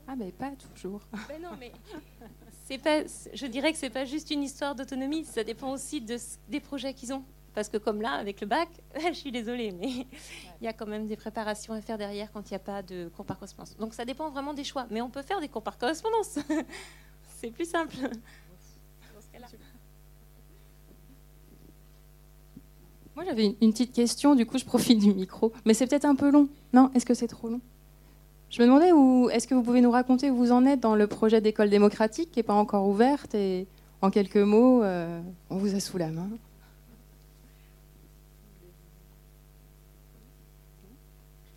Ah 0.08 0.16
mais 0.18 0.32
pas 0.32 0.52
toujours. 0.74 1.02
non 1.44 1.50
mais 1.60 1.72
c'est 2.66 2.78
pas. 2.78 3.04
Je 3.34 3.46
dirais 3.48 3.74
que 3.74 3.78
c'est 3.78 3.90
pas 3.90 4.06
juste 4.06 4.32
une 4.32 4.44
histoire 4.44 4.76
d'autonomie. 4.76 5.26
Ça 5.26 5.44
dépend 5.44 5.72
aussi 5.72 6.00
de, 6.00 6.18
des 6.48 6.62
projets 6.62 6.94
qu'ils 6.94 7.14
ont. 7.14 7.24
Parce 7.54 7.70
que 7.70 7.78
comme 7.78 8.02
là, 8.02 8.12
avec 8.12 8.40
le 8.40 8.48
bac, 8.48 8.70
je 9.10 9.14
suis 9.14 9.32
désolée, 9.32 9.72
mais 9.72 9.90
il 10.62 10.64
y 10.64 10.68
a 10.68 10.74
quand 10.74 10.86
même 10.86 11.08
des 11.08 11.18
préparations 11.18 11.74
à 11.74 11.82
faire 11.82 11.98
derrière 11.98 12.32
quand 12.32 12.50
il 12.50 12.54
n'y 12.54 12.58
a 12.58 12.60
pas 12.60 12.82
de 12.82 13.10
cours 13.10 13.26
par 13.26 13.38
correspondance. 13.38 13.76
Donc 13.78 13.94
ça 13.94 14.06
dépend 14.06 14.30
vraiment 14.30 14.54
des 14.54 14.64
choix. 14.64 14.86
Mais 14.90 15.02
on 15.02 15.10
peut 15.10 15.24
faire 15.24 15.42
des 15.42 15.50
cours 15.50 15.64
par 15.64 15.78
correspondance. 15.78 16.40
c'est 17.40 17.52
plus 17.52 17.70
simple. 17.70 17.98
Moi, 23.18 23.26
j'avais 23.26 23.56
une, 23.62 23.72
petite 23.72 23.94
question, 23.94 24.36
du 24.36 24.46
coup, 24.46 24.60
je 24.60 24.64
profite 24.64 25.00
du 25.00 25.12
micro. 25.12 25.52
Mais 25.66 25.74
c'est 25.74 25.88
peut-être 25.88 26.06
un 26.06 26.14
peu 26.14 26.30
long. 26.30 26.50
Non? 26.72 26.92
Est-ce 26.94 27.04
que 27.04 27.16
c'est 27.16 27.28
trop 27.28 27.50
long? 27.50 27.62
Je 28.52 28.62
me 28.62 28.68
demandais, 28.68 28.92
où, 28.92 29.28
est-ce 29.32 29.48
que 29.48 29.56
vous 29.56 29.64
pouvez 29.64 29.82
nous 29.82 29.90
raconter 29.90 30.30
où 30.30 30.36
vous 30.36 30.52
en 30.52 30.68
êtes 30.68 30.82
dans 30.82 30.94
le 30.94 31.08
projet 31.08 31.42
d'école 31.42 31.72
démocratique 31.72 32.30
qui 32.30 32.38
n'est 32.38 32.44
pas 32.44 32.54
encore 32.54 32.88
ouverte 32.88 33.34
Et 33.34 33.66
en 34.04 34.12
quelques 34.12 34.38
mots, 34.38 34.84
euh, 34.84 35.20
on 35.50 35.58
vous 35.58 35.74
a 35.74 35.80
sous 35.80 35.98
la 35.98 36.12
main. 36.12 36.30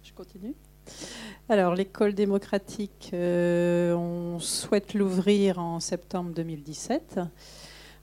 Je 0.02 0.14
continue. 0.14 0.54
Alors, 1.50 1.74
l'école 1.74 2.14
démocratique, 2.14 3.10
euh, 3.12 3.92
on 3.92 4.38
souhaite 4.38 4.94
l'ouvrir 4.94 5.58
en 5.58 5.78
septembre 5.78 6.30
2017. 6.30 7.20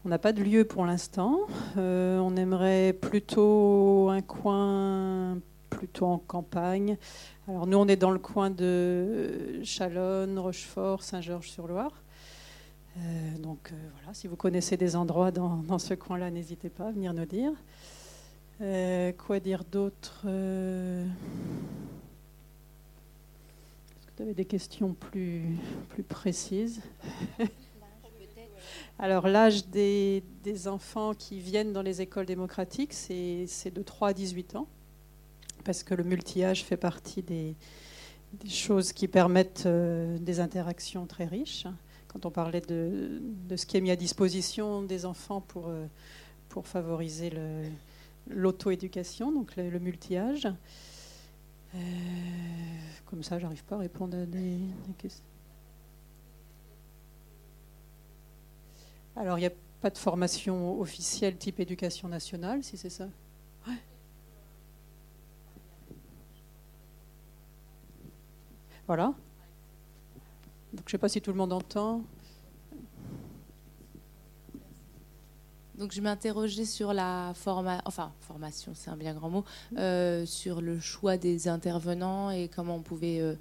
On 0.08 0.10
n'a 0.10 0.20
pas 0.20 0.32
de 0.32 0.42
lieu 0.42 0.64
pour 0.64 0.86
l'instant. 0.86 1.42
Euh, 1.76 2.18
on 2.20 2.38
aimerait 2.38 2.94
plutôt 2.94 4.08
un 4.10 4.22
coin 4.22 5.38
plutôt 5.70 6.06
en 6.06 6.18
campagne. 6.18 6.96
Alors 7.46 7.68
nous, 7.68 7.78
on 7.78 7.90
est 7.90 7.98
dans 7.98 8.12
le 8.12 8.18
coin 8.18 8.50
de 8.50 9.60
Chalonne, 9.66 10.40
Rochefort, 10.40 11.04
Saint-Georges-sur-Loire. 11.04 11.92
Euh, 12.96 13.38
donc 13.40 13.74
euh, 13.74 13.76
voilà, 13.98 14.14
si 14.14 14.28
vous 14.28 14.38
connaissez 14.38 14.78
des 14.78 14.96
endroits 14.96 15.32
dans, 15.32 15.78
ce 15.78 15.94
coin-là, 15.94 16.32
n'hésitez 16.32 16.70
pas 16.70 16.88
à 16.88 16.92
venir 16.94 17.14
nous 17.14 17.26
dire. 17.26 17.52
quoi 19.18 19.42
dire 19.42 19.66
d'autre 19.70 20.22
Est-ce 20.26 21.10
que 24.06 24.14
vous 24.16 24.24
avez 24.24 24.34
des 24.34 24.46
questions 24.46 24.94
plus, 24.94 25.44
plus 25.90 26.04
précises? 26.04 26.82
Alors 29.00 29.28
l'âge 29.28 29.68
des, 29.68 30.24
enfants 30.68 31.14
qui 31.14 31.40
viennent 31.40 31.72
dans 31.72 31.84
les 31.84 32.02
écoles 32.02 32.26
démocratiques, 32.26 32.94
c'est 32.94 33.72
de 33.72 33.82
3 33.84 34.10
à 34.10 34.14
18 34.14 34.56
ans, 34.56 34.68
parce 35.64 35.84
que 35.84 35.94
le 35.94 36.04
multi-âge 36.04 36.64
fait 36.64 36.78
partie 36.78 37.22
des, 37.22 37.56
choses 38.48 38.94
qui 38.94 39.08
permettent 39.08 39.66
euh, 39.68 40.18
des 40.18 40.40
interactions 40.40 41.06
très 41.06 41.26
riches. 41.26 41.68
Quand 42.08 42.26
on 42.26 42.32
parlait 42.32 42.62
de, 42.62 43.22
ce 43.56 43.66
qui 43.66 43.78
est 43.78 43.82
mis 43.82 43.92
à 43.92 43.96
disposition 43.96 44.82
des 44.82 45.06
enfants 45.06 45.42
pour, 45.42 45.68
euh, 45.68 45.86
favoriser 46.64 47.32
l'auto-éducation, 48.28 49.32
donc 49.32 49.56
le, 49.58 49.78
multi-âge. 49.78 50.48
Euh, 51.76 51.80
comme 53.06 53.22
ça, 53.22 53.38
j'arrive 53.38 53.64
pas 53.64 53.76
à 53.76 53.80
répondre 53.80 54.18
à 54.18 54.26
des 54.26 54.58
questions. 54.98 55.37
Alors, 59.20 59.40
il 59.40 59.42
n'y 59.42 59.48
a 59.48 59.52
pas 59.82 59.90
de 59.90 59.98
formation 59.98 60.80
officielle 60.80 61.38
type 61.38 61.60
éducation 61.60 62.08
nationale, 62.08 62.64
si 62.64 62.78
c'est 62.78 62.92
ça 62.92 63.08
Voilà. 68.86 69.14
Donc, 70.72 70.84
je 70.86 70.86
ne 70.86 70.90
sais 70.92 70.98
pas 71.00 71.10
si 71.10 71.20
tout 71.20 71.32
le 71.32 71.38
monde 71.38 71.52
entend. 71.52 72.04
Donc 75.78 75.92
je 75.92 76.02
m'interrogeais 76.02 76.66
sur 76.66 76.92
la 76.92 77.34
forma 77.36 77.82
enfin, 77.86 78.12
formation, 78.22 78.72
c'est 78.74 78.90
un 78.90 78.98
bien 78.98 79.14
grand 79.14 79.30
mot, 79.30 79.46
euh, 79.78 80.26
sur 80.26 80.60
le 80.60 80.80
choix 80.80 81.18
des 81.18 81.48
intervenants 81.48 82.32
et 82.32 82.48
comment 82.48 82.78
on 82.78 82.82
pouvait 82.82 83.20
euh, 83.20 83.36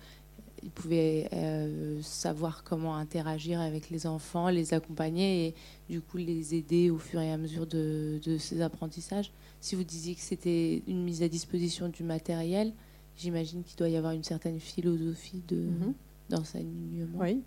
ils 0.62 0.70
pouvaient 0.70 1.28
euh, 1.32 2.00
savoir 2.02 2.64
comment 2.64 2.96
interagir 2.96 3.60
avec 3.60 3.90
les 3.90 4.06
enfants, 4.06 4.48
les 4.48 4.74
accompagner 4.74 5.48
et 5.48 5.54
du 5.88 6.00
coup 6.00 6.16
les 6.16 6.54
aider 6.54 6.90
au 6.90 6.98
fur 6.98 7.20
et 7.20 7.32
à 7.32 7.36
mesure 7.36 7.66
de, 7.66 8.20
ces 8.38 8.60
apprentissages. 8.60 9.32
Si 9.60 9.74
vous 9.74 9.84
disiez 9.84 10.14
que 10.14 10.20
c'était 10.20 10.82
une 10.86 11.02
mise 11.02 11.22
à 11.22 11.28
disposition 11.28 11.88
du 11.88 12.02
matériel, 12.02 12.72
j'imagine 13.16 13.62
qu'il 13.62 13.76
doit 13.76 13.88
y 13.88 13.96
avoir 13.96 14.12
une 14.12 14.24
certaine 14.24 14.60
philosophie 14.60 15.42
de, 15.48 15.56
mm 15.56 15.94
d'enseignement. 16.28 17.20
Oui, 17.20 17.40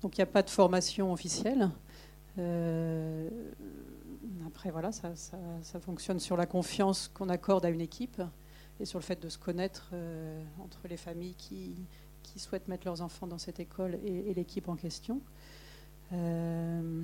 donc 0.00 0.16
il 0.16 0.20
n'y 0.20 0.22
a 0.22 0.26
pas 0.26 0.42
de 0.42 0.50
formation 0.50 1.12
officielle. 1.12 1.70
Euh, 2.38 3.28
après, 4.46 4.70
voilà, 4.70 4.92
ça, 4.92 5.12
ça, 5.16 5.80
fonctionne 5.80 6.20
sur 6.20 6.36
la 6.36 6.46
confiance 6.46 7.10
qu'on 7.12 7.28
accorde 7.28 7.66
à 7.66 7.68
une 7.68 7.80
équipe 7.80 8.22
et 8.78 8.84
sur 8.84 9.00
le 9.00 9.04
fait 9.04 9.20
de 9.20 9.28
se 9.28 9.38
connaître 9.38 9.90
euh, 9.92 10.40
entre 10.62 10.86
les 10.88 10.96
familles 10.96 11.34
qui, 11.34 11.74
qui 12.22 12.38
souhaitent 12.38 12.68
mettre 12.68 12.86
leurs 12.86 13.02
enfants 13.02 13.26
dans 13.26 13.38
cette 13.38 13.60
école 13.60 13.98
et, 14.04 14.34
l'équipe 14.34 14.68
en 14.68 14.76
question. 14.76 15.20
Euh, 16.12 17.02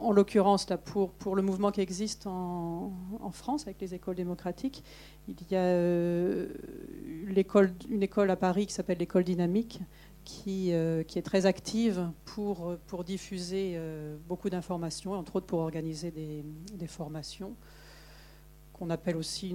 en 0.00 0.12
l'occurrence, 0.12 0.66
pour, 0.84 1.12
pour 1.12 1.36
le 1.36 1.42
mouvement 1.42 1.70
qui 1.70 1.80
existe 1.80 2.26
en, 2.26 2.92
France 3.32 3.66
avec 3.66 3.80
les 3.80 3.94
écoles 3.94 4.16
démocratiques, 4.16 4.82
il 5.28 5.36
y 5.50 5.54
a 5.54 5.60
euh, 5.60 6.48
une 7.06 8.02
école 8.02 8.30
à 8.30 8.36
Paris 8.36 8.66
qui 8.66 8.72
s'appelle 8.72 8.98
l'école 8.98 9.24
dynamique, 9.24 9.80
qui, 10.24 10.72
euh, 10.72 11.02
est 11.14 11.22
très 11.22 11.46
active 11.46 12.10
pour, 12.24 12.76
diffuser 13.04 13.78
beaucoup 14.26 14.50
d'informations, 14.50 15.12
entre 15.12 15.36
autres 15.36 15.46
pour 15.46 15.60
organiser 15.60 16.10
des 16.10 16.86
formations 16.86 17.54
qu'on 18.80 18.88
appelle 18.88 19.16
aussi 19.16 19.52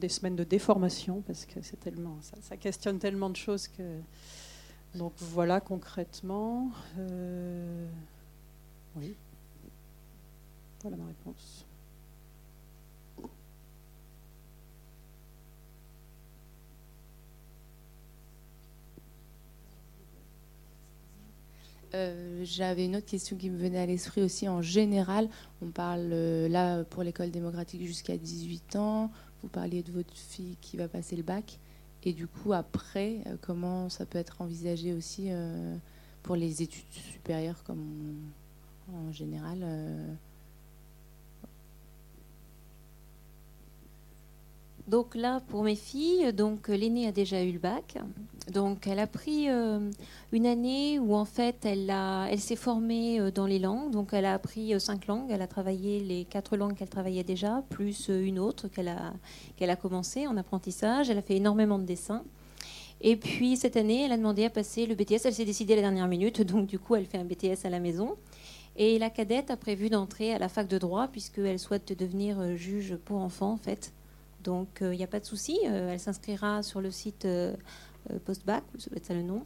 des 0.00 0.08
semaines 0.08 0.34
de 0.34 0.44
déformation, 0.44 1.20
parce 1.26 1.44
que 1.44 1.60
c'est 1.60 1.78
tellement, 1.78 2.16
ça, 2.22 2.56
questionne 2.56 2.98
tellement 2.98 3.28
de 3.28 3.36
choses 3.36 3.68
que. 3.68 4.00
Donc 4.94 5.12
voilà 5.18 5.60
concrètement. 5.60 6.70
Euh, 6.98 7.86
oui. 8.96 9.14
Voilà 10.82 10.96
ma 10.96 11.06
réponse. 11.06 11.66
Euh, 21.94 22.42
j'avais 22.44 22.86
une 22.86 22.96
autre 22.96 23.06
question 23.06 23.36
qui 23.36 23.50
me 23.50 23.56
venait 23.56 23.78
à 23.78 23.86
l'esprit 23.86 24.22
aussi. 24.22 24.48
En 24.48 24.62
général, 24.62 25.28
on 25.60 25.70
parle 25.70 26.10
euh, 26.12 26.48
là 26.48 26.84
pour 26.84 27.02
l'école 27.02 27.30
démocratique 27.30 27.86
jusqu'à 27.86 28.16
18 28.16 28.76
ans. 28.76 29.10
Vous 29.42 29.48
parliez 29.48 29.82
de 29.82 29.92
votre 29.92 30.16
fille 30.16 30.56
qui 30.60 30.76
va 30.76 30.88
passer 30.88 31.16
le 31.16 31.22
bac. 31.22 31.58
et 32.04 32.12
du 32.12 32.26
coup, 32.26 32.52
après, 32.52 33.18
comment 33.40 33.88
ça 33.88 34.06
peut 34.06 34.18
être 34.18 34.40
envisagé 34.40 34.92
aussi 34.92 35.30
pour 36.22 36.36
les 36.36 36.62
études 36.62 36.92
supérieures 36.92 37.62
comme 37.64 38.30
en 38.92 39.10
général 39.12 39.64
Donc 44.88 45.14
là, 45.14 45.40
pour 45.48 45.62
mes 45.62 45.76
filles, 45.76 46.32
donc 46.32 46.68
l'aînée 46.68 47.06
a 47.06 47.12
déjà 47.12 47.42
eu 47.42 47.52
le 47.52 47.58
bac. 47.58 47.98
Donc 48.50 48.88
elle 48.88 48.98
a 48.98 49.06
pris 49.06 49.48
euh, 49.48 49.78
une 50.32 50.46
année 50.46 50.98
où 50.98 51.14
en 51.14 51.24
fait 51.24 51.64
elle, 51.64 52.40
s'est 52.40 52.56
formée 52.56 53.20
euh, 53.20 53.30
dans 53.30 53.46
les 53.46 53.60
langues. 53.60 53.92
Donc 53.92 54.08
elle 54.12 54.24
a 54.24 54.34
appris 54.34 54.74
euh, 54.74 54.80
cinq 54.80 55.06
langues. 55.06 55.30
Elle 55.30 55.42
a 55.42 55.46
travaillé 55.46 56.00
les 56.00 56.24
quatre 56.24 56.56
langues 56.56 56.74
qu'elle 56.74 56.88
travaillait 56.88 57.22
déjà, 57.22 57.62
plus 57.70 58.08
une 58.08 58.40
autre 58.40 58.66
qu'elle 58.66 58.88
a, 58.88 59.12
qu'elle 59.56 59.70
a 59.70 59.76
commencé 59.76 60.26
en 60.26 60.36
apprentissage. 60.36 61.10
Elle 61.10 61.18
a 61.18 61.22
fait 61.22 61.36
énormément 61.36 61.78
de 61.78 61.84
dessins. 61.84 62.24
Et 63.00 63.16
puis 63.16 63.56
cette 63.56 63.76
année, 63.76 64.02
elle 64.02 64.12
a 64.12 64.16
demandé 64.16 64.44
à 64.44 64.50
passer 64.50 64.86
le 64.86 64.96
BTS. 64.96 65.26
Elle 65.26 65.34
s'est 65.34 65.44
décidée 65.44 65.74
à 65.74 65.76
la 65.76 65.82
dernière 65.82 66.08
minute. 66.08 66.42
Donc 66.42 66.66
du 66.66 66.80
coup, 66.80 66.96
elle 66.96 67.06
fait 67.06 67.18
un 67.18 67.24
BTS 67.24 67.64
à 67.64 67.70
la 67.70 67.78
maison. 67.78 68.16
Et 68.74 68.98
la 68.98 69.10
cadette 69.10 69.52
a 69.52 69.56
prévu 69.56 69.90
d'entrer 69.90 70.34
à 70.34 70.40
la 70.40 70.48
fac 70.48 70.66
de 70.66 70.78
droit 70.78 71.06
puisqu'elle 71.06 71.60
souhaite 71.60 71.96
devenir 71.96 72.56
juge 72.56 72.96
pour 72.96 73.18
enfants 73.18 73.52
en 73.52 73.58
fait. 73.58 73.92
Donc 74.42 74.78
il 74.80 74.96
n'y 74.96 75.04
a 75.04 75.08
pas 75.08 75.20
de 75.20 75.24
souci. 75.24 75.58
elle 75.64 76.00
s'inscrira 76.00 76.62
sur 76.62 76.80
le 76.80 76.90
site 76.90 77.26
euh, 78.10 78.18
post-bac, 78.24 78.64
ça 78.78 78.90
doit 78.90 78.96
être 78.96 79.06
ça 79.06 79.14
le 79.14 79.22
nom, 79.22 79.44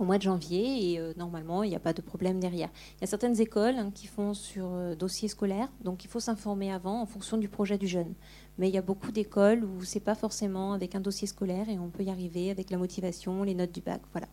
au 0.00 0.04
mois 0.04 0.18
de 0.18 0.22
janvier 0.22 0.92
et 0.92 0.98
euh, 0.98 1.12
normalement 1.16 1.62
il 1.62 1.70
n'y 1.70 1.76
a 1.76 1.80
pas 1.80 1.92
de 1.92 2.02
problème 2.02 2.40
derrière. 2.40 2.68
Il 2.96 3.00
y 3.02 3.04
a 3.04 3.06
certaines 3.06 3.40
écoles 3.40 3.76
hein, 3.76 3.92
qui 3.94 4.08
font 4.08 4.34
sur 4.34 4.66
euh, 4.72 4.96
dossier 4.96 5.28
scolaire, 5.28 5.68
donc 5.82 6.04
il 6.04 6.08
faut 6.08 6.18
s'informer 6.18 6.72
avant 6.72 7.00
en 7.00 7.06
fonction 7.06 7.36
du 7.36 7.48
projet 7.48 7.78
du 7.78 7.86
jeune. 7.86 8.14
Mais 8.58 8.68
il 8.68 8.74
y 8.74 8.78
a 8.78 8.82
beaucoup 8.82 9.12
d'écoles 9.12 9.64
où 9.64 9.84
c'est 9.84 10.00
pas 10.00 10.16
forcément 10.16 10.72
avec 10.72 10.96
un 10.96 11.00
dossier 11.00 11.28
scolaire 11.28 11.68
et 11.68 11.78
on 11.78 11.88
peut 11.90 12.02
y 12.02 12.10
arriver 12.10 12.50
avec 12.50 12.70
la 12.70 12.78
motivation, 12.78 13.44
les 13.44 13.54
notes 13.54 13.72
du 13.72 13.82
bac, 13.82 14.00
voilà. 14.12 14.26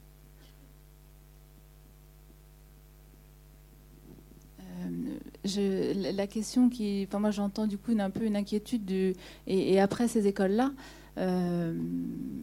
La 5.46 6.28
question 6.28 6.70
qui, 6.70 7.06
enfin 7.08 7.20
moi 7.20 7.32
j'entends 7.32 7.68
du 7.68 7.78
coup 7.78 7.92
un 7.98 8.10
peu 8.10 8.24
une 8.24 8.36
inquiétude 8.36 8.86
du, 8.86 9.14
et 9.46 9.80
après 9.80 10.08
ces 10.08 10.28
écoles-là, 10.28 10.72
euh, 11.18 11.74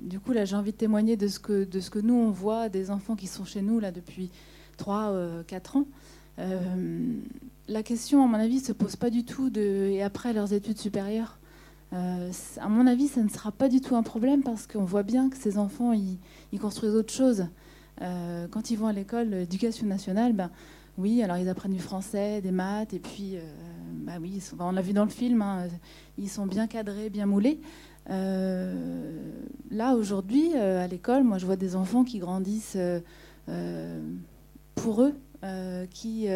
du 0.03 0.21
coup, 0.21 0.33
là, 0.33 0.45
j'ai 0.45 0.57
envie 0.57 0.73
de 0.73 0.77
témoigner 0.77 1.17
de 1.17 1.29
ce, 1.29 1.39
que, 1.39 1.65
de 1.65 1.81
ce 1.81 1.91
que 1.91 1.99
nous, 1.99 2.15
on 2.15 2.31
voit 2.31 2.69
des 2.69 2.91
enfants 2.91 3.17
qui 3.17 3.27
sont 3.27 3.45
chez 3.45 3.63
nous 3.63 3.81
là 3.81 3.91
depuis 3.91 4.31
3-4 4.79 4.85
euh, 4.89 5.43
ans. 5.75 5.87
Euh, 6.39 7.15
la 7.69 7.83
question, 7.83 8.25
à 8.25 8.27
mon 8.27 8.39
avis, 8.39 8.61
se 8.61 8.73
pose 8.73 8.97
pas 8.97 9.11
du 9.11 9.25
tout 9.25 9.51
de, 9.51 9.89
et 9.91 10.03
après 10.03 10.33
leurs 10.33 10.53
études 10.53 10.79
supérieures. 10.79 11.39
à 11.93 12.69
mon 12.69 12.87
avis, 12.87 13.09
ça 13.09 13.23
ne 13.23 13.29
sera 13.29 13.53
pas 13.53 13.69
du 13.69 13.81
tout 13.81 13.97
un 13.97 14.03
problème 14.03 14.43
parce 14.43 14.67
qu'on 14.67 14.85
voit 14.85 15.03
bien 15.03 15.29
que 15.29 15.37
ces 15.37 15.59
enfants, 15.59 15.93
ils, 15.93 16.59
construisent 16.59 16.95
autre 16.95 17.13
chose. 17.13 17.47
quand 17.99 18.71
ils 18.71 18.77
vont 18.77 18.87
à 18.87 18.93
l'école 18.93 19.31
d'éducation 19.31 19.87
nationale, 19.87 20.33
ben, 20.33 20.51
oui, 21.01 21.23
alors 21.23 21.37
ils 21.39 21.49
apprennent 21.49 21.73
du 21.73 21.81
français, 21.81 22.41
des 22.41 22.51
maths, 22.51 22.95
et 22.95 22.99
puis, 22.99 23.37
bah 23.93 24.13
oui, 24.21 24.43
on 24.59 24.73
l'a 24.73 24.83
vu 24.83 24.93
dans 24.93 25.05
le 25.05 25.11
film, 25.11 25.43
hein, 25.43 25.67
ils 26.19 26.29
sont 26.29 26.47
bien 26.47 26.67
cadrés, 26.67 27.11
bien 27.11 27.27
moulés. 27.27 27.61
Euh, 28.09 29.15
là, 29.71 29.95
aujourd'hui, 29.95 30.53
euh, 30.55 30.83
à 30.83 30.87
l'école, 30.87 31.25
moi, 31.25 31.39
je 31.39 31.47
vois 31.47 31.57
des 31.57 31.77
enfants 31.77 32.05
qui 32.05 32.19
grandissent 32.19 32.77
euh, 32.77 34.01
pour 34.75 35.03
eux, 35.03 35.15
qui, 35.91 36.29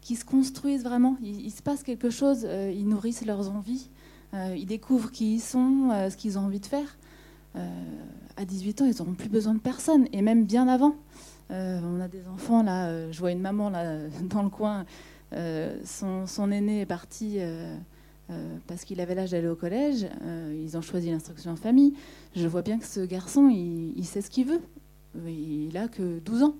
qui 0.00 0.16
se 0.16 0.24
construisent 0.24 0.84
vraiment. 0.84 1.16
Il, 1.22 1.50
se 1.50 1.62
passe 1.62 1.82
quelque 1.82 2.10
chose, 2.10 2.46
ils 2.74 2.88
nourrissent 2.88 3.24
leurs 3.24 3.50
envies, 3.50 3.90
ils 4.34 4.66
découvrent 4.66 5.10
qui 5.10 5.34
ils 5.34 5.40
sont, 5.40 5.90
ce 6.10 6.16
qu'ils 6.16 6.36
ont 6.38 6.42
envie 6.42 6.60
de 6.60 6.66
faire. 6.66 6.98
à 7.54 8.44
18 8.44 8.82
ans, 8.82 8.86
ils 8.86 8.96
n'auront 8.98 9.14
plus 9.14 9.28
besoin 9.28 9.54
de 9.54 9.60
personne, 9.60 10.06
et 10.12 10.20
même 10.20 10.44
bien 10.44 10.66
avant. 10.66 10.94
On 11.50 12.00
a 12.00 12.08
des 12.08 12.26
enfants, 12.28 12.62
là, 12.62 13.10
je 13.10 13.18
vois 13.18 13.32
une 13.32 13.40
maman 13.40 13.70
là, 13.70 13.98
dans 14.22 14.42
le 14.42 14.50
coin, 14.50 14.84
son, 15.84 16.26
son, 16.26 16.50
aîné 16.50 16.82
est 16.82 16.86
parti 16.86 17.38
euh, 18.30 18.56
parce 18.68 18.84
qu'il 18.84 19.00
avait 19.00 19.14
l'âge 19.14 19.32
d'aller 19.32 19.48
au 19.48 19.56
collège. 19.56 20.06
Euh, 20.22 20.56
ils 20.62 20.76
ont 20.76 20.82
choisi 20.82 21.10
l'instruction 21.10 21.52
en 21.52 21.56
famille. 21.56 21.94
Je 22.36 22.46
vois 22.46 22.62
bien 22.62 22.78
que 22.78 22.86
ce 22.86 23.00
garçon, 23.00 23.48
il, 23.48 24.04
sait 24.04 24.20
ce 24.20 24.30
qu'il 24.30 24.46
veut. 24.46 24.60
Il 25.26 25.76
a 25.76 25.88
que 25.88 26.20
12 26.20 26.42
ans. 26.44 26.54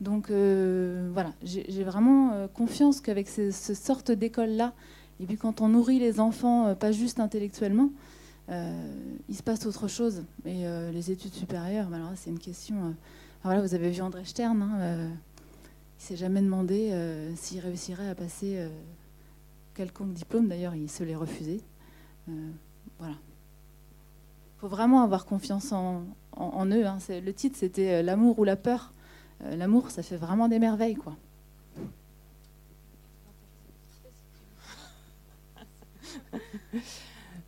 Donc 0.00 0.30
euh, 0.30 1.10
voilà, 1.12 1.32
j'ai 1.42 1.82
vraiment 1.82 2.46
confiance 2.54 3.00
qu'avec 3.00 3.28
ce, 3.28 3.50
ce, 3.50 3.74
sorte 3.74 4.12
d'école-là, 4.12 4.72
et 5.18 5.26
puis 5.26 5.36
quand 5.36 5.60
on 5.60 5.68
nourrit 5.68 5.98
les 5.98 6.20
enfants, 6.20 6.76
pas 6.76 6.92
juste 6.92 7.18
intellectuellement, 7.18 7.90
il 8.48 9.34
se 9.34 9.42
passe 9.42 9.66
autre 9.66 9.88
chose. 9.88 10.22
Et 10.46 10.64
les 10.92 11.10
études 11.10 11.34
supérieures, 11.34 11.88
c'est 12.14 12.30
une 12.30 12.38
question. 12.38 12.94
Voilà, 13.44 13.60
vous 13.60 13.74
avez 13.74 13.90
vu 13.90 14.02
André 14.02 14.24
Stern, 14.24 14.60
hein, 14.62 15.10
il 15.98 16.02
s'est 16.02 16.16
jamais 16.16 16.42
demandé 16.42 16.92
s'il 17.36 17.60
réussirait 17.60 18.08
à 18.08 18.14
passer 18.14 18.68
quelconque 19.78 20.12
diplôme. 20.12 20.48
D'ailleurs, 20.48 20.74
il 20.74 20.90
se 20.90 21.04
l'est 21.04 21.14
refusé. 21.14 21.60
Euh, 22.28 22.50
voilà. 22.98 23.14
Il 23.14 24.60
faut 24.60 24.68
vraiment 24.68 25.02
avoir 25.02 25.24
confiance 25.24 25.70
en, 25.72 26.02
eux. 26.66 26.84
Hein. 26.84 26.98
Le 27.08 27.32
titre, 27.32 27.56
c'était 27.56 27.94
euh, 27.94 28.02
L'amour 28.02 28.40
ou 28.40 28.44
la 28.44 28.56
peur. 28.56 28.92
Euh, 29.44 29.54
l'amour, 29.54 29.90
ça 29.92 30.02
fait 30.02 30.16
vraiment 30.16 30.48
des 30.48 30.58
merveilles, 30.58 30.96
quoi. 30.96 31.16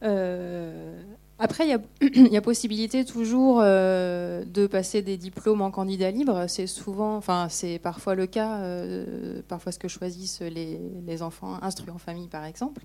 Après, 1.43 1.65
il 2.03 2.33
y, 2.33 2.37
a 2.37 2.43
possibilité 2.43 3.05
toujours 3.07 3.61
euh, 3.63 4.45
de 4.45 4.67
passer 4.67 5.01
des 5.01 5.17
diplômes 5.17 5.63
en 5.63 5.71
candidat 5.71 6.11
libre. 6.11 6.45
C'est 6.49 6.67
souvent, 6.67 7.17
enfin, 7.17 7.47
c'est 7.49 7.79
parfois 7.79 8.15
le 8.15 8.27
cas, 8.27 8.59
euh, 8.59 9.41
parfois 9.49 9.73
ce 9.73 9.79
que 9.79 9.89
choisissent 9.89 10.43
les, 10.43 11.23
enfants 11.23 11.59
instruits 11.63 11.91
en 11.91 11.99
famille, 11.99 12.29
par 12.29 12.45
exemple. 12.45 12.83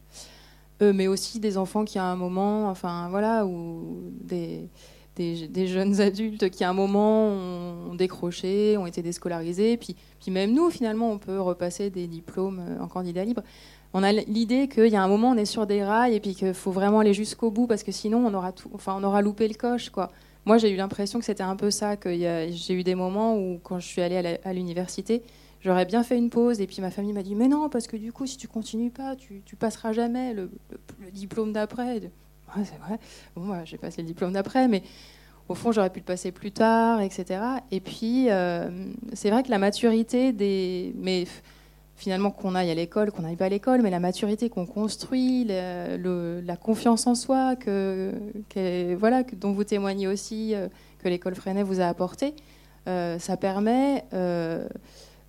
Euh, 0.82 0.94
mais 0.94 1.08
aussi 1.08 1.40
des 1.42 1.58
enfants 1.58 1.84
qui, 1.84 2.00
à 2.00 2.06
un 2.06 2.16
moment, 2.16 2.70
enfin, 2.70 3.10
voilà, 3.10 3.46
ou 3.46 4.12
des, 4.22 4.70
jeunes 5.68 6.00
adultes 6.00 6.50
qui, 6.50 6.64
à 6.64 6.70
un 6.70 6.74
moment, 6.74 7.28
ont, 7.28 7.96
décroché, 7.96 8.78
ont 8.78 8.86
été 8.86 9.02
déscolarisés. 9.02 9.76
Puis, 9.76 9.98
puis 10.22 10.32
même 10.32 10.54
nous, 10.54 10.70
finalement, 10.70 11.12
on 11.12 11.18
peut 11.18 11.42
repasser 11.42 11.90
des 11.90 12.08
diplômes 12.08 12.62
en 12.80 12.88
candidat 12.88 13.26
libre 13.26 13.44
on 13.98 14.04
a 14.04 14.12
l'idée 14.12 14.68
qu'il 14.68 14.88
y 14.88 14.98
a 14.98 15.02
un 15.02 15.08
moment 15.08 15.30
on 15.30 15.38
est 15.38 15.46
sur 15.46 15.66
des 15.66 15.82
rails 15.82 16.14
et 16.14 16.20
puis 16.20 16.36
qu'il 16.36 16.54
faut 16.54 16.72
vraiment 16.72 17.00
aller 17.00 17.14
jusqu'au 17.14 17.50
bout 17.50 17.66
parce 17.66 17.82
que 17.82 17.94
sinon 17.94 18.28
on 18.28 18.34
aura 18.34 18.52
tout, 18.52 18.70
enfin 18.74 18.94
on 19.00 19.04
aura 19.06 19.22
loupé 19.22 19.48
le 19.48 19.54
coche 19.54 19.90
quoi. 19.90 20.12
Moi 20.44 20.58
j'ai 20.58 20.70
eu 20.70 20.76
l'impression 20.76 21.18
que 21.18 21.24
c'était 21.24 21.44
un 21.44 21.56
peu 21.56 21.72
ça 21.72 21.96
que 21.96 22.10
j'ai 22.14 22.74
eu 22.74 22.84
des 22.84 22.94
moments 22.94 23.38
où 23.38 23.58
quand 23.64 23.80
je 23.80 23.88
suis 23.88 24.02
allée 24.02 24.38
à 24.44 24.52
l'université 24.52 25.24
j'aurais 25.62 25.86
bien 25.86 26.04
fait 26.04 26.18
une 26.18 26.30
pause 26.30 26.60
et 26.60 26.68
puis 26.68 26.82
ma 26.82 26.92
famille 26.92 27.14
m'a 27.14 27.24
dit 27.24 27.36
mais 27.36 27.48
non 27.48 27.70
parce 27.70 27.88
que 27.88 27.96
du 27.96 28.12
coup 28.12 28.26
si 28.26 28.36
tu 28.36 28.50
continues 28.50 28.92
pas 28.92 29.16
tu, 29.16 29.42
passeras 29.58 29.94
jamais 29.94 30.34
le, 30.34 30.52
diplôme 31.14 31.54
d'après. 31.54 32.02
Ouais, 32.56 32.64
c'est 32.66 32.78
vrai. 32.86 33.00
Bon 33.38 33.44
moi 33.44 33.64
j'ai 33.64 33.78
passé 33.78 34.02
le 34.02 34.08
diplôme 34.08 34.34
d'après 34.34 34.68
mais 34.68 34.84
au 35.48 35.54
fond, 35.54 35.72
j'aurais 35.72 35.92
pu 35.92 36.00
le 36.00 36.06
passer 36.06 36.32
plus 36.32 36.52
tard, 36.52 37.02
etc. 37.02 37.40
Et 37.70 37.80
puis, 37.80 38.32
euh, 38.32 38.68
c'est 39.14 39.30
vrai 39.30 39.44
que 39.44 39.52
la 39.52 39.60
maturité 39.60 40.34
des. 40.34 40.92
Mais 40.98 41.26
finalement 41.96 42.32
qu'on 42.32 42.56
aille 42.56 42.72
à 42.72 42.76
l'école, 42.76 43.12
qu'on 43.12 43.22
n'aille 43.22 43.38
pas 43.38 43.46
à 43.46 43.50
l'école, 43.50 43.82
mais 43.82 43.90
la 43.90 44.00
maturité 44.00 44.50
qu'on 44.50 44.66
construit, 44.66 45.46
la 45.46 46.58
confiance 46.58 47.08
en 47.08 47.16
soi, 47.16 47.56
que, 47.56 48.12
voilà, 48.96 49.24
dont 49.24 49.54
vous 49.54 49.64
témoignez 49.64 50.08
aussi, 50.08 50.54
euh, 50.54 50.68
que 51.00 51.10
l'école 51.10 51.36
Freinet 51.36 51.64
vous 51.64 51.80
a 51.80 51.86
apporté, 51.86 52.34
euh, 52.88 53.18
ça 53.20 53.38
permet 53.38 54.04
euh, 54.14 54.68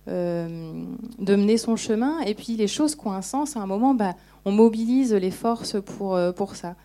de 0.07 1.35
mener 1.35 1.57
son 1.57 1.75
chemin. 1.75 2.19
Et 2.21 2.33
puis 2.33 2.57
les 2.57 2.67
choses 2.67 2.95
qui 2.95 3.07
ont 3.07 3.13
un 3.13 3.21
sens, 3.21 3.55
à 3.55 3.61
un 3.61 3.67
moment, 3.67 3.93
bah, 3.93 4.15
on 4.43 4.51
mobilise 4.51 5.13
les 5.13 5.31
forces 5.31 5.81
pour, 5.81 6.19
pour 6.35 6.55
ça. 6.55 6.75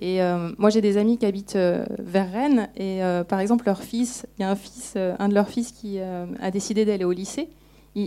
Et 0.00 0.20
moi, 0.58 0.70
j'ai 0.70 0.80
des 0.80 0.96
amis 0.96 1.18
qui 1.18 1.26
habitent 1.26 1.58
vers 1.98 2.30
Rennes, 2.30 2.68
et 2.76 3.00
par 3.28 3.40
exemple, 3.40 3.64
leur 3.66 3.82
fils, 3.82 4.26
il 4.38 4.42
y 4.42 4.44
a 4.44 4.50
un 4.50 4.54
fils, 4.54 4.94
un 4.94 5.28
de 5.28 5.34
leurs 5.34 5.48
fils 5.48 5.72
qui 5.72 5.98
a 5.98 6.50
décidé 6.52 6.84
d'aller 6.84 7.02
au 7.02 7.10
lycée 7.10 7.48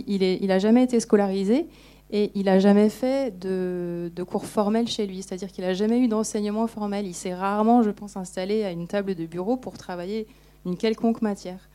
il 0.06 0.46
n'a 0.46 0.58
jamais 0.58 0.84
été 0.84 1.00
scolarisé 1.00 1.66
et 2.14 2.30
il 2.34 2.44
n'a 2.44 2.58
jamais 2.58 2.90
fait 2.90 3.38
de, 3.38 4.10
cours 4.24 4.44
formels 4.44 4.86
chez 4.86 5.06
lui, 5.06 5.22
c'est-à-dire 5.22 5.50
qu'il 5.50 5.64
n'a 5.64 5.72
jamais 5.72 5.98
eu 5.98 6.08
d'enseignement 6.08 6.66
formel. 6.66 7.06
Il 7.06 7.14
s'est 7.14 7.34
rarement, 7.34 7.82
je 7.82 7.90
pense, 7.90 8.18
installé 8.18 8.64
à 8.64 8.70
une 8.70 8.86
table 8.86 9.14
de 9.14 9.24
bureau 9.24 9.56
pour 9.56 9.78
travailler 9.78 10.26
une 10.66 10.76
quelconque 10.76 11.22
matière. 11.22 11.70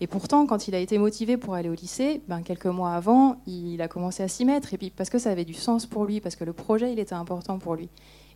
Et 0.00 0.08
pourtant, 0.08 0.46
quand 0.46 0.66
il 0.66 0.74
a 0.74 0.78
été 0.80 0.98
motivé 0.98 1.36
pour 1.36 1.54
aller 1.54 1.68
au 1.68 1.74
lycée, 1.74 2.22
ben, 2.28 2.42
quelques 2.42 2.66
mois 2.66 2.92
avant, 2.92 3.36
il 3.46 3.80
a 3.80 3.88
commencé 3.88 4.22
à 4.22 4.28
s'y 4.28 4.44
mettre, 4.44 4.74
et 4.74 4.78
puis 4.78 4.90
parce 4.90 5.10
que 5.10 5.18
ça 5.18 5.30
avait 5.30 5.44
du 5.44 5.54
sens 5.54 5.86
pour 5.86 6.04
lui, 6.04 6.20
parce 6.20 6.34
que 6.34 6.44
le 6.44 6.52
projet, 6.52 6.92
il 6.92 6.98
était 6.98 7.14
important 7.14 7.58
pour 7.58 7.76
lui. 7.76 7.88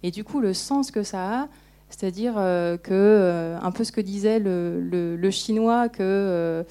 Et 0.04 0.12
du 0.12 0.22
coup, 0.22 0.40
le 0.40 0.54
sens 0.54 0.92
que 0.92 1.02
ça 1.02 1.42
a, 1.42 1.48
c'est-à-dire 1.92 2.34
euh, 2.36 2.76
que, 2.76 2.92
euh, 2.92 3.58
un 3.60 3.70
peu 3.70 3.84
ce 3.84 3.92
que 3.92 4.00
disait 4.00 4.38
le, 4.38 5.30
chinois, 5.30 5.88
que 5.88 6.02
euh, 6.02 6.62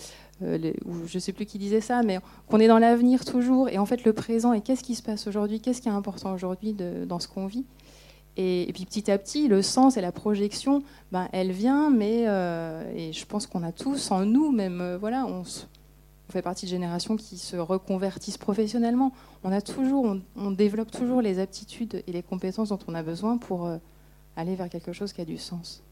je 0.42 1.18
ne 1.18 1.20
sais 1.20 1.32
plus 1.32 1.46
qui 1.46 1.60
disait 1.60 1.82
ça, 1.82 2.02
mais 2.02 2.20
qu'on 2.48 2.60
est 2.60 2.68
dans 2.68 2.80
l'avenir 2.80 3.24
toujours, 3.24 3.70
et 3.70 3.78
en 3.78 3.86
fait 3.86 4.04
le 4.04 4.14
présent, 4.14 4.54
et 4.54 4.62
qu'est-ce 4.62 4.84
qui 4.84 4.96
se 4.96 5.04
passe 5.04 5.28
aujourd'hui, 5.28 5.60
qu'est-ce 5.60 5.82
qui 5.82 5.88
est 5.88 5.92
important 5.92 6.34
aujourd'hui 6.34 6.74
dans 6.74 7.20
ce 7.20 7.28
qu'on 7.28 7.46
vit. 7.46 7.66
Et, 8.38 8.72
puis 8.74 8.86
petit 8.86 9.12
à 9.12 9.18
petit, 9.18 9.48
le 9.48 9.62
sens 9.62 9.98
et 9.98 10.02
la 10.02 10.12
projection, 10.12 10.82
ben, 11.12 11.28
elle 11.32 11.52
vient, 11.52 11.90
mais 11.92 12.22
et 12.96 13.14
je 13.14 13.26
pense 13.26 13.46
qu'on 13.46 13.62
a 13.62 13.72
tous 13.72 14.10
en 14.10 14.26
nous, 14.26 14.52
même 14.52 14.98
voilà, 15.00 15.26
on, 15.28 15.44
fait 16.30 16.42
partie 16.42 16.66
de 16.66 16.72
générations 16.72 17.18
qui 17.18 17.38
se 17.38 17.58
reconvertissent 17.58 18.38
professionnellement. 18.38 19.12
On 19.44 19.52
a 19.52 19.60
toujours, 19.60 20.16
on, 20.38 20.52
développe 20.52 20.90
toujours 20.90 21.22
les 21.22 21.40
aptitudes 21.40 22.04
et 22.08 22.12
les 22.14 22.24
compétences 22.24 22.70
dont 22.70 22.80
on 22.88 22.96
a 22.96 23.04
besoin 23.04 23.38
pour 23.38 23.70
aller 24.36 24.56
vers 24.56 24.70
quelque 24.70 24.94
chose 24.94 25.14
qui 25.14 25.22
a 25.22 25.26
du 25.26 25.38
sens. 25.38 25.84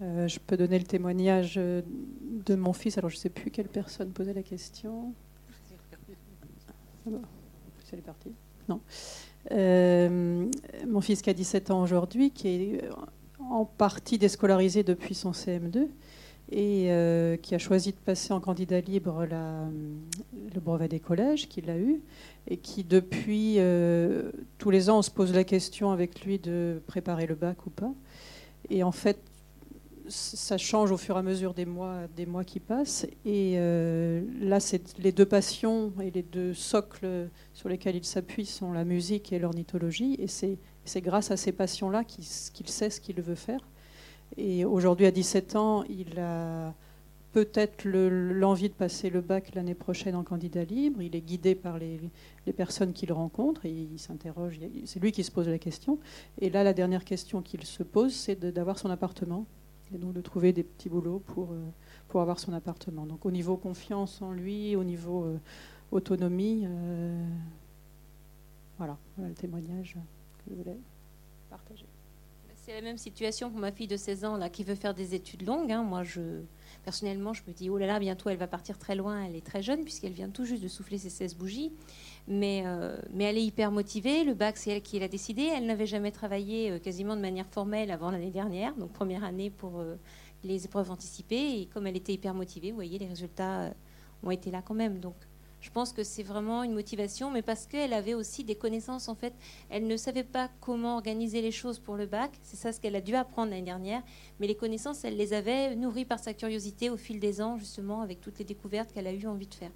Euh, 0.00 0.28
je 0.28 0.38
peux 0.38 0.56
donner 0.56 0.78
le 0.78 0.84
témoignage 0.84 1.54
euh, 1.56 1.82
de 2.46 2.54
mon 2.54 2.72
fils. 2.72 2.98
Alors, 2.98 3.10
je 3.10 3.16
ne 3.16 3.20
sais 3.20 3.30
plus 3.30 3.50
quelle 3.50 3.68
personne 3.68 4.10
posait 4.10 4.32
la 4.32 4.42
question. 4.42 5.12
C'est 7.84 8.02
parti 8.02 8.30
Non. 8.68 8.80
Euh, 9.50 10.46
mon 10.86 11.00
fils 11.00 11.22
qui 11.22 11.30
a 11.30 11.34
17 11.34 11.70
ans 11.70 11.82
aujourd'hui, 11.82 12.30
qui 12.30 12.48
est 12.48 12.90
en 13.40 13.64
partie 13.64 14.18
déscolarisé 14.18 14.82
depuis 14.82 15.14
son 15.14 15.32
CM2 15.32 15.88
et 16.50 16.90
qui 17.42 17.54
a 17.54 17.58
choisi 17.58 17.92
de 17.92 17.98
passer 17.98 18.32
en 18.32 18.40
candidat 18.40 18.80
libre 18.80 19.26
le 19.26 20.60
brevet 20.60 20.88
des 20.88 21.00
collèges, 21.00 21.48
qu'il 21.48 21.68
a 21.70 21.78
eu, 21.78 22.00
et 22.46 22.56
qui 22.56 22.84
depuis 22.84 23.58
tous 24.58 24.70
les 24.70 24.90
ans 24.90 24.98
on 24.98 25.02
se 25.02 25.10
pose 25.10 25.34
la 25.34 25.44
question 25.44 25.90
avec 25.90 26.24
lui 26.24 26.38
de 26.38 26.80
préparer 26.86 27.26
le 27.26 27.34
bac 27.34 27.66
ou 27.66 27.70
pas. 27.70 27.92
Et 28.70 28.82
en 28.82 28.92
fait, 28.92 29.18
ça 30.08 30.58
change 30.58 30.90
au 30.90 30.96
fur 30.96 31.16
et 31.16 31.18
à 31.18 31.22
mesure 31.22 31.54
des 31.54 31.66
mois, 31.66 32.06
des 32.16 32.26
mois 32.26 32.44
qui 32.44 32.60
passent. 32.60 33.06
Et 33.24 33.54
euh, 33.56 34.22
là, 34.40 34.60
c'est 34.60 34.98
les 34.98 35.12
deux 35.12 35.26
passions 35.26 35.92
et 36.02 36.10
les 36.10 36.22
deux 36.22 36.54
socles 36.54 37.28
sur 37.52 37.68
lesquels 37.68 37.96
il 37.96 38.04
s'appuie 38.04 38.46
sont 38.46 38.72
la 38.72 38.84
musique 38.84 39.32
et 39.32 39.38
l'ornithologie. 39.38 40.16
Et 40.18 40.26
c'est 40.26 41.00
grâce 41.00 41.30
à 41.30 41.36
ces 41.36 41.52
passions-là 41.52 42.04
qu'il 42.04 42.24
sait 42.24 42.90
ce 42.90 43.00
qu'il 43.00 43.20
veut 43.20 43.34
faire. 43.34 43.60
Et 44.36 44.64
aujourd'hui, 44.64 45.06
à 45.06 45.10
17 45.10 45.56
ans, 45.56 45.84
il 45.84 46.18
a 46.18 46.74
peut-être 47.32 47.84
l'envie 47.84 48.68
de 48.68 48.74
passer 48.74 49.10
le 49.10 49.20
bac 49.20 49.54
l'année 49.54 49.74
prochaine 49.74 50.14
en 50.14 50.24
candidat 50.24 50.64
libre. 50.64 51.02
Il 51.02 51.14
est 51.14 51.20
guidé 51.20 51.54
par 51.54 51.78
les, 51.78 52.00
personnes 52.56 52.92
qu'il 52.92 53.12
rencontre 53.12 53.66
et 53.66 53.70
il 53.70 53.98
s'interroge. 53.98 54.58
C'est 54.86 55.00
lui 55.00 55.12
qui 55.12 55.22
se 55.22 55.30
pose 55.30 55.48
la 55.48 55.58
question. 55.58 55.98
Et 56.40 56.50
là, 56.50 56.64
la 56.64 56.72
dernière 56.72 57.04
question 57.04 57.42
qu'il 57.42 57.64
se 57.64 57.82
pose, 57.82 58.14
c'est 58.14 58.40
d'avoir 58.40 58.78
son 58.78 58.90
appartement 58.90 59.46
et 59.94 59.98
donc 59.98 60.12
de 60.12 60.20
trouver 60.20 60.52
des 60.52 60.62
petits 60.62 60.88
boulots 60.88 61.22
pour, 61.26 61.52
euh, 61.52 61.64
pour 62.08 62.20
avoir 62.20 62.38
son 62.38 62.52
appartement. 62.52 63.06
Donc 63.06 63.24
au 63.24 63.30
niveau 63.30 63.56
confiance 63.56 64.20
en 64.22 64.32
lui, 64.32 64.76
au 64.76 64.84
niveau 64.84 65.24
euh, 65.24 65.38
autonomie, 65.92 66.64
euh, 66.66 67.26
voilà, 68.76 68.98
le 69.18 69.32
témoignage 69.34 69.96
que 70.38 70.50
je 70.50 70.56
voulais 70.56 70.78
partager. 71.48 71.86
C'est 72.68 72.74
la 72.74 72.82
même 72.82 72.98
situation 72.98 73.48
pour 73.48 73.60
ma 73.60 73.72
fille 73.72 73.86
de 73.86 73.96
16 73.96 74.26
ans 74.26 74.36
là, 74.36 74.50
qui 74.50 74.62
veut 74.62 74.74
faire 74.74 74.92
des 74.92 75.14
études 75.14 75.46
longues. 75.46 75.72
Hein. 75.72 75.84
Moi, 75.84 76.02
je, 76.02 76.42
personnellement, 76.84 77.32
je 77.32 77.40
me 77.48 77.54
dis, 77.54 77.70
oh 77.70 77.78
là 77.78 77.86
là, 77.86 77.98
bientôt 77.98 78.28
elle 78.28 78.36
va 78.36 78.46
partir 78.46 78.76
très 78.76 78.94
loin. 78.94 79.24
Elle 79.24 79.36
est 79.36 79.46
très 79.46 79.62
jeune 79.62 79.84
puisqu'elle 79.84 80.12
vient 80.12 80.28
tout 80.28 80.44
juste 80.44 80.62
de 80.62 80.68
souffler 80.68 80.98
ses 80.98 81.08
16 81.08 81.34
bougies. 81.34 81.72
Mais, 82.26 82.64
mais 83.10 83.24
elle 83.24 83.38
est 83.38 83.42
hyper 83.42 83.72
motivée. 83.72 84.22
Le 84.22 84.34
bac, 84.34 84.58
c'est 84.58 84.68
elle 84.68 84.82
qui 84.82 84.98
l'a 84.98 85.08
décidé. 85.08 85.44
Elle 85.44 85.64
n'avait 85.64 85.86
jamais 85.86 86.10
travaillé 86.10 86.78
quasiment 86.80 87.16
de 87.16 87.22
manière 87.22 87.46
formelle 87.46 87.90
avant 87.90 88.10
l'année 88.10 88.30
dernière, 88.30 88.76
donc 88.76 88.92
première 88.92 89.24
année 89.24 89.48
pour 89.48 89.82
les 90.44 90.66
épreuves 90.66 90.90
anticipées. 90.90 91.62
Et 91.62 91.66
comme 91.72 91.86
elle 91.86 91.96
était 91.96 92.12
hyper 92.12 92.34
motivée, 92.34 92.68
vous 92.68 92.76
voyez, 92.76 92.98
les 92.98 93.06
résultats 93.06 93.72
ont 94.22 94.30
été 94.30 94.50
là 94.50 94.60
quand 94.60 94.74
même. 94.74 94.98
Donc 94.98 95.16
je 95.60 95.70
pense 95.70 95.92
que 95.92 96.04
c'est 96.04 96.22
vraiment 96.22 96.62
une 96.62 96.72
motivation, 96.72 97.30
mais 97.30 97.42
parce 97.42 97.66
qu'elle 97.66 97.92
avait 97.92 98.14
aussi 98.14 98.44
des 98.44 98.54
connaissances. 98.54 99.08
En 99.08 99.14
fait, 99.14 99.34
elle 99.70 99.86
ne 99.86 99.96
savait 99.96 100.24
pas 100.24 100.50
comment 100.60 100.94
organiser 100.94 101.42
les 101.42 101.50
choses 101.50 101.78
pour 101.78 101.96
le 101.96 102.06
bac. 102.06 102.30
C'est 102.42 102.56
ça 102.56 102.72
ce 102.72 102.80
qu'elle 102.80 102.96
a 102.96 103.00
dû 103.00 103.14
apprendre 103.14 103.50
l'année 103.50 103.62
dernière. 103.62 104.02
Mais 104.40 104.46
les 104.46 104.56
connaissances, 104.56 105.04
elle 105.04 105.16
les 105.16 105.32
avait 105.32 105.74
nourries 105.74 106.04
par 106.04 106.18
sa 106.18 106.34
curiosité 106.34 106.90
au 106.90 106.96
fil 106.96 107.18
des 107.18 107.40
ans, 107.40 107.58
justement, 107.58 108.00
avec 108.00 108.20
toutes 108.20 108.38
les 108.38 108.44
découvertes 108.44 108.92
qu'elle 108.92 109.06
a 109.06 109.12
eu 109.12 109.26
envie 109.26 109.46
de 109.46 109.54
faire. 109.54 109.72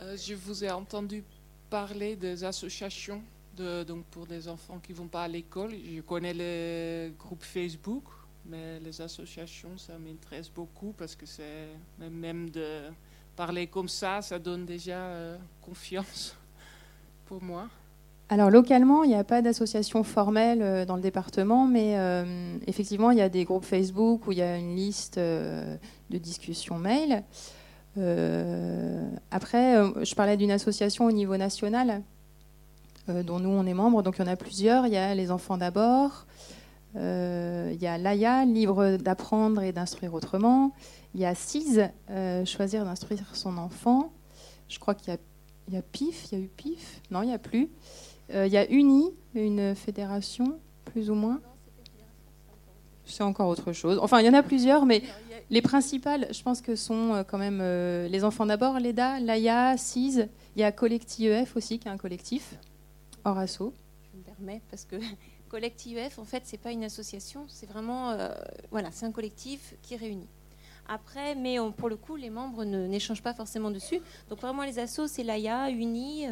Euh, 0.00 0.16
je 0.16 0.34
vous 0.34 0.64
ai 0.64 0.70
entendu 0.70 1.24
parler 1.70 2.16
des 2.16 2.44
associations 2.44 3.22
donc 3.88 4.04
pour 4.12 4.24
des 4.24 4.46
enfants 4.46 4.78
qui 4.80 4.92
ne 4.92 4.98
vont 4.98 5.08
pas 5.08 5.24
à 5.24 5.28
l'école. 5.28 5.72
Je 5.72 6.00
connais 6.02 6.32
le 6.32 7.10
groupe 7.18 7.42
Facebook, 7.42 8.04
mais 8.46 8.78
les 8.78 9.00
associations, 9.00 9.76
ça 9.76 9.94
m'intéresse 9.98 10.48
beaucoup 10.48 10.94
parce 10.96 11.16
que 11.16 11.26
c'est 11.26 11.66
même 11.98 12.50
de 12.50 12.82
parler 13.34 13.66
comme 13.66 13.88
ça, 13.88 14.22
ça 14.22 14.38
donne 14.38 14.64
déjà 14.64 14.98
euh, 14.98 15.36
confiance 15.60 16.36
pour 17.26 17.42
moi. 17.42 17.66
Alors 18.28 18.48
localement, 18.48 19.02
il 19.02 19.08
n'y 19.08 19.16
a 19.16 19.24
pas 19.24 19.42
d'association 19.42 20.04
formelle 20.04 20.62
euh, 20.62 20.84
dans 20.84 20.94
le 20.94 21.02
département, 21.02 21.66
mais 21.66 21.96
effectivement, 22.68 23.10
il 23.10 23.18
y 23.18 23.22
a 23.22 23.28
des 23.28 23.44
groupes 23.44 23.64
Facebook 23.64 24.28
où 24.28 24.30
il 24.30 24.38
y 24.38 24.42
a 24.42 24.56
une 24.56 24.76
liste 24.76 25.18
de 25.18 25.78
discussions 26.10 26.78
mail. 26.78 27.24
Euh, 27.98 29.08
après, 29.30 29.76
euh, 29.76 30.04
je 30.04 30.14
parlais 30.14 30.36
d'une 30.36 30.50
association 30.50 31.06
au 31.06 31.12
niveau 31.12 31.36
national 31.36 32.02
euh, 33.08 33.22
dont 33.22 33.40
nous 33.40 33.48
on 33.48 33.66
est 33.66 33.74
membre. 33.74 34.02
Donc 34.02 34.16
il 34.18 34.24
y 34.24 34.28
en 34.28 34.32
a 34.32 34.36
plusieurs. 34.36 34.86
Il 34.86 34.92
y 34.92 34.96
a 34.96 35.14
les 35.14 35.30
enfants 35.30 35.56
d'abord. 35.56 36.26
il 36.94 37.78
y 37.80 37.86
a 37.86 37.98
l'AIA, 37.98 38.44
libre 38.44 38.96
d'apprendre 38.96 39.62
et 39.62 39.72
d'instruire 39.72 40.14
autrement. 40.14 40.72
Il 41.14 41.20
y 41.20 41.24
a 41.24 41.34
CIS, 41.34 41.80
choisir 42.44 42.84
d'instruire 42.84 43.24
son 43.34 43.56
enfant. 43.56 44.12
Je 44.68 44.78
crois 44.78 44.94
qu'il 44.94 45.16
y, 45.72 45.76
a 45.76 45.82
PIF, 45.82 46.26
il 46.30 46.38
y 46.38 46.40
a 46.40 46.44
eu 46.44 46.48
PIF? 46.48 47.00
Non, 47.10 47.22
il 47.22 47.28
n'y 47.28 47.34
a 47.34 47.38
plus. 47.38 47.70
il 48.34 48.48
y 48.48 48.56
a 48.58 48.70
UNI, 48.70 49.14
une 49.34 49.74
fédération, 49.74 50.58
plus 50.84 51.10
ou 51.10 51.14
moins. 51.14 51.40
C'est 53.06 53.22
encore 53.22 53.48
autre 53.48 53.72
chose. 53.72 53.98
Enfin, 54.02 54.20
il 54.20 54.26
y 54.26 54.28
en 54.28 54.34
a 54.34 54.42
plusieurs, 54.42 54.84
mais 54.84 55.02
les 55.50 55.62
principales, 55.62 56.28
je 56.30 56.42
pense 56.42 56.60
que 56.60 56.76
sont 56.76 57.14
euh, 57.14 57.22
quand 57.24 57.38
même 57.38 57.60
euh, 57.62 58.06
les 58.08 58.24
enfants 58.24 58.44
d'abord, 58.44 58.78
l'EDA, 58.78 59.18
l'AIA, 59.20 59.76
CIS. 59.76 60.28
Il 60.56 60.60
y 60.60 60.64
a 60.64 60.72
Collectif 60.72 61.56
aussi, 61.56 61.78
qui 61.78 61.88
est 61.88 61.90
un 61.90 61.96
collectif, 61.96 62.56
hors 63.24 63.38
assaut. 63.38 63.72
Je 64.12 64.18
me 64.18 64.22
permets, 64.22 64.60
parce 64.70 64.84
que 64.84 64.96
Collectif 65.48 66.18
en 66.18 66.24
fait, 66.24 66.42
c'est 66.44 66.58
pas 66.58 66.72
une 66.72 66.84
association, 66.84 67.46
c'est 67.48 67.68
vraiment, 67.68 68.10
euh, 68.10 68.28
voilà, 68.70 68.90
c'est 68.90 69.06
un 69.06 69.12
collectif 69.12 69.74
qui 69.82 69.96
réunit. 69.96 70.28
Après, 70.86 71.34
mais 71.34 71.56
pour 71.76 71.88
le 71.88 71.96
coup, 71.96 72.16
les 72.16 72.30
membres 72.30 72.64
n'échangent 72.64 73.22
pas 73.22 73.34
forcément 73.34 73.70
dessus. 73.70 74.00
Donc 74.30 74.40
vraiment, 74.40 74.64
les 74.64 74.78
assos, 74.78 75.06
c'est 75.06 75.22
l'AIA, 75.22 75.68
UNI, 75.68 76.26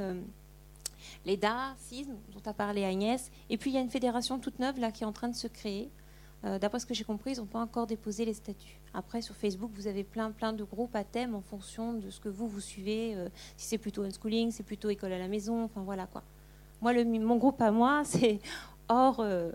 l'EDA, 1.27 1.75
CIS, 1.79 2.07
dont 2.07 2.51
a 2.51 2.55
parlé 2.55 2.85
Agnès. 2.85 3.31
Et 3.51 3.59
puis, 3.59 3.71
il 3.71 3.75
y 3.75 3.77
a 3.77 3.83
une 3.83 3.91
fédération 3.91 4.39
toute 4.39 4.59
neuve 4.59 4.81
là 4.81 4.91
qui 4.93 5.03
est 5.03 5.07
en 5.07 5.13
train 5.13 5.29
de 5.29 5.35
se 5.35 5.47
créer. 5.47 5.91
D'après 6.61 6.79
ce 6.79 6.87
que 6.87 6.95
j'ai 6.95 7.05
compris, 7.05 7.33
ils 7.33 7.39
n'ont 7.39 7.47
pas 7.47 7.61
encore 7.61 7.87
déposé 7.87 8.25
les 8.25 8.35
statuts. 8.35 8.81
Après, 8.97 9.21
sur 9.21 9.35
Facebook, 9.35 9.71
vous 9.75 9.89
avez 9.89 10.05
plein, 10.05 10.31
plein 10.31 10.55
de 10.55 10.65
groupes 10.65 10.97
à 10.97 11.05
thème 11.05 11.35
en 11.35 11.43
fonction 11.43 11.93
de 11.93 12.09
ce 12.09 12.19
que 12.19 12.31
vous, 12.31 12.49
vous 12.49 12.61
suivez. 12.61 13.15
Euh, 13.15 13.29
si 13.57 13.69
c'est 13.69 13.79
plutôt 13.79 14.03
unschooling, 14.03 14.51
c'est 14.51 14.63
plutôt 14.63 14.89
école 14.89 15.13
à 15.13 15.19
la 15.19 15.29
maison, 15.29 15.65
enfin 15.65 15.83
voilà 15.83 16.07
quoi. 16.07 16.23
Moi, 16.81 16.93
mon 17.05 17.37
groupe 17.37 17.61
à 17.61 17.71
moi, 17.71 18.03
c'est 18.07 18.41
hors, 18.89 19.21
euh, 19.21 19.53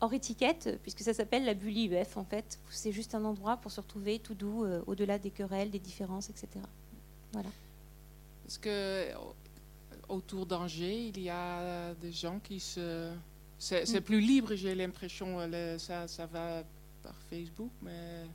hors 0.00 0.12
étiquette, 0.12 0.78
puisque 0.82 1.00
ça 1.00 1.12
s'appelle 1.12 1.44
la 1.44 1.54
bulle 1.54 1.76
IEF 1.76 2.16
en 2.16 2.24
fait. 2.24 2.60
C'est 2.70 2.92
juste 2.92 3.16
un 3.16 3.24
endroit 3.24 3.56
pour 3.56 3.72
se 3.72 3.80
retrouver 3.80 4.20
tout 4.20 4.34
doux, 4.34 4.64
euh, 4.64 4.80
au-delà 4.86 5.18
des 5.18 5.30
querelles, 5.30 5.70
des 5.70 5.80
différences, 5.80 6.30
etc. 6.30 6.48
Voilà. 7.32 7.48
Parce 8.44 8.58
que 8.58 9.08
autour 10.08 10.46
d'Angers, 10.46 11.08
il 11.08 11.20
y 11.20 11.30
a 11.30 11.94
des 11.94 12.12
gens 12.12 12.38
qui 12.38 12.60
se. 12.60 13.10
C'est 13.64 14.00
mm. 14.00 14.02
plus 14.02 14.20
libre, 14.20 14.54
j'ai 14.54 14.74
l'impression. 14.74 15.38
Ça, 15.78 16.06
ça 16.06 16.26
va 16.26 16.62
par 17.02 17.14
Facebook, 17.30 17.70
mais. 17.82 18.26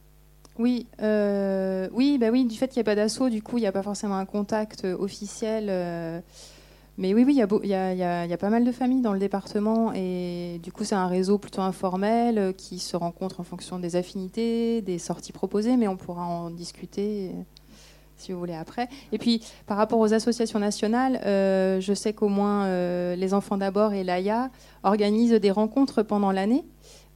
Oui, 0.57 0.87
euh, 1.01 1.87
oui, 1.93 2.17
bah 2.17 2.29
oui, 2.31 2.43
du 2.45 2.57
fait 2.57 2.67
qu'il 2.67 2.79
n'y 2.79 2.81
a 2.81 2.91
pas 2.91 2.95
d'assaut, 2.95 3.29
du 3.29 3.41
coup, 3.41 3.57
il 3.57 3.61
n'y 3.61 3.67
a 3.67 3.71
pas 3.71 3.83
forcément 3.83 4.17
un 4.17 4.25
contact 4.25 4.83
euh, 4.83 4.97
officiel. 4.97 5.67
Euh, 5.69 6.19
mais 6.97 7.13
oui, 7.13 7.23
oui, 7.23 7.33
il 7.33 7.69
y, 7.69 7.73
a, 7.73 8.37
pas 8.37 8.49
mal 8.49 8.65
de 8.65 8.71
familles 8.73 9.01
dans 9.01 9.13
le 9.13 9.19
département 9.19 9.93
et 9.95 10.59
du 10.61 10.73
coup, 10.73 10.83
c'est 10.83 10.95
un 10.95 11.07
réseau 11.07 11.37
plutôt 11.37 11.61
informel 11.61 12.53
qui 12.57 12.77
se 12.77 12.97
rencontre 12.97 13.39
en 13.39 13.45
fonction 13.45 13.79
des 13.79 13.95
affinités, 13.95 14.81
des 14.81 14.99
sorties 14.99 15.31
proposées, 15.31 15.77
mais 15.77 15.87
on 15.87 15.95
pourra 15.95 16.25
en 16.25 16.49
discuter 16.49 17.31
si 18.19 18.31
vous 18.31 18.39
voulez 18.39 18.53
après. 18.53 18.87
Et 19.11 19.17
puis, 19.17 19.41
par 19.65 19.77
rapport 19.77 19.99
aux 19.99 20.13
associations 20.13 20.59
nationales, 20.59 21.19
je 21.23 21.93
sais 21.95 22.13
qu'au 22.13 22.29
moins 22.29 22.67
les 23.15 23.33
Enfants 23.33 23.57
d'abord 23.57 23.93
et 23.93 24.03
l'AIA 24.03 24.49
organisent 24.83 25.31
des 25.31 25.51
rencontres 25.51 26.03
pendant 26.03 26.31
l'année. 26.31 26.65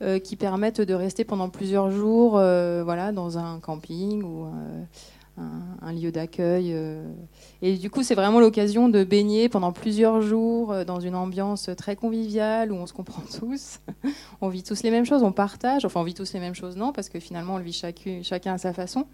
Euh, 0.02 0.20
qui 0.20 0.36
permettent 0.36 0.82
de 0.82 0.94
rester 0.96 1.24
pendant 1.24 1.50
plusieurs 1.50 1.92
jours 1.92 2.34
euh, 2.36 2.82
voilà, 2.84 3.14
dans 3.14 3.38
un 3.38 3.60
camping 3.60 4.24
ou 4.24 4.48
euh, 5.40 5.42
un, 5.82 5.94
lieu 5.94 6.12
d'accueil. 6.12 6.74
Euh. 6.74 7.04
Et 7.64 7.78
du 7.78 7.90
coup, 7.90 8.04
c'est 8.04 8.14
vraiment 8.14 8.40
l'occasion 8.40 8.88
de 8.88 9.04
baigner 9.04 9.50
pendant 9.50 9.72
plusieurs 9.72 10.22
jours 10.22 10.72
euh, 10.72 10.84
dans 10.84 11.00
une 11.00 11.16
ambiance 11.16 11.72
très 11.76 11.96
conviviale 11.96 12.72
où 12.72 12.76
on 12.76 12.86
se 12.86 12.94
comprend 12.94 13.24
tous. 13.40 13.80
on 14.42 14.50
vit 14.50 14.62
tous 14.62 14.84
les 14.84 14.92
mêmes 14.92 15.06
choses, 15.06 15.24
on 15.24 15.32
partage. 15.32 15.86
Enfin, 15.86 16.02
on 16.02 16.04
vit 16.04 16.14
tous 16.14 16.34
les 16.34 16.40
mêmes 16.40 16.54
choses, 16.54 16.76
non, 16.76 16.92
parce 16.92 17.10
que 17.10 17.20
finalement, 17.20 17.56
on 17.56 17.58
le 17.58 17.64
vit 17.64 17.74
chacun 17.74 18.54
à 18.54 18.58
sa 18.60 18.74
façon. 18.74 19.08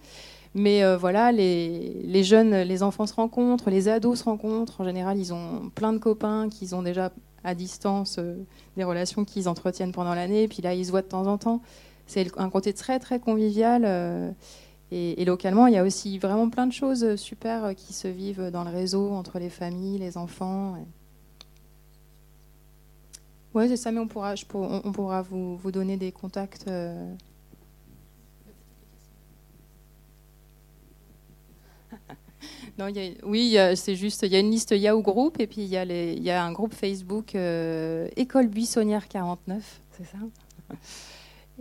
Mais 0.56 0.84
euh, 0.84 0.98
voilà, 0.98 1.32
les, 1.32 2.24
jeunes, 2.24 2.56
les 2.56 2.84
enfants 2.84 3.06
se 3.06 3.14
rencontrent, 3.14 3.70
les 3.70 3.88
ados 3.88 4.20
se 4.20 4.24
rencontrent. 4.24 4.82
En 4.82 4.84
général, 4.84 5.18
ils 5.18 5.34
ont 5.34 5.70
plein 5.76 5.94
de 5.94 6.00
copains 6.00 6.50
qu'ils 6.50 6.76
ont 6.76 6.82
déjà 6.82 7.12
à 7.44 7.56
distance, 7.56 8.20
des 8.76 8.84
relations 8.84 9.24
qu'ils 9.24 9.48
entretiennent 9.48 9.92
pendant 9.92 10.14
l'année. 10.16 10.48
Puis 10.48 10.62
là, 10.62 10.74
ils 10.74 10.86
se 10.86 10.92
voient 10.92 11.02
de 11.02 11.08
temps 11.08 11.28
en 11.28 11.38
temps. 11.38 11.62
C'est 12.08 12.28
un 12.38 12.50
côté 12.50 12.74
très, 12.74 13.00
très 13.00 13.20
convivial. 13.20 14.36
Et, 14.92 15.24
localement, 15.24 15.68
il 15.68 15.76
y 15.76 15.78
a 15.78 15.84
aussi 15.84 16.18
vraiment 16.18 16.50
plein 16.50 16.68
de 16.68 16.74
choses 16.74 17.16
super 17.16 17.76
qui 17.76 17.94
se 17.94 18.08
vivent 18.08 18.50
dans 18.52 18.64
le 18.64 18.72
réseau 18.72 19.12
entre 19.12 19.40
les 19.40 19.50
familles, 19.50 20.00
les 20.00 20.18
enfants. 20.18 20.76
Oui, 23.54 23.68
c'est 23.68 23.78
ça, 23.78 23.92
mais 23.92 24.00
on 24.00 24.08
pourra, 24.08 24.34
on, 24.54 24.92
pourra 24.92 25.22
vous, 25.22 25.72
donner 25.72 25.96
des 25.96 26.12
contacts. 26.12 26.66
Euh. 32.80 32.92
non, 32.92 33.14
oui, 33.24 33.58
c'est 33.76 33.96
juste, 33.96 34.24
il 34.24 34.32
y 34.32 34.36
a 34.36 34.40
une 34.40 34.52
liste 34.52 34.72
Yahoo 34.72 35.02
Group 35.02 35.40
et 35.40 35.48
puis 35.48 35.62
il 35.62 35.68
y, 35.68 36.30
a 36.30 36.44
un 36.44 36.52
groupe 36.52 36.74
Facebook 36.74 37.36
euh, 37.36 38.08
École 38.16 38.48
Buissonnière 38.48 39.08
49, 39.08 39.82
c'est 39.98 40.06
ça? 40.06 40.18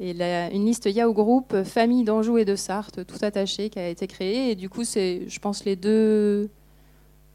Et 0.01 0.13
une 0.13 0.65
liste 0.65 0.87
Yahoo 0.87 1.13
Group, 1.13 1.53
euh, 1.55 1.65
famille 1.65 2.05
d'Anjou 2.05 2.39
et 2.39 2.45
de 2.45 2.55
Sarthe, 2.55 3.05
tout 3.05 3.19
attaché, 3.23 3.69
qui 3.69 3.81
a 3.81 3.89
été 3.89 4.07
créée. 4.07 4.53
Et 4.53 4.55
du 4.55 4.69
coup, 4.69 4.85
c'est, 4.85 5.29
je 5.29 5.41
pense, 5.41 5.65
les 5.65 5.75
deux, 5.75 6.51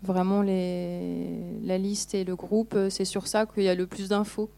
vraiment 0.02 0.42
les, 0.42 1.60
la 1.64 1.78
liste 1.78 2.16
et 2.16 2.24
le 2.24 2.38
groupe, 2.38 2.74
euh, 2.76 2.90
c'est 2.90 3.04
sur 3.04 3.28
ça 3.28 3.46
qu'il 3.46 3.64
y 3.64 3.68
a 3.68 3.76
le 3.76 3.86
plus 3.86 4.08
d'infos, 4.08 4.50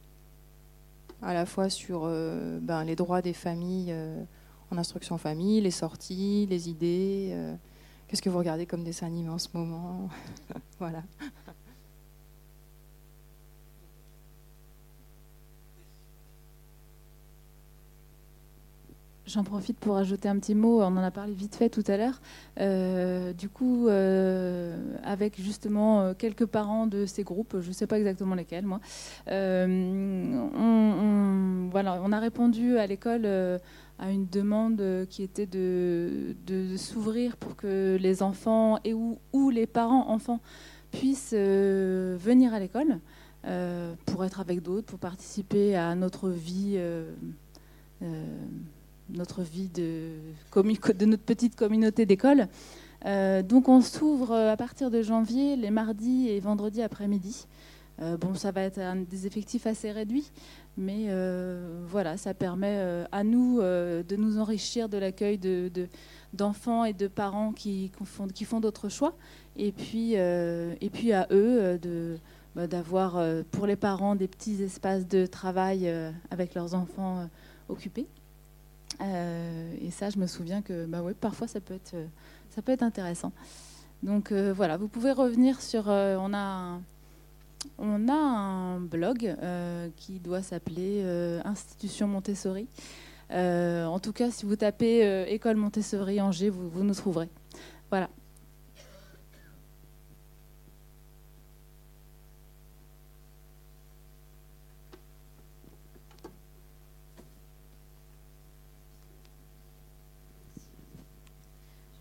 à 1.24 1.34
la 1.34 1.48
fois 1.48 1.70
sur 1.70 2.04
euh, 2.06 2.60
ben, 2.62 2.84
les 2.84 2.96
droits 2.96 3.24
des 3.24 3.34
familles 3.34 3.96
en 4.70 4.78
instruction 4.78 5.18
famille, 5.18 5.62
les 5.62 5.72
sorties, 5.72 6.48
les 6.48 6.70
idées. 6.70 7.36
Qu'est-ce 8.16 8.22
que 8.22 8.30
vous 8.30 8.38
regardez 8.38 8.66
comme 8.66 8.86
dessin 8.86 9.08
animé 9.08 9.28
en 9.28 9.38
ce 9.38 9.50
moment 9.54 10.08
Voilà. 10.80 11.04
J'en 19.28 19.44
profite 19.44 19.78
pour 19.78 19.98
ajouter 19.98 20.30
un 20.30 20.40
petit 20.40 20.56
mot, 20.56 20.82
on 20.82 20.86
en 20.86 21.04
a 21.04 21.12
parlé 21.12 21.34
vite 21.34 21.58
fait 21.58 21.68
tout 21.68 21.84
à 21.88 21.98
l'heure. 21.98 22.22
Euh, 22.62 23.34
du 23.34 23.50
coup, 23.50 23.90
euh, 23.90 24.78
avec 25.04 25.42
justement 25.42 26.02
euh, 26.02 26.14
quelques 26.14 26.46
parents 26.46 26.88
de 26.88 27.06
ces 27.06 27.24
groupes, 27.24 27.58
je 27.60 27.68
ne 27.68 27.74
sais 27.74 27.88
pas 27.88 27.98
exactement 27.98 28.36
lesquels, 28.36 28.66
moi, 28.66 28.80
voilà, 31.70 32.00
on 32.02 32.12
a 32.14 32.20
répondu 32.20 32.78
à 32.78 32.88
l'école 32.88 33.28
à 34.00 34.12
une 34.12 34.28
demande 34.28 35.06
qui 35.10 35.24
était 35.24 35.46
de, 35.46 36.36
s'ouvrir 36.78 37.38
pour 37.38 37.56
que 37.56 37.98
les 38.00 38.22
enfants 38.24 38.80
et 38.84 38.94
ou, 38.94 39.50
les 39.50 39.68
parents 39.68 40.10
enfants 40.10 40.40
puissent 40.92 41.34
venir 41.34 42.54
à 42.54 42.60
l'école 42.60 43.00
pour 44.06 44.26
être 44.26 44.40
avec 44.40 44.62
d'autres, 44.62 44.88
pour 44.88 45.00
participer 45.00 45.76
à 45.76 45.96
notre 45.96 46.30
vie 46.30 46.78
notre 49.10 49.42
vie 49.42 49.70
de, 49.70 50.18
notre 51.06 51.24
petite 51.24 51.56
communauté 51.56 52.06
d'école. 52.06 52.48
Euh, 53.06 53.44
donc 53.44 53.70
on 53.70 53.82
s'ouvre 53.82 54.32
euh, 54.32 54.52
à 54.52 54.58
partir 54.58 54.90
de 54.90 55.02
janvier 55.02 55.56
les 55.56 55.70
mardis 55.70 56.28
et 56.30 56.40
vendredis 56.40 56.82
après-midi. 56.82 57.46
Euh, 58.02 58.18
bon, 58.18 58.34
ça 58.34 58.52
va 58.52 58.62
être 58.62 58.80
un, 58.80 58.96
des 58.96 59.28
effectifs 59.28 59.68
assez 59.68 59.92
réduits, 59.92 60.32
mais 60.78 61.08
voilà, 61.88 62.18
ça 62.18 62.34
permet 62.34 63.06
à 63.12 63.24
nous 63.24 63.62
de 63.62 64.16
nous 64.16 64.40
enrichir 64.40 64.90
de 64.90 64.98
l'accueil 64.98 65.38
de, 65.38 65.70
d'enfants 66.34 66.86
et 66.86 66.94
de 66.94 67.08
parents 67.08 67.52
qui, 67.54 67.92
font, 68.04 68.28
qui 68.28 68.46
font 68.46 68.60
d'autres 68.60 68.90
choix, 68.90 69.16
et 69.56 69.72
puis, 69.72 70.14
et 70.14 70.90
puis 70.92 71.14
à 71.14 71.28
eux 71.32 71.80
de, 71.80 72.18
bah, 72.56 72.68
d'avoir 72.68 73.24
pour 73.52 73.68
les 73.68 73.76
parents 73.76 74.16
des 74.16 74.28
petits 74.28 74.62
espaces 74.62 75.08
de 75.08 75.26
travail 75.26 75.90
avec 76.30 76.54
leurs 76.56 76.74
enfants 76.74 77.30
occupés. 77.70 78.08
Euh, 79.02 79.76
et 79.82 79.92
ça, 79.92 80.10
je 80.10 80.18
me 80.18 80.28
souviens 80.28 80.62
que 80.62 80.86
bah 80.86 81.02
ouais, 81.02 81.14
parfois 81.14 81.48
ça 81.48 81.60
peut 81.60 81.74
être, 81.74 81.94
euh, 81.94 82.06
ça 82.50 82.62
peut 82.62 82.72
être 82.72 82.84
intéressant. 82.84 83.32
Donc 84.04 84.32
euh, 84.32 84.54
voilà, 84.54 84.78
vous 84.78 84.88
pouvez 84.88 85.12
revenir 85.12 85.62
sur. 85.62 85.88
on, 85.88 86.34
a 86.34 86.80
on 87.78 88.08
a 88.08 88.14
un 88.14 88.80
blog 88.80 89.36
qui 89.96 90.20
doit 90.20 90.42
s'appeler 90.42 91.04
Institution 91.44 92.08
Montessori. 92.08 92.68
en 93.32 94.00
tout 94.00 94.14
cas, 94.14 94.32
si 94.32 94.46
vous 94.46 94.56
tapez 94.56 95.26
École 95.34 95.58
Montessori 95.58 96.22
Angers, 96.22 96.50
vous, 96.50 96.70
vous 96.70 96.84
nous 96.84 96.96
trouverez. 96.96 97.30
Voilà. 97.90 98.10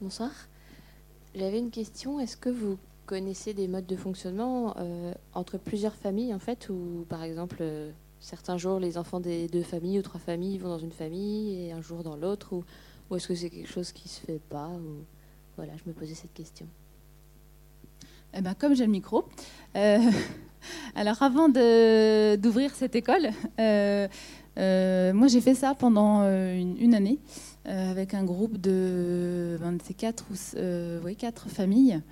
Bonsoir. 0.04 0.30
J'avais 1.34 1.58
une 1.58 1.70
question. 1.70 2.20
Est-ce 2.20 2.36
que 2.36 2.50
vous 2.50 2.78
connaissez 3.06 3.54
des 3.54 3.68
modes 3.68 3.86
de 3.86 3.96
fonctionnement 3.96 4.74
euh, 4.78 5.12
entre 5.34 5.58
plusieurs 5.58 5.94
familles, 5.94 6.34
en 6.34 6.38
fait, 6.38 6.68
où, 6.68 7.04
par 7.08 7.22
exemple, 7.22 7.58
euh, 7.60 7.90
certains 8.20 8.58
jours, 8.58 8.80
les 8.80 8.98
enfants 8.98 9.20
des 9.20 9.48
deux 9.48 9.62
familles 9.62 9.98
ou 9.98 10.02
trois 10.02 10.20
familles 10.20 10.58
vont 10.58 10.68
dans 10.68 10.78
une 10.78 10.92
famille 10.92 11.66
et 11.66 11.72
un 11.72 11.80
jour 11.80 12.02
dans 12.02 12.16
l'autre, 12.16 12.52
ou, 12.52 12.64
est-ce 13.16 13.28
que 13.28 13.34
c'est 13.34 13.50
quelque 13.50 13.70
chose 13.70 13.92
qui 13.92 14.08
se 14.08 14.20
fait 14.20 14.40
pas 14.48 14.70
Voilà, 15.56 15.72
je 15.76 15.88
me 15.88 15.94
posais 15.94 16.14
cette 16.14 16.34
question. 16.34 16.66
Eh 18.36 18.40
ben, 18.40 18.54
comme 18.54 18.74
j'ai 18.74 18.86
le 18.86 18.90
micro, 18.90 19.24
euh, 19.76 19.98
alors 20.96 21.22
avant 21.22 21.48
d'ouvrir 21.48 22.74
cette 22.74 22.96
école, 22.96 23.30
moi 23.58 25.28
j'ai 25.28 25.40
fait 25.40 25.54
ça 25.54 25.74
pendant 25.74 26.24
une 26.24 26.94
année. 26.94 27.20
Avec 27.66 28.12
un 28.12 28.24
groupe 28.24 28.60
de 28.60 29.56
24 29.58 30.24
ou 30.30 30.34
euh, 30.56 31.00
oui, 31.02 31.16
quatre 31.16 31.48
familles. 31.48 32.02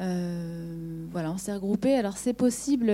Euh, 0.00 1.06
voilà, 1.10 1.30
on 1.30 1.36
s'est 1.38 1.52
regroupés. 1.52 1.94
Alors 1.94 2.16
c'est 2.16 2.32
possible 2.32 2.92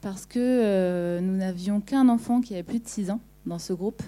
parce 0.00 0.26
que 0.26 1.18
nous 1.20 1.36
n'avions 1.36 1.80
qu'un 1.80 2.08
enfant 2.08 2.40
qui 2.40 2.54
avait 2.54 2.62
plus 2.62 2.80
de 2.80 2.88
6 2.88 3.10
ans 3.10 3.20
dans 3.46 3.58
ce 3.58 3.72
groupe. 3.72 4.02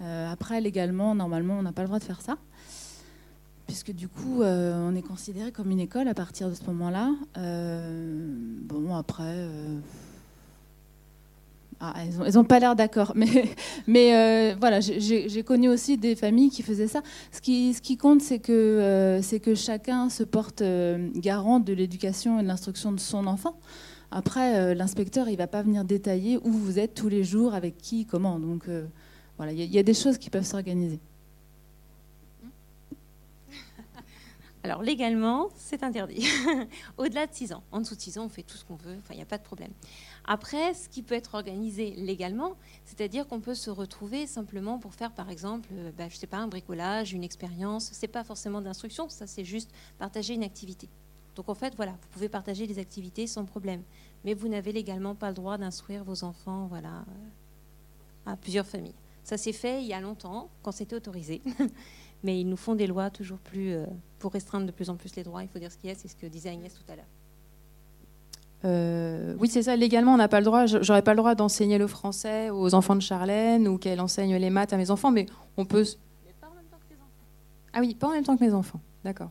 après, 0.00 0.60
légalement, 0.60 1.14
normalement, 1.14 1.58
on 1.58 1.62
n'a 1.62 1.72
pas 1.72 1.82
le 1.82 1.88
droit 1.88 1.98
de 1.98 2.04
faire 2.04 2.20
ça 2.20 2.36
puisque 3.66 3.92
du 3.92 4.08
coup, 4.08 4.42
on 4.42 4.94
est 4.94 5.02
considéré 5.02 5.52
comme 5.52 5.70
une 5.70 5.80
école 5.80 6.08
à 6.08 6.14
partir 6.14 6.48
de 6.48 6.54
ce 6.54 6.64
moment-là. 6.64 7.12
bon, 7.34 8.96
après, 8.96 9.46
ah, 11.80 11.94
elles 12.26 12.34
n'ont 12.34 12.44
pas 12.44 12.58
l'air 12.58 12.74
d'accord, 12.74 13.12
mais, 13.86 14.16
euh, 14.16 14.56
voilà, 14.58 14.80
j'ai 14.80 15.42
connu 15.44 15.68
aussi 15.68 15.96
des 15.96 16.16
familles 16.16 16.50
qui 16.50 16.62
faisaient 16.62 16.88
ça. 16.88 17.02
Ce 17.30 17.40
qui, 17.40 17.96
compte, 17.96 18.20
c'est 18.20 18.40
que, 18.40 18.52
euh, 18.52 19.22
c'est 19.22 19.38
que 19.38 19.54
chacun 19.54 20.10
se 20.10 20.24
porte 20.24 20.62
euh, 20.62 21.08
garant 21.14 21.60
de 21.60 21.72
l'éducation 21.72 22.40
et 22.40 22.42
de 22.42 22.48
l'instruction 22.48 22.90
de 22.90 22.98
son 22.98 23.28
enfant. 23.28 23.56
Après, 24.10 24.74
l'inspecteur, 24.74 25.28
il 25.28 25.32
ne 25.32 25.36
va 25.36 25.46
pas 25.46 25.62
venir 25.62 25.84
détailler 25.84 26.38
où 26.42 26.50
vous 26.50 26.78
êtes 26.78 26.94
tous 26.94 27.08
les 27.08 27.22
jours, 27.24 27.54
avec 27.54 27.76
qui, 27.76 28.06
comment. 28.06 28.38
Donc 28.38 28.64
voilà, 29.36 29.52
il 29.52 29.62
y, 29.62 29.78
a 29.78 29.82
des 29.82 29.92
choses 29.92 30.16
qui 30.16 30.30
peuvent 30.30 30.46
s'organiser. 30.46 30.98
Alors 34.64 34.82
légalement, 34.82 35.50
c'est 35.56 35.82
interdit. 35.82 36.26
Au-delà 36.96 37.26
de 37.26 37.34
6 37.34 37.52
ans. 37.52 37.62
En 37.70 37.80
dessous 37.80 37.96
de 37.96 38.00
6 38.00 38.16
ans, 38.16 38.24
on 38.24 38.30
fait 38.30 38.44
tout 38.44 38.56
ce 38.56 38.64
qu'on 38.64 38.76
veut, 38.76 38.96
il 39.10 39.16
n'y 39.16 39.22
a 39.22 39.26
pas 39.26 39.36
de 39.36 39.42
problème. 39.42 39.72
Après, 40.30 40.74
ce 40.74 40.90
qui 40.90 41.02
peut 41.02 41.14
être 41.14 41.36
organisé 41.36 41.92
légalement, 41.92 42.54
c'est-à-dire 42.84 43.26
qu'on 43.26 43.40
peut 43.40 43.54
se 43.54 43.70
retrouver 43.70 44.26
simplement 44.26 44.78
pour 44.78 44.92
faire, 44.92 45.10
par 45.12 45.30
exemple, 45.30 45.70
euh, 45.72 45.90
bah, 45.96 46.10
sais 46.10 46.26
pas, 46.26 46.36
un 46.36 46.48
bricolage, 46.48 47.14
une 47.14 47.24
expérience. 47.24 47.88
C'est 47.94 48.08
pas 48.08 48.24
forcément 48.24 48.60
d'instruction, 48.60 49.08
ça 49.08 49.26
c'est 49.26 49.46
juste 49.46 49.70
partager 49.98 50.34
une 50.34 50.42
activité. 50.42 50.86
Donc 51.34 51.48
en 51.48 51.54
fait, 51.54 51.74
voilà, 51.76 51.92
vous 51.92 52.08
pouvez 52.10 52.28
partager 52.28 52.66
des 52.66 52.78
activités 52.78 53.26
sans 53.26 53.46
problème, 53.46 53.82
mais 54.22 54.34
vous 54.34 54.48
n'avez 54.48 54.70
légalement 54.70 55.14
pas 55.14 55.28
le 55.28 55.34
droit 55.34 55.56
d'instruire 55.56 56.04
vos 56.04 56.22
enfants, 56.24 56.66
voilà, 56.66 57.06
euh, 57.08 58.32
à 58.32 58.36
plusieurs 58.36 58.66
familles. 58.66 58.96
Ça 59.24 59.38
s'est 59.38 59.54
fait 59.54 59.80
il 59.80 59.88
y 59.88 59.94
a 59.94 60.00
longtemps, 60.02 60.50
quand 60.62 60.72
c'était 60.72 60.96
autorisé. 60.96 61.40
mais 62.22 62.38
ils 62.38 62.46
nous 62.46 62.58
font 62.58 62.74
des 62.74 62.86
lois 62.86 63.08
toujours 63.08 63.38
plus 63.38 63.72
euh, 63.72 63.86
pour 64.18 64.32
restreindre 64.34 64.66
de 64.66 64.72
plus 64.72 64.90
en 64.90 64.96
plus 64.96 65.16
les 65.16 65.22
droits. 65.22 65.42
Il 65.42 65.48
faut 65.48 65.58
dire 65.58 65.72
ce 65.72 65.78
qui 65.78 65.88
est, 65.88 65.94
c'est 65.94 66.08
ce 66.08 66.16
que 66.16 66.26
disait 66.26 66.50
Agnès 66.50 66.74
tout 66.74 66.92
à 66.92 66.96
l'heure. 66.96 67.06
Euh, 68.64 69.34
oui, 69.38 69.48
c'est 69.48 69.62
ça. 69.62 69.76
Légalement, 69.76 70.14
on 70.14 70.16
n'a 70.16 70.28
pas 70.28 70.40
le 70.40 70.44
droit. 70.46 70.66
J'aurais 70.66 71.02
pas 71.02 71.12
le 71.12 71.18
droit 71.18 71.34
d'enseigner 71.34 71.78
le 71.78 71.86
français 71.86 72.50
aux 72.50 72.74
enfants 72.74 72.96
de 72.96 73.00
Charlène 73.00 73.68
ou 73.68 73.78
qu'elle 73.78 74.00
enseigne 74.00 74.36
les 74.36 74.50
maths 74.50 74.72
à 74.72 74.76
mes 74.76 74.90
enfants, 74.90 75.10
mais 75.10 75.26
on 75.56 75.64
peut. 75.64 75.84
Mais 76.26 76.32
pas 76.40 76.48
en 76.48 76.54
même 76.54 76.64
temps 76.64 76.78
que 76.78 76.94
tes 76.94 77.00
enfants. 77.00 77.26
Ah 77.72 77.80
oui, 77.80 77.94
pas 77.94 78.08
en 78.08 78.12
même 78.12 78.24
temps 78.24 78.36
que 78.36 78.44
mes 78.44 78.54
enfants. 78.54 78.80
D'accord. 79.04 79.30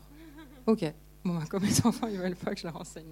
Ok. 0.65 0.93
Bon, 1.25 1.35
bah, 1.35 1.43
comme 1.49 1.63
les 1.63 1.81
enfants, 1.85 2.07
ils 2.07 2.17
veulent 2.17 2.35
pas 2.35 2.53
que 2.53 2.59
je 2.61 2.67
leur 2.67 2.79
enseigne. 2.79 3.05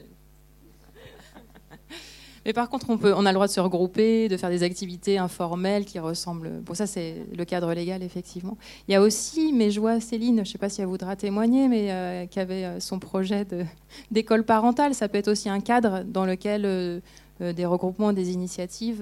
Mais 2.45 2.53
par 2.53 2.69
contre, 2.69 2.87
on, 2.91 3.25
a 3.25 3.31
le 3.31 3.33
droit 3.33 3.47
de 3.47 3.51
se 3.51 3.59
regrouper, 3.59 4.29
de 4.29 4.37
faire 4.37 4.51
des 4.51 4.61
activités 4.61 5.17
informelles 5.17 5.83
qui 5.83 5.97
ressemblent. 5.97 6.61
Bon, 6.61 6.75
ça, 6.75 6.85
c'est 6.85 7.25
le 7.35 7.43
cadre 7.43 7.73
légal, 7.73 8.03
effectivement. 8.03 8.55
Il 8.87 8.91
y 8.91 8.95
a 8.95 9.01
aussi, 9.01 9.51
mais 9.51 9.71
je 9.71 9.79
vois 9.79 9.99
Céline, 9.99 10.35
je 10.35 10.41
ne 10.41 10.45
sais 10.45 10.59
pas 10.59 10.69
si 10.69 10.81
elle 10.81 10.87
voudra 10.87 11.15
témoigner, 11.15 11.67
mais 11.67 11.91
euh, 11.91 12.27
qui 12.27 12.39
avait 12.39 12.65
euh, 12.65 12.79
son 12.79 12.99
projet 12.99 13.47
d'école 14.11 14.43
parentale. 14.43 14.93
Ça 14.93 15.09
peut 15.09 15.17
être 15.17 15.27
aussi 15.27 15.49
un 15.49 15.59
cadre 15.59 16.03
dans 16.03 16.25
lequel 16.25 16.65
euh, 16.65 16.99
des 17.39 17.65
regroupements, 17.65 18.13
des 18.13 18.31
initiatives 18.31 18.99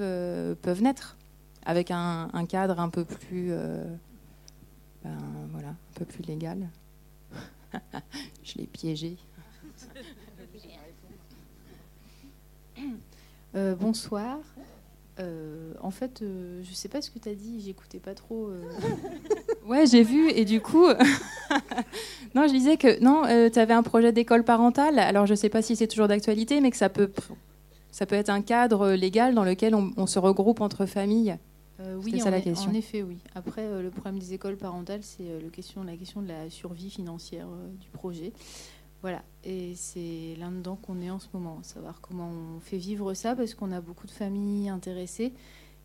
peuvent 0.62 0.82
naître, 0.82 1.18
avec 1.66 1.92
un, 1.92 2.30
cadre 2.48 2.80
un 2.80 2.90
peu 2.90 3.04
plus, 3.04 3.50
ben, 5.04 5.18
voilà, 5.52 5.68
un 5.68 5.94
peu 5.96 6.06
plus 6.06 6.24
légal. 6.24 6.70
je 8.44 8.58
l'ai 8.58 8.68
piégé. 8.68 9.18
Euh, 13.56 13.76
bonsoir. 13.76 14.38
Euh, 15.20 15.74
en 15.80 15.92
fait, 15.92 16.22
euh, 16.22 16.62
je 16.64 16.74
sais 16.74 16.90
pas 16.90 17.02
ce 17.02 17.12
que 17.12 17.20
tu 17.20 17.30
as 17.30 17.36
dit, 17.36 17.62
j'écoutais 17.62 18.00
pas 18.00 18.16
trop. 18.16 18.50
ouais, 19.68 19.86
j'ai 19.86 20.02
vu, 20.02 20.30
et 20.32 20.44
du 20.44 20.60
coup. 20.60 20.88
non, 22.36 22.48
je 22.48 22.52
disais 22.52 22.78
que 22.78 23.00
non, 23.04 23.24
tu 23.50 23.60
avais 23.60 23.74
un 23.74 23.84
projet 23.84 24.12
d'école 24.12 24.44
parentale, 24.44 24.98
alors 24.98 25.28
je 25.28 25.36
sais 25.36 25.50
pas 25.50 25.62
si 25.62 25.76
c'est 25.76 25.88
toujours 25.88 26.08
d'actualité, 26.08 26.62
mais 26.62 26.72
que 26.72 26.78
ça 26.78 26.90
peut, 26.90 27.12
ça 27.92 28.08
peut 28.08 28.16
être 28.16 28.30
un 28.30 28.42
cadre 28.42 28.94
légal 28.94 29.36
dans 29.36 29.44
lequel 29.44 29.76
on, 29.76 30.08
se 30.08 30.18
regroupe 30.18 30.62
entre 30.62 30.88
familles. 30.88 31.38
oui, 32.04 32.20
ça 32.20 32.32
la 32.32 32.42
question. 32.42 32.72
en 32.72 32.74
effet, 32.74 33.04
oui. 33.04 33.20
Après, 33.36 33.82
le 33.84 33.90
problème 33.92 34.18
des 34.18 34.34
écoles 34.34 34.58
parentales, 34.58 35.04
c'est 35.04 35.28
question, 35.52 35.84
la 35.84 35.96
question 35.96 36.24
de 36.24 36.30
la 36.30 36.50
survie 36.50 36.90
financière 36.90 37.48
du 37.80 37.90
projet. 37.90 38.34
Voilà, 39.04 39.22
et 39.44 39.76
c'est 39.76 40.34
là-dedans 40.40 40.78
qu'on 40.78 41.02
est 41.02 41.10
en 41.10 41.20
ce 41.20 41.28
moment, 41.34 41.62
savoir 41.62 42.00
comment 42.00 42.32
on 42.56 42.62
fait 42.62 42.78
vivre 42.78 43.14
ça, 43.14 43.36
parce 43.36 43.54
qu'on 43.54 43.74
a 43.74 43.82
beaucoup 43.82 44.08
de 44.08 44.12
familles 44.12 44.70
intéressées, 44.70 45.34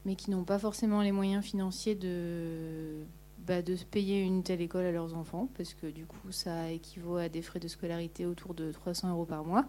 mais 0.04 0.14
qui 0.14 0.30
n'ont 0.30 0.44
pas 0.44 0.60
forcément 0.60 1.02
les 1.02 1.10
moyens 1.10 1.44
financiers 1.44 1.96
de, 1.96 3.02
bah, 3.44 3.60
de 3.60 3.74
se 3.74 3.84
payer 3.84 4.22
une 4.22 4.44
telle 4.44 4.60
école 4.60 4.84
à 4.84 4.92
leurs 4.92 5.16
enfants, 5.16 5.48
parce 5.56 5.74
que 5.74 5.88
du 5.88 6.06
coup, 6.06 6.30
ça 6.30 6.70
équivaut 6.70 7.16
à 7.16 7.28
des 7.28 7.42
frais 7.42 7.58
de 7.58 7.66
scolarité 7.66 8.24
autour 8.24 8.54
de 8.54 8.70
300 8.70 9.10
euros 9.10 9.24
par 9.24 9.44
mois. 9.44 9.66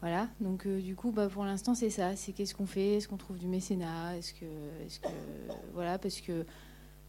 Voilà, 0.00 0.28
donc 0.40 0.66
euh, 0.66 0.80
du 0.80 0.96
coup, 0.96 1.12
bah, 1.12 1.28
pour 1.28 1.44
l'instant, 1.44 1.76
c'est 1.76 1.90
ça, 1.90 2.16
c'est 2.16 2.32
qu'est-ce 2.32 2.56
qu'on 2.56 2.66
fait, 2.66 2.94
est-ce 2.94 3.06
qu'on 3.06 3.16
trouve 3.16 3.38
du 3.38 3.46
mécénat, 3.46 4.16
est-ce 4.16 4.34
que, 4.34 4.44
est 4.44 5.00
que, 5.00 5.08
voilà, 5.72 5.98
parce 5.98 6.20
que 6.20 6.44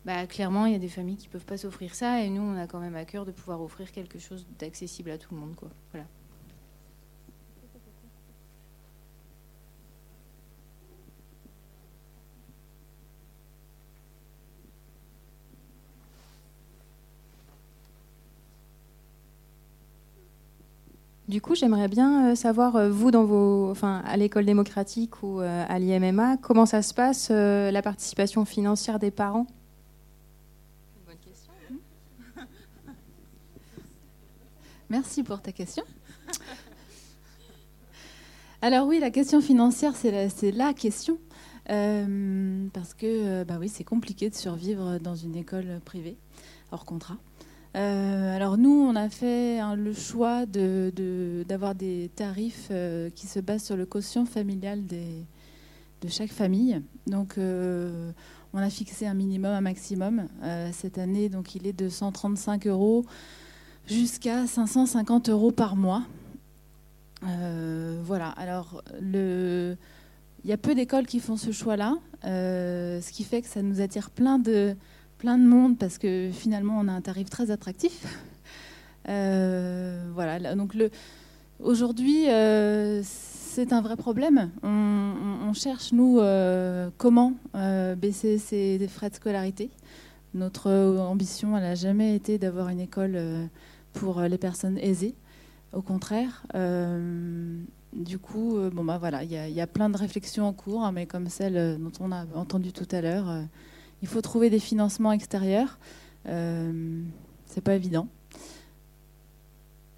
bah, 0.05 0.25
clairement, 0.27 0.65
il 0.65 0.73
y 0.73 0.75
a 0.75 0.79
des 0.79 0.89
familles 0.89 1.17
qui 1.17 1.27
ne 1.27 1.31
peuvent 1.31 1.45
pas 1.45 1.57
s'offrir 1.57 1.93
ça, 1.93 2.21
et 2.21 2.29
nous, 2.29 2.41
on 2.41 2.57
a 2.57 2.67
quand 2.67 2.79
même 2.79 2.95
à 2.95 3.05
cœur 3.05 3.25
de 3.25 3.31
pouvoir 3.31 3.61
offrir 3.61 3.91
quelque 3.91 4.19
chose 4.19 4.45
d'accessible 4.59 5.11
à 5.11 5.17
tout 5.17 5.33
le 5.33 5.39
monde. 5.39 5.55
Quoi. 5.55 5.69
Voilà. 5.91 6.05
Du 21.27 21.41
coup, 21.41 21.55
j'aimerais 21.55 21.89
bien 21.89 22.31
euh, 22.31 22.35
savoir, 22.35 22.77
euh, 22.77 22.89
vous, 22.89 23.11
dans 23.11 23.25
vos, 23.25 23.69
enfin, 23.69 24.01
à 24.07 24.15
l'école 24.15 24.45
démocratique 24.45 25.23
ou 25.23 25.41
euh, 25.41 25.65
à 25.67 25.77
l'IMMA, 25.77 26.37
comment 26.37 26.65
ça 26.65 26.81
se 26.81 26.93
passe, 26.93 27.29
la 27.29 27.81
participation 27.81 28.45
financière 28.45 28.97
des 28.97 29.11
parents? 29.11 29.45
Merci 34.89 35.23
pour 35.23 35.41
ta 35.41 35.51
question. 35.51 35.83
Alors 38.61 38.87
oui, 38.87 38.99
la 38.99 39.11
question 39.11 39.41
financière, 39.41 39.93
c'est 39.95 40.51
la, 40.51 40.73
question. 40.73 41.19
Euh, 41.69 42.67
parce 42.73 42.93
que 42.93 43.05
euh, 43.05 43.43
bah 43.45 43.57
oui, 43.59 43.67
c'est 43.67 43.83
compliqué 43.83 44.29
de 44.29 44.35
survivre 44.35 44.97
dans 44.99 45.15
une 45.15 45.35
école 45.35 45.81
privée, 45.83 46.17
hors 46.71 46.85
contrat. 46.85 47.17
Euh, 47.75 48.35
alors 48.35 48.57
nous, 48.57 48.71
on 48.71 48.95
a 48.95 49.09
fait 49.09 49.59
hein, 49.59 49.75
le 49.75 49.93
choix 49.93 50.45
d'avoir 50.45 51.75
de, 51.75 51.79
des 51.79 52.09
tarifs 52.15 52.71
qui 53.13 53.27
se 53.27 53.39
basent 53.39 53.65
sur 53.65 53.75
le 53.75 53.85
quotient 53.85 54.25
familial 54.25 54.85
de 54.87 56.07
chaque 56.07 56.31
famille. 56.31 56.81
Donc 57.05 57.35
on 57.37 58.57
a 58.57 58.69
fixé 58.69 59.05
un 59.05 59.13
minimum, 59.13 59.51
un 59.51 59.61
maximum. 59.61 60.27
cette 60.71 60.97
année, 60.97 61.27
donc 61.27 61.55
il 61.55 61.67
est 61.67 61.73
de 61.73 61.89
135 61.89 62.65
euros 62.67 63.05
jusqu'à 63.87 64.45
550 64.45 65.29
euros 65.29 65.51
par 65.51 65.75
mois. 65.75 66.03
Euh, 67.23 67.99
voilà, 68.03 68.29
alors 68.29 68.83
le... 69.01 69.75
il 70.43 70.49
y 70.49 70.53
a 70.53 70.57
peu 70.57 70.75
d'écoles 70.75 71.07
qui 71.07 71.19
font 71.19 71.37
ce 71.37 71.51
choix-là, 71.51 71.95
euh, 72.25 73.01
ce 73.01 73.11
qui 73.11 73.23
fait 73.23 73.41
que 73.41 73.47
ça 73.47 73.61
nous 73.61 73.81
attire 73.81 74.11
plein 74.11 74.37
de, 74.37 74.75
plein 75.17 75.37
de 75.37 75.43
monde 75.43 75.77
parce 75.77 75.97
que 75.97 76.29
finalement 76.31 76.79
on 76.79 76.87
a 76.87 76.91
un 76.91 77.01
tarif 77.01 77.29
très 77.29 77.51
attractif. 77.51 78.05
Euh, 79.09 80.11
voilà, 80.13 80.53
donc 80.55 80.73
le... 80.73 80.89
aujourd'hui 81.61 82.25
c'est 83.03 83.71
un 83.71 83.79
vrai 83.79 83.95
problème. 83.95 84.51
On, 84.63 85.53
cherche, 85.53 85.93
nous, 85.93 86.19
comment 86.97 87.31
baisser 87.95 88.37
ces 88.37 88.85
frais 88.89 89.09
de 89.09 89.15
scolarité. 89.15 89.69
Notre 90.33 90.69
ambition, 90.99 91.55
elle 91.55 91.63
n'a 91.63 91.75
jamais 91.75 92.15
été 92.15 92.37
d'avoir 92.37 92.67
une 92.67 92.81
école 92.81 93.17
pour 93.99 94.19
euh, 94.19 94.27
les 94.27 94.37
personnes 94.37 94.77
aisées. 94.77 95.15
Au 95.73 95.81
contraire, 95.81 96.45
euh, 96.55 97.59
du 97.93 98.19
coup, 98.19 98.57
euh, 98.57 98.69
bon 98.69 98.83
bah 98.83 98.97
voilà, 98.97 99.23
il 99.23 99.31
y, 99.31 99.61
a 99.61 99.67
plein 99.67 99.89
de 99.89 99.97
réflexions 99.97 100.45
en 100.45 100.53
cours, 100.53 100.83
hein, 100.83 100.91
mais 100.91 101.05
comme 101.05 101.27
celle 101.27 101.77
dont 101.77 101.91
on 101.99 102.11
a 102.11 102.25
entendu 102.35 102.71
tout 102.71 102.87
à 102.91 103.01
l'heure, 103.01 103.43
il 104.01 104.07
faut 104.07 104.21
trouver 104.21 104.49
des 104.49 104.59
financements 104.59 105.11
extérieurs. 105.11 105.77
c'est 106.25 107.61
pas 107.61 107.75
évident. 107.75 108.07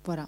Voilà. 0.06 0.28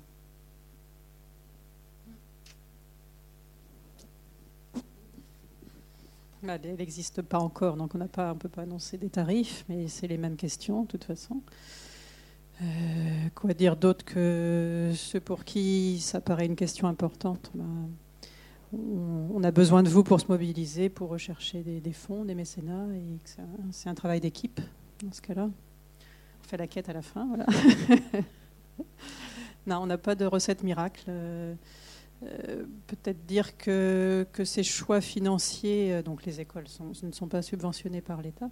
Bah, 6.44 6.58
elle 6.64 6.76
n'existe 6.76 7.22
pas 7.22 7.40
encore, 7.40 7.78
donc 7.78 7.96
on 7.96 8.00
n'a 8.00 8.08
pas, 8.08 8.34
peut 8.36 8.50
pas 8.50 8.64
annoncer 8.64 8.98
des 8.98 9.10
tarifs, 9.10 9.64
mais 9.70 9.88
c'est 9.88 10.08
les 10.08 10.18
mêmes 10.18 10.36
questions 10.36 10.84
de 10.84 10.88
toute 10.88 11.04
façon. 11.04 11.42
Euh, 12.62 12.66
quoi 13.34 13.54
dire 13.54 13.76
d'autre 13.76 14.06
que 14.06 14.92
ceux 14.96 15.20
pour 15.20 15.44
qui 15.44 16.00
ça 16.00 16.22
paraît 16.22 16.46
une 16.46 16.56
question 16.56 16.88
importante? 16.88 17.52
Ben, 17.56 17.90
on, 18.74 19.44
a 19.44 19.52
besoin 19.52 19.84
de 19.84 19.90
vous 19.90 20.04
pour 20.04 20.22
se 20.22 20.28
mobiliser, 20.30 20.90
pour 20.90 21.10
rechercher 21.10 21.64
des, 21.64 21.94
fonds, 21.94 22.24
des 22.24 22.36
mécénats, 22.36 22.86
et 22.94 23.02
c'est 23.72 23.90
un, 23.90 23.96
travail 23.96 24.20
d'équipe 24.20 24.62
dans 25.04 25.12
ce 25.12 25.22
cas-là. 25.22 25.50
On 25.50 26.48
fait 26.48 26.58
la 26.58 26.68
quête 26.68 26.88
à 26.88 26.94
la 26.94 27.02
fin, 27.02 27.28
voilà. 27.28 27.46
non, 29.68 29.80
on 29.82 29.88
n'a 29.88 29.98
pas 29.98 30.16
de 30.16 30.26
recette 30.26 30.64
miracle. 30.64 31.12
Euh, 32.24 32.66
peut-être 32.86 33.26
dire 33.26 33.58
que, 33.58 34.26
ces 34.44 34.64
choix 34.64 35.02
financiers, 35.02 35.92
euh, 35.92 36.04
donc 36.04 36.24
les 36.26 36.40
écoles 36.40 36.66
ne 37.04 37.12
sont 37.12 37.28
pas 37.28 37.42
subventionnées 37.42 38.02
par 38.02 38.22
l'État, 38.22 38.50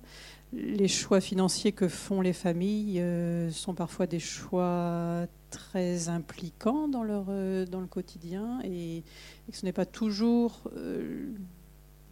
les 0.53 0.87
choix 0.87 1.21
financiers 1.21 1.71
que 1.71 1.87
font 1.87 2.21
les 2.21 2.33
familles 2.33 2.99
euh, 2.99 3.51
sont 3.51 3.75
parfois 3.75 4.07
des 4.07 4.19
choix 4.19 5.27
très 5.51 6.09
impliquants 6.09 6.87
dans, 6.87 7.03
leur, 7.03 7.25
dans 7.25 7.81
le 7.81 7.87
quotidien 7.87 8.59
et, 8.63 9.03
que 9.51 9.57
ce 9.57 9.65
n'est 9.65 9.73
pas 9.73 9.85
toujours 9.85 10.63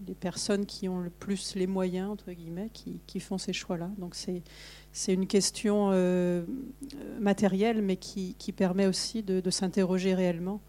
les 0.05 0.15
personnes 0.15 0.65
qui 0.65 0.87
ont 0.87 0.99
le 0.99 1.09
plus 1.09 1.55
les 1.55 1.67
moyens, 1.67 2.09
entre 2.09 2.31
guillemets, 2.31 2.69
qui, 2.71 3.19
font 3.19 3.37
ces 3.39 3.53
choix-là. 3.53 3.89
Donc 3.97 4.13
c'est, 4.15 4.43
c'est 4.91 5.13
une 5.13 5.27
question 5.27 5.91
matérielle, 7.19 7.81
mais 7.83 7.97
qui, 7.97 8.35
permet 8.55 8.87
aussi 8.87 9.21
de 9.21 9.49
s'interroger 9.51 10.15
réellement 10.15 10.61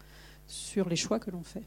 sur 0.49 0.89
les 0.89 0.95
choix 0.95 1.19
que 1.19 1.31
l'on 1.31 1.43
fait. 1.43 1.63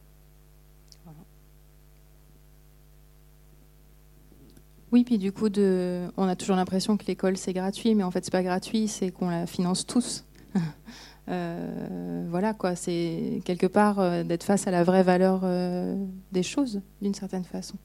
Oui, 4.91 5.05
puis 5.05 5.17
du 5.17 5.33
coup, 5.33 5.49
de, 5.49 6.07
on 6.19 6.25
a 6.29 6.37
toujours 6.37 6.57
l'impression 6.57 6.99
que 6.99 7.07
l'école 7.07 7.39
c'est 7.39 7.55
gratuit, 7.55 7.95
mais 7.95 8.03
en 8.03 8.11
fait 8.11 8.25
c'est 8.25 8.31
pas 8.31 8.43
gratuit, 8.43 8.89
c'est 8.89 9.11
qu'on 9.11 9.31
la 9.31 9.47
finance 9.47 9.87
tous. 9.87 10.25
Euh, 11.29 12.27
voilà 12.29 12.53
quoi, 12.53 12.75
c'est 12.75 13.41
quelque 13.45 13.69
part 13.69 14.01
euh, 14.01 14.25
d'être 14.25 14.43
face 14.43 14.67
à 14.67 14.73
la 14.73 14.83
vraie 14.83 15.05
valeur 15.05 15.43
euh, 15.45 15.95
des 16.33 16.43
choses, 16.43 16.83
d'une 17.01 17.15
certaine 17.15 17.45
façon. 17.45 17.77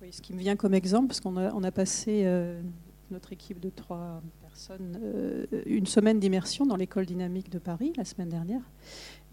Oui, 0.00 0.12
ce 0.12 0.22
qui 0.22 0.32
me 0.32 0.38
vient 0.38 0.54
comme 0.54 0.74
exemple, 0.74 1.08
parce 1.08 1.18
qu'on 1.18 1.36
a, 1.36 1.52
on 1.52 1.64
a 1.64 1.72
passé 1.72 2.24
notre 3.10 3.32
équipe 3.32 3.60
de 3.60 3.70
trois 3.70 4.22
personnes, 4.40 4.98
euh, 5.02 5.46
une 5.66 5.86
semaine 5.86 6.18
d'immersion 6.20 6.66
dans 6.66 6.76
l'école 6.76 7.06
dynamique 7.06 7.50
de 7.50 7.58
Paris 7.58 7.92
la 7.96 8.04
semaine 8.04 8.28
dernière. 8.28 8.62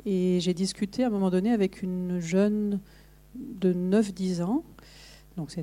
Et 0.06 0.40
j'ai 0.40 0.54
discuté 0.54 1.04
à 1.04 1.08
un 1.08 1.10
moment 1.10 1.30
donné 1.30 1.52
avec 1.52 1.82
une 1.82 2.20
jeune 2.20 2.80
de 3.36 3.74
9-10 3.74 4.44
ans 4.44 4.64
Donc 5.36 5.54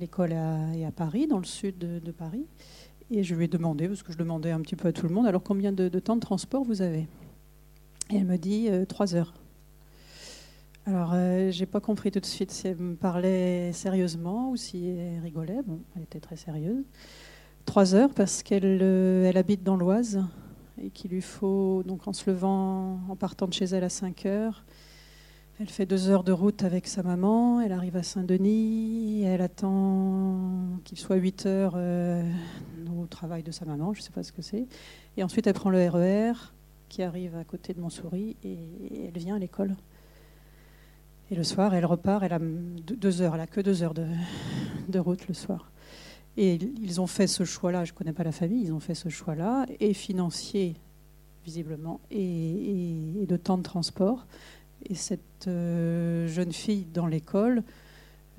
l'école 0.00 0.32
est 0.32 0.84
à 0.84 0.92
Paris, 0.92 1.26
dans 1.26 1.38
le 1.38 1.44
sud 1.44 1.78
de, 1.78 2.10
Paris. 2.10 2.46
Et 3.10 3.22
je 3.22 3.34
lui 3.34 3.44
ai 3.44 3.48
demandé, 3.48 3.88
parce 3.88 4.02
que 4.02 4.12
je 4.12 4.18
demandais 4.18 4.50
un 4.50 4.60
petit 4.60 4.76
peu 4.76 4.88
à 4.88 4.92
tout 4.92 5.06
le 5.06 5.14
monde, 5.14 5.26
alors 5.26 5.42
combien 5.42 5.72
de, 5.72 5.88
temps 5.98 6.16
de 6.16 6.20
transport 6.20 6.64
vous 6.64 6.82
avez? 6.82 7.06
Et 8.10 8.16
elle 8.16 8.26
me 8.26 8.36
dit 8.36 8.68
euh, 8.68 8.84
trois 8.84 9.14
heures. 9.14 9.34
Alors, 10.86 11.12
euh, 11.14 11.50
j'ai 11.50 11.64
pas 11.64 11.80
compris 11.80 12.10
tout 12.10 12.20
de 12.20 12.26
suite 12.26 12.50
si 12.50 12.68
elle 12.68 12.76
me 12.76 12.94
parlait 12.94 13.72
sérieusement 13.72 14.50
ou 14.50 14.56
si 14.56 14.88
elle 14.88 15.20
rigolait. 15.22 15.62
Bon, 15.66 15.80
elle 15.96 16.02
était 16.02 16.20
très 16.20 16.36
sérieuse. 16.36 16.84
Trois 17.64 17.94
heures 17.94 18.10
parce 18.14 18.42
qu'elle 18.42 18.78
euh, 18.82 19.28
elle 19.28 19.36
habite 19.36 19.62
dans 19.62 19.76
l'Oise 19.76 20.22
et 20.82 20.90
qu'il 20.90 21.10
lui 21.10 21.22
faut, 21.22 21.82
donc 21.84 22.06
en 22.06 22.12
se 22.12 22.28
levant, 22.30 23.00
en 23.08 23.16
partant 23.16 23.46
de 23.46 23.52
chez 23.52 23.64
elle 23.64 23.84
à 23.84 23.88
5 23.88 24.26
heures, 24.26 24.64
elle 25.60 25.68
fait 25.68 25.86
deux 25.86 26.08
heures 26.08 26.24
de 26.24 26.32
route 26.32 26.64
avec 26.64 26.86
sa 26.88 27.02
maman, 27.02 27.60
elle 27.60 27.72
arrive 27.72 27.96
à 27.96 28.02
Saint-Denis, 28.02 29.22
elle 29.22 29.40
attend 29.40 30.80
qu'il 30.84 30.98
soit 30.98 31.16
8 31.16 31.46
heures 31.46 31.74
euh, 31.76 32.28
au 33.00 33.06
travail 33.06 33.44
de 33.44 33.52
sa 33.52 33.64
maman, 33.64 33.94
je 33.94 34.00
ne 34.00 34.04
sais 34.04 34.10
pas 34.10 34.24
ce 34.24 34.32
que 34.32 34.42
c'est. 34.42 34.66
Et 35.16 35.22
ensuite, 35.22 35.46
elle 35.46 35.54
prend 35.54 35.70
le 35.70 35.88
RER 35.88 36.32
e 36.32 36.34
qui 36.88 37.02
arrive 37.02 37.36
à 37.36 37.44
côté 37.44 37.72
de 37.72 37.80
Montsouris 37.80 38.36
et 38.44 38.58
elle 39.06 39.18
vient 39.18 39.36
à 39.36 39.38
l'école. 39.38 39.76
Et 41.30 41.34
le 41.34 41.44
soir, 41.44 41.74
elle 41.74 41.86
repart, 41.86 42.22
elle 42.22 42.32
a 42.32 42.40
deux 42.40 43.22
heures, 43.22 43.36
elle 43.36 43.40
a 43.40 43.46
que 43.46 43.60
deux 43.60 43.82
heures 43.82 43.94
de, 43.94 44.06
de 44.88 44.98
route 44.98 45.26
le 45.28 45.34
soir. 45.34 45.70
Et 46.36 46.58
ils 46.80 47.00
ont 47.00 47.06
fait 47.06 47.26
ce 47.26 47.44
choix-là, 47.44 47.84
je 47.84 47.92
ne 47.92 47.96
connais 47.96 48.12
pas 48.12 48.24
la 48.24 48.32
famille, 48.32 48.64
ils 48.64 48.72
ont 48.72 48.80
fait 48.80 48.94
ce 48.94 49.08
choix-là, 49.08 49.66
et 49.78 49.94
financier, 49.94 50.74
visiblement, 51.44 52.00
et, 52.10 53.26
de 53.28 53.36
temps 53.36 53.58
de 53.58 53.62
transport. 53.62 54.26
Et 54.86 54.94
cette 54.94 55.46
euh, 55.46 56.26
jeune 56.26 56.52
fille 56.52 56.86
dans 56.92 57.06
l'école, 57.06 57.62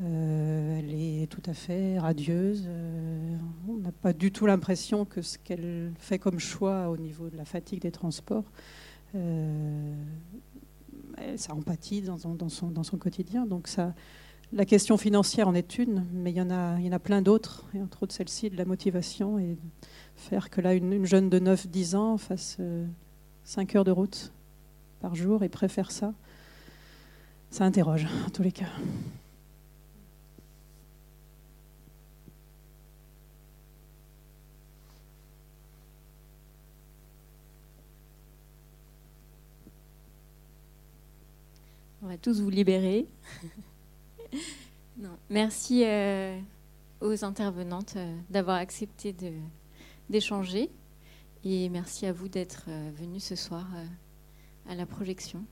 euh, 0.01 0.79
elle 0.79 0.93
est 0.93 1.27
tout 1.27 1.41
à 1.45 1.53
fait 1.53 1.97
radieuse. 1.97 2.65
Euh, 2.67 3.37
on 3.69 3.77
n'a 3.77 3.93
pas 3.93 4.11
du 4.11 4.31
tout 4.31 4.45
l'impression 4.45 5.05
que 5.05 5.21
ce 5.21 5.37
qu'elle 5.37 5.93
fait 5.97 6.19
comme 6.19 6.39
choix 6.39 6.89
au 6.89 6.97
niveau 6.97 7.29
de 7.29 7.37
la 7.37 7.45
fatigue 7.45 7.81
des 7.81 7.91
transports, 7.91 8.43
ça 11.37 11.53
empathie 11.53 12.01
dans, 12.01 12.17
son, 12.17 12.35
dans 12.69 12.83
son 12.83 12.97
quotidien. 12.97 13.45
Donc 13.45 13.69
ça, 13.69 13.93
la 14.53 14.65
question 14.65 14.97
financière 14.97 15.47
en 15.47 15.53
est 15.53 15.77
une, 15.77 16.05
mais 16.13 16.31
il 16.31 16.37
y 16.37 16.41
en 16.41 16.49
a, 16.49 16.99
plein 16.99 17.21
d'autres, 17.21 17.65
entre 17.75 18.03
autres 18.03 18.13
celle-ci 18.13 18.49
de 18.49 18.57
la 18.57 18.65
motivation 18.65 19.39
et 19.39 19.57
faire 20.15 20.49
que 20.49 20.61
là, 20.61 20.73
une, 20.73 21.05
jeune 21.05 21.29
de 21.29 21.39
9-10 21.39 21.95
ans 21.95 22.17
fasse 22.17 22.57
5 23.43 23.75
heures 23.75 23.83
de 23.83 23.91
route 23.91 24.31
par 25.01 25.15
jour 25.15 25.43
et 25.43 25.49
préfère 25.49 25.91
ça 25.91 26.13
ça 27.55 27.63
interroge 27.63 28.05
en 28.27 28.29
tous 28.29 28.43
les 28.43 28.51
cas. 28.51 28.65
On 42.01 42.07
va 42.07 42.17
tous 42.17 42.41
vous 42.41 42.49
libérer. 42.49 43.07
Merci 45.29 45.83
euh, 45.85 46.39
aux 47.01 47.25
intervenantes 47.25 47.95
euh, 47.97 48.15
d'avoir 48.29 48.57
accepté 48.57 49.15
d'échanger 50.09 50.69
et 51.43 51.69
merci 51.69 52.05
à 52.05 52.13
vous 52.13 52.29
d'être 52.29 52.65
euh, 52.69 52.91
venus 52.95 53.23
ce 53.23 53.35
soir 53.35 53.67
à 54.67 54.75
la 54.75 54.85
projection. 54.85 55.43